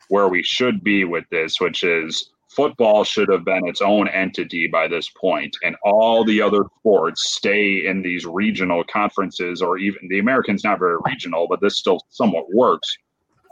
[0.09, 4.67] where we should be with this, which is football should have been its own entity
[4.67, 10.07] by this point, and all the other sports stay in these regional conferences, or even
[10.09, 12.97] the Americans not very regional, but this still somewhat works.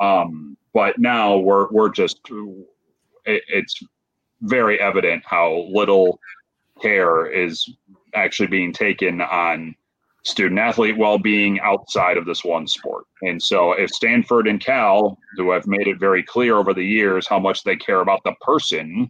[0.02, 2.20] Um, but now we're we're just
[3.26, 3.80] it, it's
[4.42, 6.20] very evident how little
[6.82, 7.68] care is
[8.14, 9.76] actually being taken on
[10.28, 13.06] student athlete well being outside of this one sport.
[13.22, 17.28] And so, if Stanford and Cal, who have made it very clear over the years
[17.28, 19.10] how much they care about the person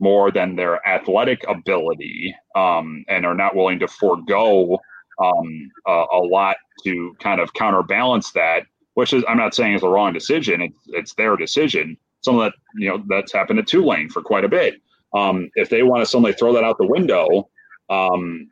[0.00, 4.78] more than their athletic ability, um, and are not willing to forego
[5.20, 8.64] um, a, lot to kind of counterbalance that,
[8.94, 11.96] which is, I'm not saying is the wrong decision, it's, it's their decision.
[12.20, 14.80] Some of that, you know, that's happened at Tulane for quite a bit.
[15.14, 17.48] Um, if they want to suddenly throw that out the window,
[17.90, 18.48] um,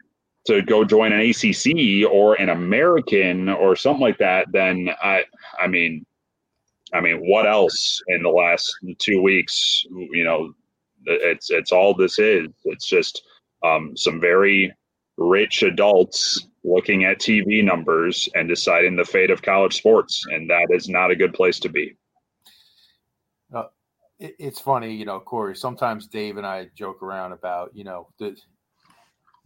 [0.47, 5.25] to go join an ACC or an American or something like that, then I,
[5.61, 6.05] I mean,
[6.93, 9.85] I mean, what else in the last two weeks?
[9.91, 10.53] You know,
[11.05, 12.49] it's it's all this is.
[12.65, 13.23] It's just
[13.65, 14.73] um, some very
[15.17, 20.69] rich adults looking at TV numbers and deciding the fate of college sports, and that
[20.71, 21.97] is not a good place to be.
[23.53, 23.65] Uh,
[24.19, 25.57] it, it's funny, you know, Corey.
[25.57, 28.37] Sometimes Dave and I joke around about, you know, the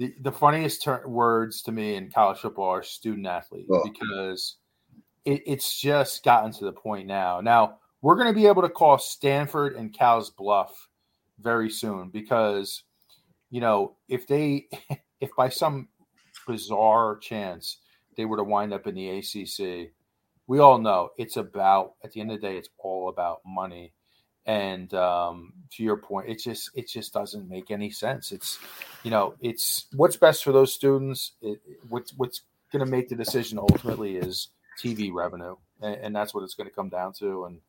[0.00, 3.82] the, the funniest ter- words to me in college football are student athlete oh.
[3.84, 4.56] because
[5.26, 7.42] it, it's just gotten to the point now.
[7.42, 10.88] Now we're going to be able to call Stanford and Cal's bluff
[11.38, 12.82] very soon because
[13.50, 14.68] you know if they
[15.20, 15.88] if by some
[16.46, 17.76] bizarre chance
[18.16, 19.90] they were to wind up in the ACC,
[20.46, 23.92] we all know it's about at the end of the day it's all about money
[24.46, 28.32] and um, to your point it just it just doesn't make any sense.
[28.32, 28.58] It's
[29.02, 32.42] you know it's what's best for those students it, what's what's
[32.72, 34.48] going to make the decision ultimately is
[34.80, 37.44] tv revenue and, and that's what it's going to come down to.
[37.46, 37.60] And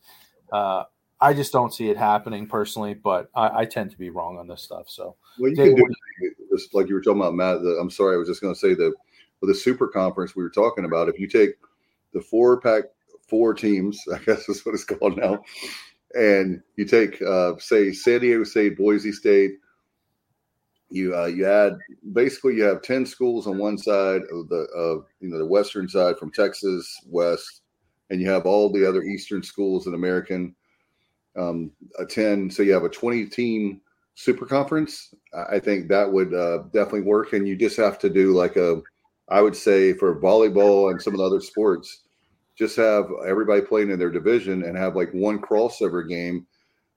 [0.51, 0.83] uh,
[1.19, 4.47] i just don't see it happening personally but I, I, tend to be wrong on
[4.47, 5.15] this stuff so.
[5.39, 5.95] Well you can do.
[6.51, 8.59] just like you were talking about matt the, i'm sorry i was just going to
[8.59, 8.93] say that
[9.39, 11.51] with the super conference we were talking about if you take
[12.13, 12.85] the four Pac
[13.27, 15.41] four teams i guess is what it's called now
[16.15, 19.53] and you take uh, say San Diego State, Boise State.
[20.89, 21.77] You uh, you add
[22.13, 25.87] basically you have ten schools on one side of the of you know the western
[25.87, 27.61] side from Texas west,
[28.09, 30.55] and you have all the other eastern schools in American.
[31.37, 33.79] Um, a ten, so you have a twenty team
[34.15, 35.13] super conference.
[35.49, 38.81] I think that would uh, definitely work, and you just have to do like a,
[39.29, 42.01] I would say for volleyball and some of the other sports,
[42.57, 46.45] just have everybody playing in their division and have like one crossover game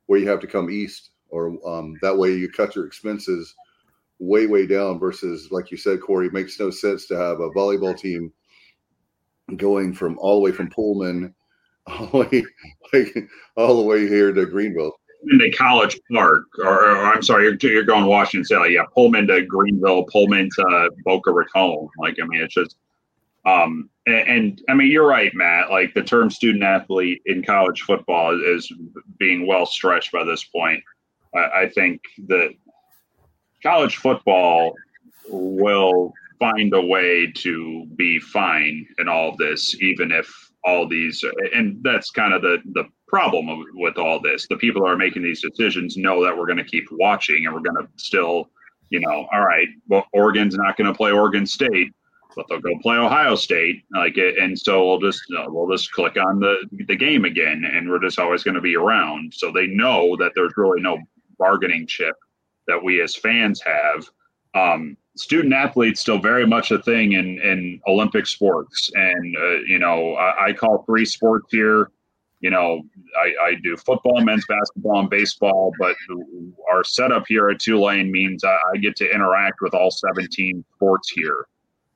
[0.06, 3.54] where you have to come east or um, that way you cut your expenses
[4.18, 7.98] way way down versus like you said corey makes no sense to have a volleyball
[7.98, 8.32] team
[9.56, 11.34] going from all the way from pullman
[11.86, 12.44] all the way,
[12.92, 14.98] like, all the way here to greenville
[15.30, 18.72] into College Park, or, or, I'm sorry, you're, you're going Washington State.
[18.72, 21.88] Yeah, Pullman to Greenville, Pullman to Boca Raton.
[21.98, 22.76] Like, I mean, it's just
[23.46, 25.70] um, and, and, I mean, you're right, Matt.
[25.70, 28.70] Like the term student athlete in college football is,
[29.18, 30.82] being well stretched by this point.
[31.34, 32.50] I, I think that
[33.62, 34.74] college football
[35.28, 40.30] will find a way to be fine in all of this, even if
[40.64, 41.24] all these,
[41.54, 44.46] and that's kind of the, the problem with all this.
[44.48, 47.54] The people that are making these decisions know that we're going to keep watching and
[47.54, 48.50] we're going to still,
[48.90, 51.92] you know, all right, well, Oregon's not going to play Oregon State
[52.34, 56.16] but they'll go play Ohio State, like, and so we'll just uh, we'll just click
[56.16, 56.56] on the
[56.86, 59.32] the game again, and we're just always going to be around.
[59.32, 60.98] So they know that there's really no
[61.38, 62.16] bargaining chip
[62.66, 64.08] that we as fans have.
[64.54, 69.78] Um, student athletes still very much a thing in in Olympic sports, and uh, you
[69.78, 71.90] know I, I, call three sports here.
[72.40, 72.82] You know,
[73.18, 75.96] I, I do football, men's basketball, and baseball, but
[76.70, 81.10] our setup here at Tulane means I, I get to interact with all 17 sports
[81.10, 81.46] here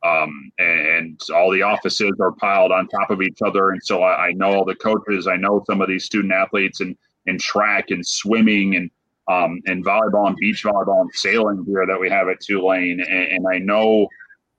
[0.04, 3.70] um, and all the offices are piled on top of each other.
[3.70, 5.26] And so I, I, know all the coaches.
[5.26, 6.96] I know some of these student athletes and
[7.26, 8.90] in track and swimming and
[9.28, 13.00] um, and volleyball and beach volleyball and sailing here that we have at Tulane.
[13.00, 14.08] And, and I know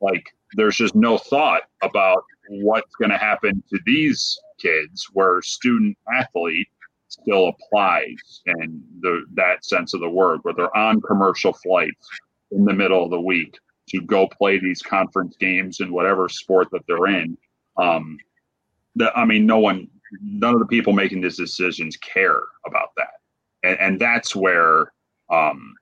[0.01, 5.97] like there's just no thought about what's going to happen to these kids where student
[6.13, 6.67] athlete
[7.07, 12.07] still applies and the that sense of the word where they're on commercial flights
[12.51, 13.57] in the middle of the week
[13.89, 17.37] to go play these conference games in whatever sport that they're in.
[17.77, 18.17] Um,
[18.95, 19.87] the, I mean, no one,
[20.21, 23.19] none of the people making these decisions care about that,
[23.63, 24.91] and, and that's where
[25.29, 25.75] um,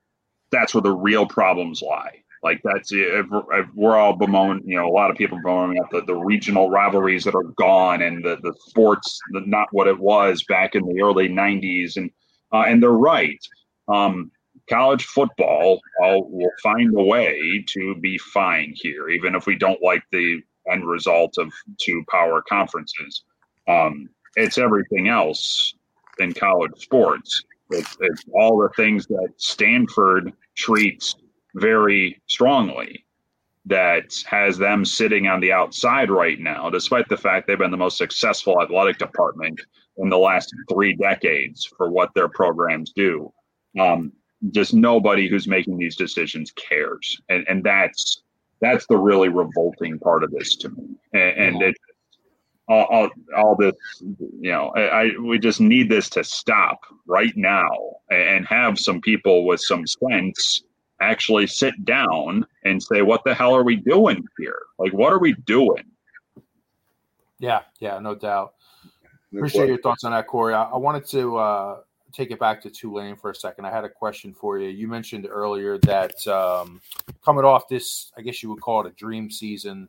[0.51, 2.23] that's where the real problems lie.
[2.43, 5.89] Like that's if, if we're all bemoaning, you know, a lot of people bemoaning at
[5.91, 9.97] the, the regional rivalries that are gone and the the sports the, not what it
[9.97, 12.11] was back in the early '90s, and
[12.53, 13.39] uh, and they're right.
[13.88, 14.31] Um,
[14.69, 19.81] college football uh, will find a way to be fine here, even if we don't
[19.81, 20.41] like the
[20.72, 23.23] end result of two power conferences.
[23.68, 25.73] Um, it's everything else
[26.19, 27.44] in college sports.
[27.69, 31.15] It's, it's all the things that Stanford treats
[31.56, 33.06] very strongly
[33.65, 37.77] that has them sitting on the outside right now, despite the fact they've been the
[37.77, 39.60] most successful athletic department
[39.98, 43.31] in the last three decades for what their programs do.
[43.77, 44.14] Um,
[44.51, 48.22] just nobody who's making these decisions cares, and and that's
[48.61, 50.88] that's the really revolting part of this to me.
[51.14, 51.76] And, and it,
[52.68, 57.35] all, all, all, this, you know, I, I, we just need this to stop right
[57.38, 57.69] now
[58.09, 60.64] and have some people with some sense
[60.99, 64.59] actually sit down and say, what the hell are we doing here?
[64.80, 65.84] Like, what are we doing?
[67.39, 68.53] Yeah, yeah, no doubt.
[69.34, 70.53] Appreciate your thoughts on that, Corey.
[70.53, 71.77] I, I wanted to uh,
[72.18, 73.65] take it back to Tulane for a second.
[73.65, 74.69] I had a question for you.
[74.69, 76.81] You mentioned earlier that um,
[77.23, 79.88] coming off this, I guess you would call it a dream season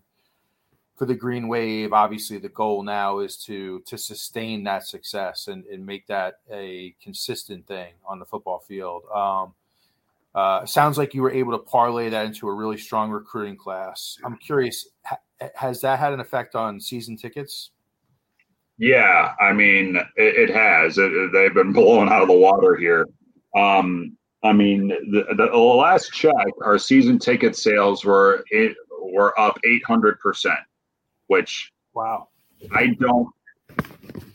[0.95, 1.95] for the Green Wave.
[1.95, 6.95] Obviously, the goal now is to to sustain that success and, and make that a
[7.03, 9.05] consistent thing on the football field.
[9.15, 9.55] Um,
[10.35, 14.19] uh, sounds like you were able to parlay that into a really strong recruiting class.
[14.23, 15.19] I'm curious, ha-
[15.55, 17.71] has that had an effect on season tickets?
[18.79, 20.99] Yeah, I mean, it, it has.
[20.99, 23.07] It, they've been blown out of the water here.
[23.57, 26.33] Um, I mean, the, the, last check,
[26.63, 30.61] our season ticket sales were it, were up eight hundred percent,
[31.27, 32.29] which wow,
[32.73, 33.29] I don't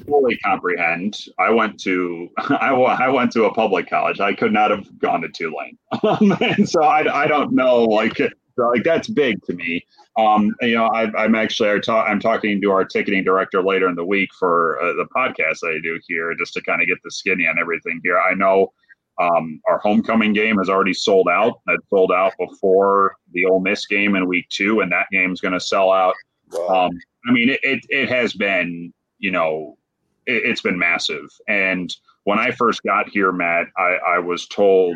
[0.06, 1.18] fully comprehend.
[1.40, 4.20] I went to I, I went to a public college.
[4.20, 5.78] I could not have gone to Tulane,
[6.42, 8.20] and so I, I don't know like
[8.58, 9.86] like that's big to me.
[10.18, 14.06] Um, you know, I, am actually I'm talking to our ticketing director later in the
[14.06, 17.12] week for uh, the podcast that I do here, just to kind of get the
[17.12, 18.20] skinny on everything here.
[18.20, 18.72] I know
[19.20, 21.62] um, our homecoming game has already sold out.
[21.68, 25.54] It sold out before the Ole Miss game in week two, and that game's going
[25.54, 26.16] to sell out.
[26.52, 26.86] Wow.
[26.86, 26.92] Um,
[27.28, 29.78] I mean, it, it, it has been, you know,
[30.26, 34.96] it, it's been massive, and when I first got here, Matt, I, I was told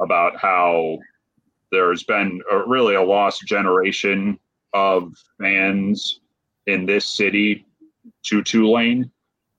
[0.00, 0.98] about how
[1.70, 4.38] there's been a, really a lost generation
[4.72, 6.20] of fans
[6.66, 7.66] in this city
[8.24, 9.10] to Tulane.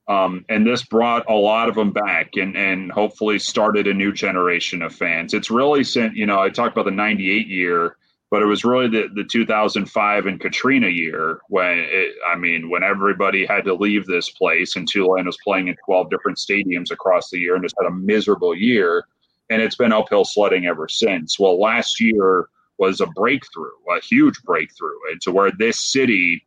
[0.07, 4.11] Um, and this brought a lot of them back and, and hopefully started a new
[4.11, 5.35] generation of fans.
[5.35, 7.95] It's really sent, you know, I talked about the 98 year,
[8.31, 12.81] but it was really the, the 2005 and Katrina year when it, I mean, when
[12.81, 17.29] everybody had to leave this place and Tulane was playing in 12 different stadiums across
[17.29, 19.05] the year and just had a miserable year.
[19.49, 21.39] And it's been uphill sledding ever since.
[21.39, 26.45] Well, last year was a breakthrough, a huge breakthrough into where this city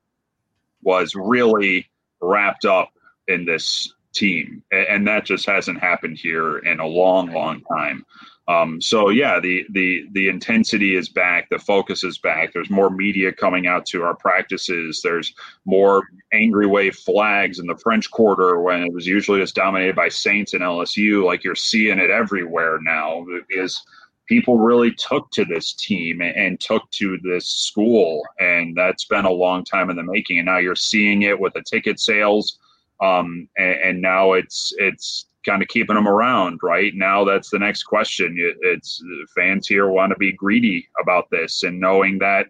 [0.83, 1.89] was really
[2.21, 2.91] wrapped up
[3.29, 8.05] in this team, and that just hasn't happened here in a long, long time.
[8.49, 12.53] Um, so yeah, the the the intensity is back, the focus is back.
[12.53, 15.01] There's more media coming out to our practices.
[15.03, 15.33] There's
[15.65, 16.03] more
[16.33, 20.55] Green Wave flags in the French Quarter when it was usually just dominated by Saints
[20.55, 21.25] and LSU.
[21.25, 23.25] Like you're seeing it everywhere now.
[23.49, 23.81] Is
[24.27, 29.31] people really took to this team and, took to this school, and that's been a
[29.31, 30.39] long time in the making.
[30.39, 32.59] And now you're seeing it with the ticket sales
[33.03, 36.61] um, and, and, now it's it's kind of keeping them around.
[36.63, 38.37] Right now, that's the next question.
[38.39, 39.03] It, it's
[39.35, 42.49] fans here want to be greedy about this, and knowing that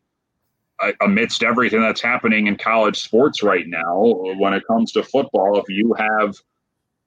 [0.81, 5.59] uh, amidst everything that's happening in college sports right now, when it comes to football,
[5.59, 6.37] if you have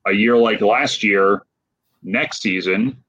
[0.07, 1.43] a year like last year,
[2.03, 3.03] next season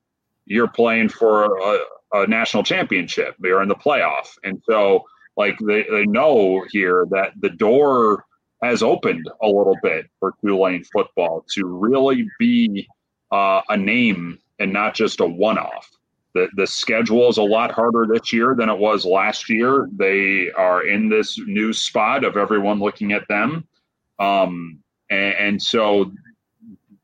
[0.47, 1.79] you're playing for a,
[2.13, 3.35] a national championship.
[3.43, 5.05] You're in the playoff, and so
[5.37, 8.25] like they, they know here that the door
[8.63, 12.89] has opened a little bit for Tulane football to really be
[13.31, 15.91] uh, a name and not just a one off.
[16.35, 19.89] The, the schedule is a lot harder this year than it was last year.
[19.93, 23.67] They are in this new spot of everyone looking at them.
[24.19, 24.79] Um,
[25.11, 26.13] and, and so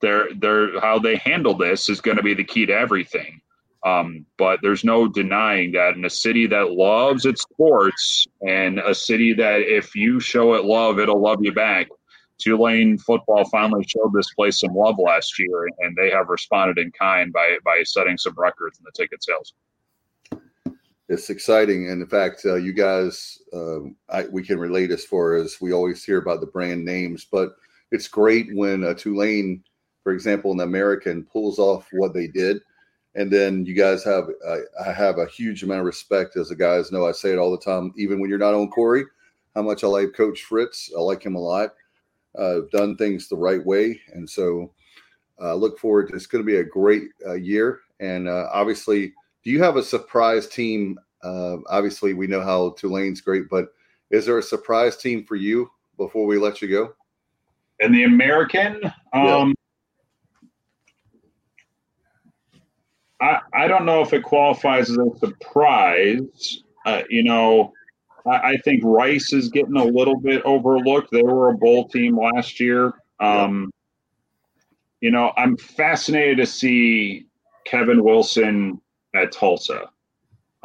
[0.01, 3.42] they're, they're, how they handle this is going to be the key to everything.
[3.85, 8.95] Um, but there's no denying that in a city that loves its sports and a
[8.95, 11.89] city that if you show it love, it'll love you back.
[12.39, 16.91] Tulane football finally showed this place some love last year, and they have responded in
[16.93, 19.55] kind by by setting some records in the ticket sales.
[21.09, 25.35] It's exciting, and in fact, uh, you guys, um, I, we can relate as far
[25.35, 27.55] as we always hear about the brand names, but
[27.91, 29.63] it's great when uh, Tulane,
[30.03, 32.63] for example, an American pulls off what they did
[33.15, 36.57] and then you guys have uh, I have a huge amount of respect as the
[36.57, 37.07] guys know.
[37.07, 39.05] I say it all the time, even when you're not on Corey.
[39.55, 40.91] How much I like Coach Fritz.
[40.97, 41.75] I like him a lot.
[42.39, 44.73] Uh, done things the right way, and so
[45.41, 46.09] uh, look forward.
[46.09, 49.13] To, it's going to be a great uh, year, and uh, obviously,
[49.45, 50.99] do you have a surprise team?
[51.23, 53.75] Uh, obviously, we know how Tulane's great, but
[54.11, 56.95] is there a surprise team for you before we let you go?
[57.81, 58.81] And the American,
[59.13, 59.55] um,
[63.53, 66.63] I, don't know if it qualifies as a surprise.
[66.85, 67.73] Uh, you know,
[68.27, 71.11] I, I, think Rice is getting a little bit overlooked.
[71.13, 72.95] They were a bowl team last year.
[73.21, 73.71] Um,
[75.01, 77.27] you know, I'm fascinated to see
[77.65, 78.81] Kevin Wilson
[79.15, 79.91] at Tulsa.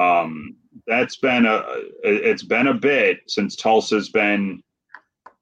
[0.00, 0.56] Um,
[0.86, 1.64] that's been a
[2.02, 4.62] it's been a bit since Tulsa's been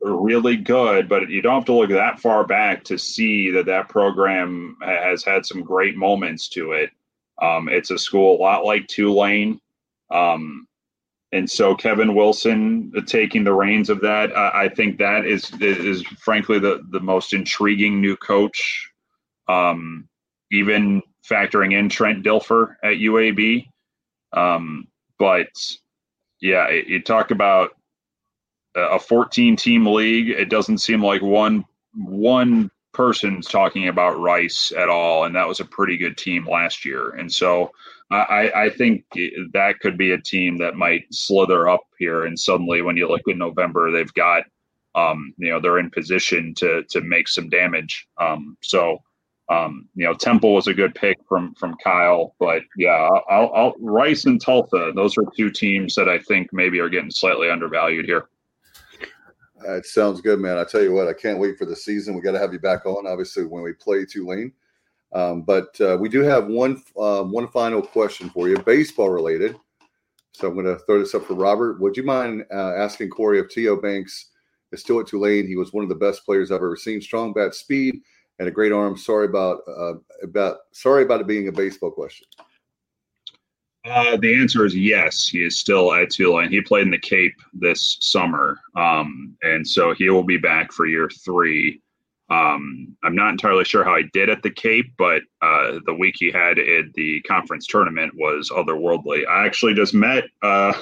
[0.01, 3.89] really good, but you don't have to look that far back to see that that
[3.89, 6.91] program has had some great moments to it.
[7.41, 9.61] Um, it's a school a lot like Tulane.
[10.11, 10.67] Um,
[11.33, 16.59] and so Kevin Wilson taking the reins of that, I think that is is frankly
[16.59, 18.91] the the most intriguing new coach,
[19.49, 20.09] um,
[20.53, 23.67] even factoring in Trent Dilfer at UAB.
[24.33, 24.87] Um,
[25.19, 25.49] but
[26.41, 27.71] yeah, you talk about
[28.77, 30.31] a 14 team league.
[30.31, 31.65] It doesn't seem like one
[31.95, 36.85] one person's talking about Rice at all, and that was a pretty good team last
[36.85, 37.11] year.
[37.11, 37.71] And so
[38.11, 39.05] I, I think
[39.53, 42.25] that could be a team that might slither up here.
[42.25, 44.45] And suddenly, when you look in November, they've got
[44.95, 48.09] um, you know they're in position to to make some damage.
[48.19, 48.99] Um, so
[49.51, 53.75] um, you know Temple was a good pick from from Kyle, but yeah, I'll, I'll,
[53.79, 54.93] Rice and Tulsa.
[54.95, 58.29] Those are two teams that I think maybe are getting slightly undervalued here.
[59.75, 60.59] It sounds good, man.
[60.59, 62.15] I tell you what, I can't wait for the season.
[62.15, 64.53] We got to have you back on, obviously, when we play Tulane.
[65.13, 69.57] Um, but uh, we do have one uh, one final question for you, baseball related.
[70.33, 71.81] So I'm going to throw this up for Robert.
[71.81, 74.31] Would you mind uh, asking Corey if Teo Banks
[74.73, 75.47] is still at Tulane?
[75.47, 77.01] He was one of the best players I've ever seen.
[77.01, 78.03] Strong bat speed
[78.39, 78.97] and a great arm.
[78.97, 82.27] Sorry about uh, about sorry about it being a baseball question.
[83.87, 85.29] Uh, the answer is yes.
[85.29, 86.51] He is still at Tulane.
[86.51, 90.87] He played in the Cape this summer, um, and so he will be back for
[90.87, 91.81] year three.
[92.29, 96.17] Um, I'm not entirely sure how he did at the Cape, but uh, the week
[96.19, 99.25] he had at the conference tournament was otherworldly.
[99.29, 100.73] I actually just met uh,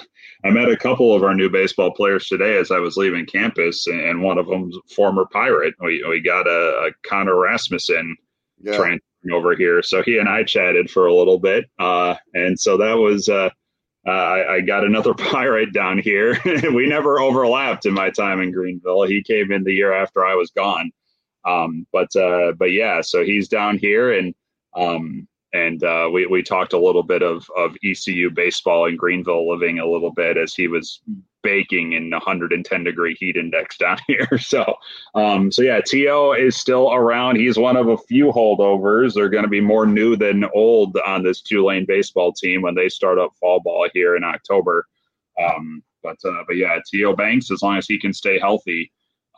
[0.45, 3.87] I met a couple of our new baseball players today as I was leaving campus,
[3.87, 5.75] and one of them's former Pirate.
[5.81, 8.17] We we got a, a Connor Rasmussen
[8.63, 8.77] yeah.
[8.77, 9.01] transferring
[9.33, 12.95] over here, so he and I chatted for a little bit, uh, and so that
[12.95, 13.29] was.
[13.29, 13.51] Uh,
[14.07, 16.39] uh, I, I, got another pirate down here.
[16.45, 19.05] we never overlapped in my time in Greenville.
[19.05, 20.93] He came in the year after I was gone.
[21.47, 24.35] Um, but uh, but yeah, so he's down here, and
[24.77, 29.49] um, and uh, we we talked a little bit of of ECU baseball in Greenville,
[29.49, 31.01] living a little bit as he was
[31.45, 34.39] baking in 110 degree heat index down here.
[34.39, 34.75] So
[35.15, 37.37] um, so yeah, Teo is still around.
[37.37, 39.15] He's one of a few holdovers.
[39.15, 42.89] They're going to be more new than old on this Tulane baseball team when they
[42.89, 44.89] start up fall ball here in October.
[45.41, 48.91] Um, but uh, but yeah, Teo Banks, as long as he can stay healthy.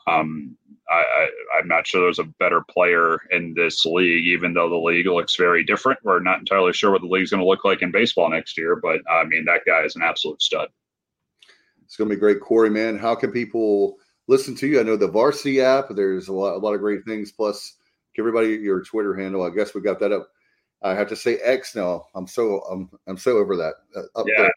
[0.08, 0.56] Um,
[0.88, 1.28] I,
[1.60, 5.36] am not sure there's a better player in this league, even though the league looks
[5.36, 5.98] very different.
[6.04, 8.76] We're not entirely sure what the league's going to look like in baseball next year,
[8.76, 10.68] but I mean, that guy is an absolute stud.
[11.96, 12.98] It's going to be great, Corey, man.
[12.98, 13.96] How can people
[14.28, 14.78] listen to you?
[14.78, 17.32] I know the Varsity app, there's a lot, a lot of great things.
[17.32, 17.72] Plus,
[18.14, 19.42] give everybody your Twitter handle.
[19.42, 20.28] I guess we got that up.
[20.82, 22.04] I have to say X now.
[22.14, 23.76] I'm so I'm I'm so over that.
[23.96, 24.50] Uh, yeah, there.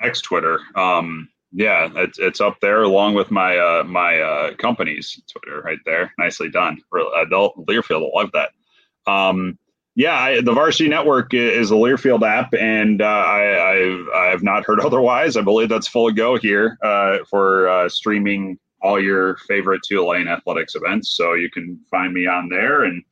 [0.00, 0.58] X Twitter.
[0.74, 5.80] Um, yeah, it's it's up there along with my uh, my uh, company's Twitter right
[5.84, 6.14] there.
[6.18, 6.80] Nicely done.
[7.18, 8.52] Adult Learfield will love that.
[9.06, 9.58] Um,
[9.96, 14.42] yeah, I, the Varsity Network is a Learfield app, and uh, I, I've I have
[14.42, 15.36] not heard otherwise.
[15.36, 20.28] I believe that's full of go here uh, for uh, streaming all your favorite Tulane
[20.28, 21.16] athletics events.
[21.16, 23.02] So you can find me on there and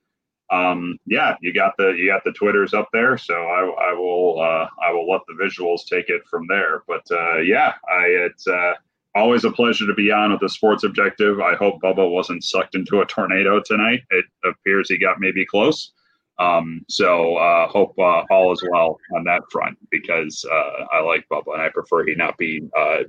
[0.50, 4.40] um, yeah, you got the you got the twitters up there, so I, I will
[4.40, 6.82] uh, I will let the visuals take it from there.
[6.86, 8.74] But uh, yeah, I it's uh,
[9.14, 11.40] always a pleasure to be on with the Sports Objective.
[11.40, 14.02] I hope Bubba wasn't sucked into a tornado tonight.
[14.10, 15.92] It appears he got maybe close.
[16.38, 21.26] Um, so uh, hope uh, all is well on that front because uh, I like
[21.30, 23.04] Bubba and I prefer he not be uh,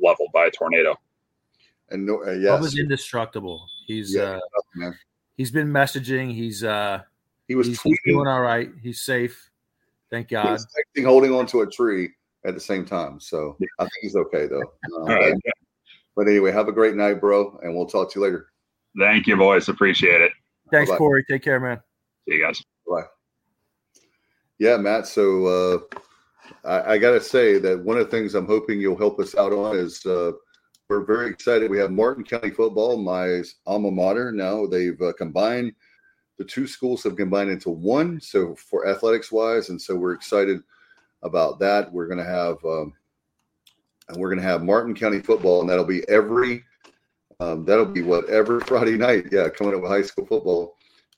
[0.00, 0.94] leveled by a tornado.
[1.90, 2.60] And no, uh, yes.
[2.60, 3.66] Bubba's indestructible.
[3.86, 4.40] He's yeah,
[4.82, 4.90] uh,
[5.36, 6.34] he's been messaging.
[6.34, 7.02] He's uh
[7.48, 8.70] he was he's, he's doing all right.
[8.82, 9.50] He's safe.
[10.10, 10.58] Thank God.
[10.94, 12.10] He's holding onto a tree
[12.44, 13.20] at the same time.
[13.20, 14.72] So I think he's okay though.
[15.08, 15.32] Uh,
[16.16, 18.46] But anyway, have a great night, bro, and we'll talk to you later.
[18.98, 19.68] Thank you, boys.
[19.68, 20.32] Appreciate it.
[20.72, 20.98] Thanks, Bye-bye.
[20.98, 21.24] Corey.
[21.28, 21.80] Take care, man.
[22.26, 22.62] See you guys.
[22.86, 23.04] Bye.
[24.58, 25.06] Yeah, Matt.
[25.06, 25.98] So uh,
[26.64, 29.34] I, I got to say that one of the things I'm hoping you'll help us
[29.34, 30.32] out on is uh,
[30.88, 31.70] we're very excited.
[31.70, 34.32] We have Martin County football, my alma mater.
[34.32, 35.72] Now they've uh, combined
[36.38, 38.20] the two schools have combined into one.
[38.20, 40.60] So for athletics wise, and so we're excited
[41.22, 41.92] about that.
[41.92, 42.92] We're going to have um,
[44.08, 46.64] and we're going to have Martin County football, and that'll be every
[47.40, 49.26] um, that'll be what every Friday night.
[49.32, 50.75] Yeah, coming up with high school football.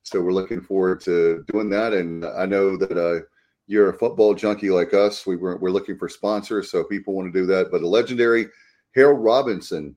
[0.08, 1.92] So we're looking forward to doing that.
[1.92, 3.24] And I know that uh,
[3.66, 5.26] you're a football junkie like us.
[5.26, 7.70] We were, we're looking for sponsors, so people want to do that.
[7.70, 8.46] But a legendary
[8.94, 9.96] Harold Robinson,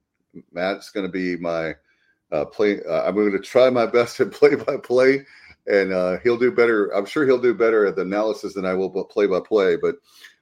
[0.51, 1.75] Matt's going to be my
[2.31, 2.83] uh, play.
[2.83, 5.25] Uh, I'm going to try my best at play by play,
[5.67, 6.89] and uh, he'll do better.
[6.89, 9.77] I'm sure he'll do better at the analysis than I will play by play.
[9.77, 9.95] But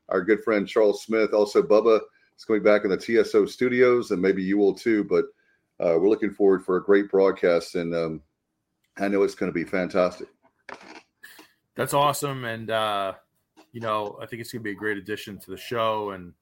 [0.10, 2.02] our good friend Charles Smith, also Bubba,
[2.38, 5.04] is going back in the TSO studios, and maybe you will too.
[5.04, 5.26] But
[5.80, 8.22] uh, we're looking forward for a great broadcast, and um,
[9.00, 10.28] I know it's going to be fantastic.
[11.76, 13.14] That's awesome, and uh,
[13.72, 16.34] you know I think it's going to be a great addition to the show, and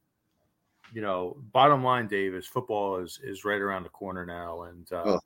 [0.93, 4.91] you know, bottom line, Dave, is football is is right around the corner now, and
[4.91, 5.19] uh, oh.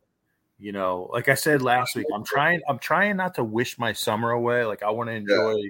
[0.60, 3.94] you know, like I said last week, I'm trying I'm trying not to wish my
[3.94, 4.66] summer away.
[4.66, 5.70] Like I want to enjoy, yeah.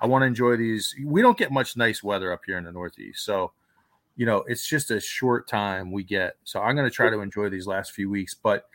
[0.00, 0.94] I want to enjoy these.
[1.04, 3.52] We don't get much nice weather up here in the Northeast, so
[4.16, 6.36] you know, it's just a short time we get.
[6.42, 8.68] So I'm going to try to enjoy these last few weeks, but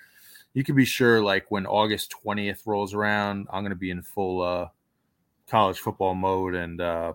[0.53, 4.03] you can be sure, like when August 20th rolls around, I'm going to be in
[4.03, 4.67] full uh,
[5.47, 7.13] college football mode, and uh,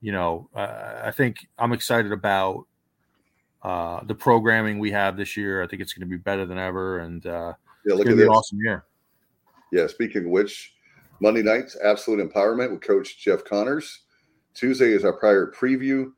[0.00, 2.66] you know, uh, I think I'm excited about
[3.62, 5.62] uh, the programming we have this year.
[5.62, 7.54] I think it's going to be better than ever, and uh,
[7.86, 8.26] yeah, look at this.
[8.26, 8.84] an awesome year.
[9.72, 9.86] Yeah.
[9.86, 10.74] Speaking of which,
[11.20, 14.00] Monday nights, absolute empowerment with Coach Jeff Connors.
[14.54, 16.12] Tuesday is our prior preview.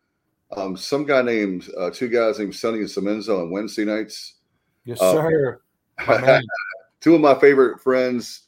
[0.56, 4.36] Um, some guy named uh, two guys named Sonny and Semenzo on Wednesday nights.
[4.84, 5.60] Yes, uh, sir.
[7.00, 8.42] two of my favorite friends,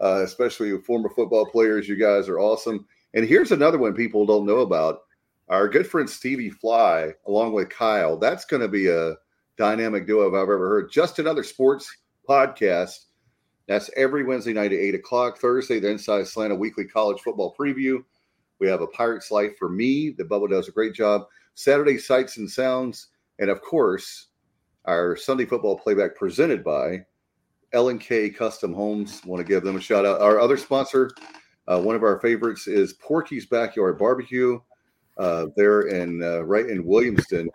[0.00, 1.88] uh, especially former football players.
[1.88, 2.86] You guys are awesome.
[3.14, 5.00] And here's another one people don't know about
[5.48, 8.16] our good friend Stevie Fly, along with Kyle.
[8.16, 9.14] That's going to be a
[9.56, 10.90] dynamic duo if I've ever heard.
[10.90, 11.90] Just another sports
[12.28, 13.06] podcast.
[13.66, 15.38] That's every Wednesday night at eight o'clock.
[15.38, 18.02] Thursday, the Inside Slant, a weekly college football preview.
[18.60, 20.10] We have a Pirate's Life for me.
[20.10, 21.26] The Bubba does a great job.
[21.54, 23.08] Saturday, Sights and Sounds.
[23.38, 24.27] And of course,
[24.84, 27.04] our Sunday football playback presented by
[27.72, 29.22] L&K Custom Homes.
[29.24, 30.20] Want to give them a shout out.
[30.20, 31.10] Our other sponsor,
[31.66, 34.58] uh, one of our favorites, is Porky's Backyard Barbecue.
[35.18, 37.48] Uh, there in uh, right in Williamston.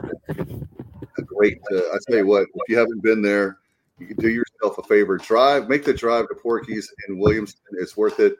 [1.17, 1.59] A great.
[1.71, 3.59] Uh, I tell you what, if you haven't been there,
[3.99, 5.17] you can do yourself a favor.
[5.17, 7.61] Drive, make the drive to Porky's in Williamston.
[7.73, 8.35] It's worth it.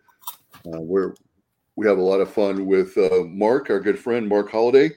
[0.66, 1.14] Uh, we're
[1.76, 4.92] we have a lot of fun with uh, Mark, our good friend Mark Holiday,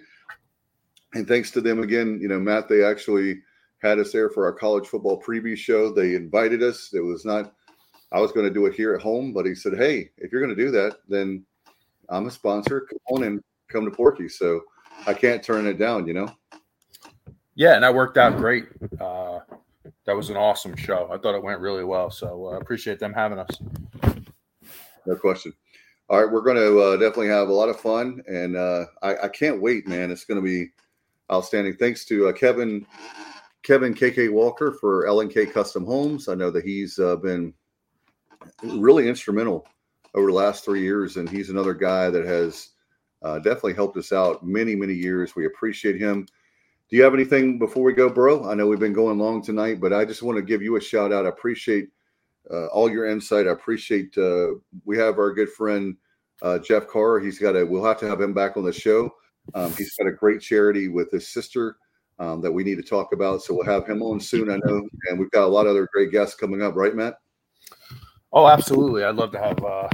[1.14, 2.18] and thanks to them again.
[2.20, 3.42] You know, Matt, they actually
[3.82, 5.92] had us there for our college football preview show.
[5.92, 6.90] They invited us.
[6.92, 7.52] It was not.
[8.12, 10.40] I was going to do it here at home, but he said, "Hey, if you're
[10.40, 11.44] going to do that, then
[12.08, 12.86] I'm a sponsor.
[12.88, 14.60] Come on and come to Porky." So
[15.06, 16.06] I can't turn it down.
[16.06, 16.32] You know.
[17.54, 18.66] Yeah, and that worked out great.
[19.00, 19.40] Uh,
[20.04, 21.08] that was an awesome show.
[21.12, 22.10] I thought it went really well.
[22.10, 23.50] So I uh, appreciate them having us.
[25.06, 25.52] No question.
[26.08, 29.24] All right, we're going to uh, definitely have a lot of fun, and uh, I,
[29.24, 30.12] I, can't wait, man.
[30.12, 30.70] It's going to be
[31.32, 31.74] outstanding.
[31.74, 32.86] Thanks to uh, Kevin,
[33.66, 36.28] Kevin KK Walker for L&K Custom Homes.
[36.28, 37.52] I know that he's uh, been
[38.62, 39.66] really instrumental
[40.14, 42.68] over the last three years, and he's another guy that has
[43.24, 45.34] uh, definitely helped us out many, many years.
[45.34, 46.28] We appreciate him.
[46.88, 48.48] Do you have anything before we go, bro?
[48.48, 50.80] I know we've been going long tonight, but I just want to give you a
[50.80, 51.26] shout out.
[51.26, 51.88] I appreciate
[52.48, 53.48] uh, all your insight.
[53.48, 54.16] I appreciate.
[54.16, 54.50] Uh,
[54.84, 55.96] we have our good friend
[56.40, 57.18] uh, Jeff Carr.
[57.18, 57.66] He's got a.
[57.66, 59.12] We'll have to have him back on the show.
[59.54, 61.78] Um, he's got a great charity with his sister
[62.18, 63.42] um, that we need to talk about.
[63.42, 64.50] So we'll have him on soon.
[64.50, 66.74] I know, and we've got a lot of other great guests coming up.
[66.76, 67.18] Right, Matt?
[68.32, 69.04] Oh, absolutely.
[69.04, 69.88] I'd love to have uh,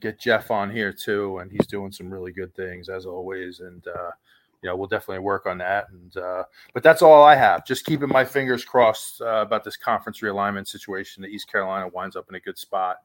[0.00, 3.60] get Jeff on here too, and he's doing some really good things as always.
[3.60, 4.10] And uh,
[4.62, 5.88] you know, we'll definitely work on that.
[5.90, 6.44] And uh,
[6.74, 7.66] but that's all I have.
[7.66, 11.22] Just keeping my fingers crossed uh, about this conference realignment situation.
[11.22, 12.96] That East Carolina winds up in a good spot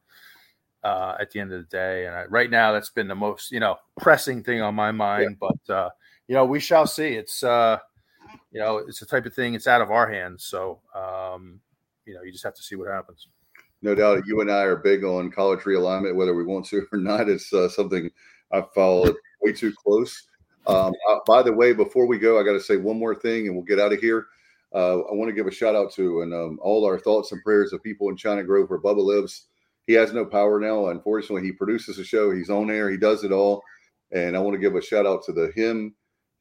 [0.83, 2.07] uh, at the end of the day.
[2.07, 5.37] And I, right now, that's been the most you know pressing thing on my mind.
[5.41, 5.49] Yeah.
[5.67, 5.89] But uh,
[6.27, 7.09] you know, we shall see.
[7.09, 7.77] It's uh,
[8.53, 9.55] you know, it's the type of thing.
[9.55, 10.45] It's out of our hands.
[10.45, 11.59] So um,
[12.05, 13.27] you know, you just have to see what happens.
[13.81, 16.99] No doubt, you and I are big on college realignment, whether we want to or
[16.99, 17.27] not.
[17.27, 18.09] It's uh, something
[18.51, 20.27] I've followed way too close.
[20.67, 23.47] Um, uh, by the way, before we go, I got to say one more thing,
[23.47, 24.27] and we'll get out of here.
[24.73, 27.43] Uh, I want to give a shout out to and um, all our thoughts and
[27.43, 29.47] prayers of people in China Grove where Bubba lives.
[29.85, 30.87] He has no power now.
[30.87, 32.31] Unfortunately, he produces a show.
[32.31, 32.89] He's on air.
[32.89, 33.61] He does it all,
[34.11, 35.93] and I want to give a shout out to the him,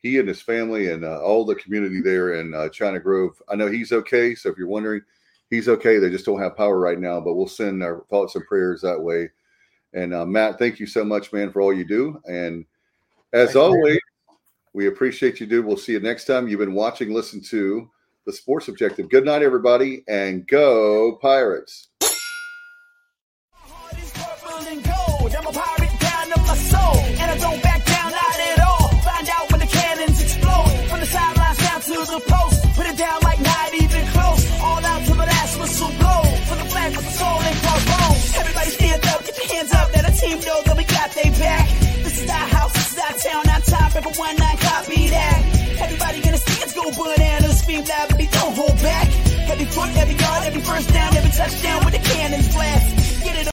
[0.03, 3.41] he and his family, and uh, all the community there in uh, China Grove.
[3.49, 4.35] I know he's okay.
[4.35, 5.03] So if you're wondering,
[5.49, 5.99] he's okay.
[5.99, 9.01] They just don't have power right now, but we'll send our thoughts and prayers that
[9.01, 9.31] way.
[9.95, 12.21] And uh, Matt, thank you so much, man, for all you do.
[12.27, 12.65] And
[13.33, 14.39] as Thanks, always, man.
[14.73, 15.67] We appreciate you, dude.
[15.67, 16.49] We'll see you next time.
[16.49, 17.91] You've been watching, listen to
[18.25, 19.11] the Sports Objective.
[19.11, 21.89] Good night, everybody, and go Pirates.
[40.23, 41.67] Team know that we got their back.
[42.07, 45.41] This is our house, this is our town, our time, everyone nine copy that.
[45.83, 49.09] Everybody in the stands go bananas, scream loud, but don't hold back.
[49.51, 53.25] Every foot, every yard, every first down, every touchdown with the cannons blast.
[53.25, 53.41] Get it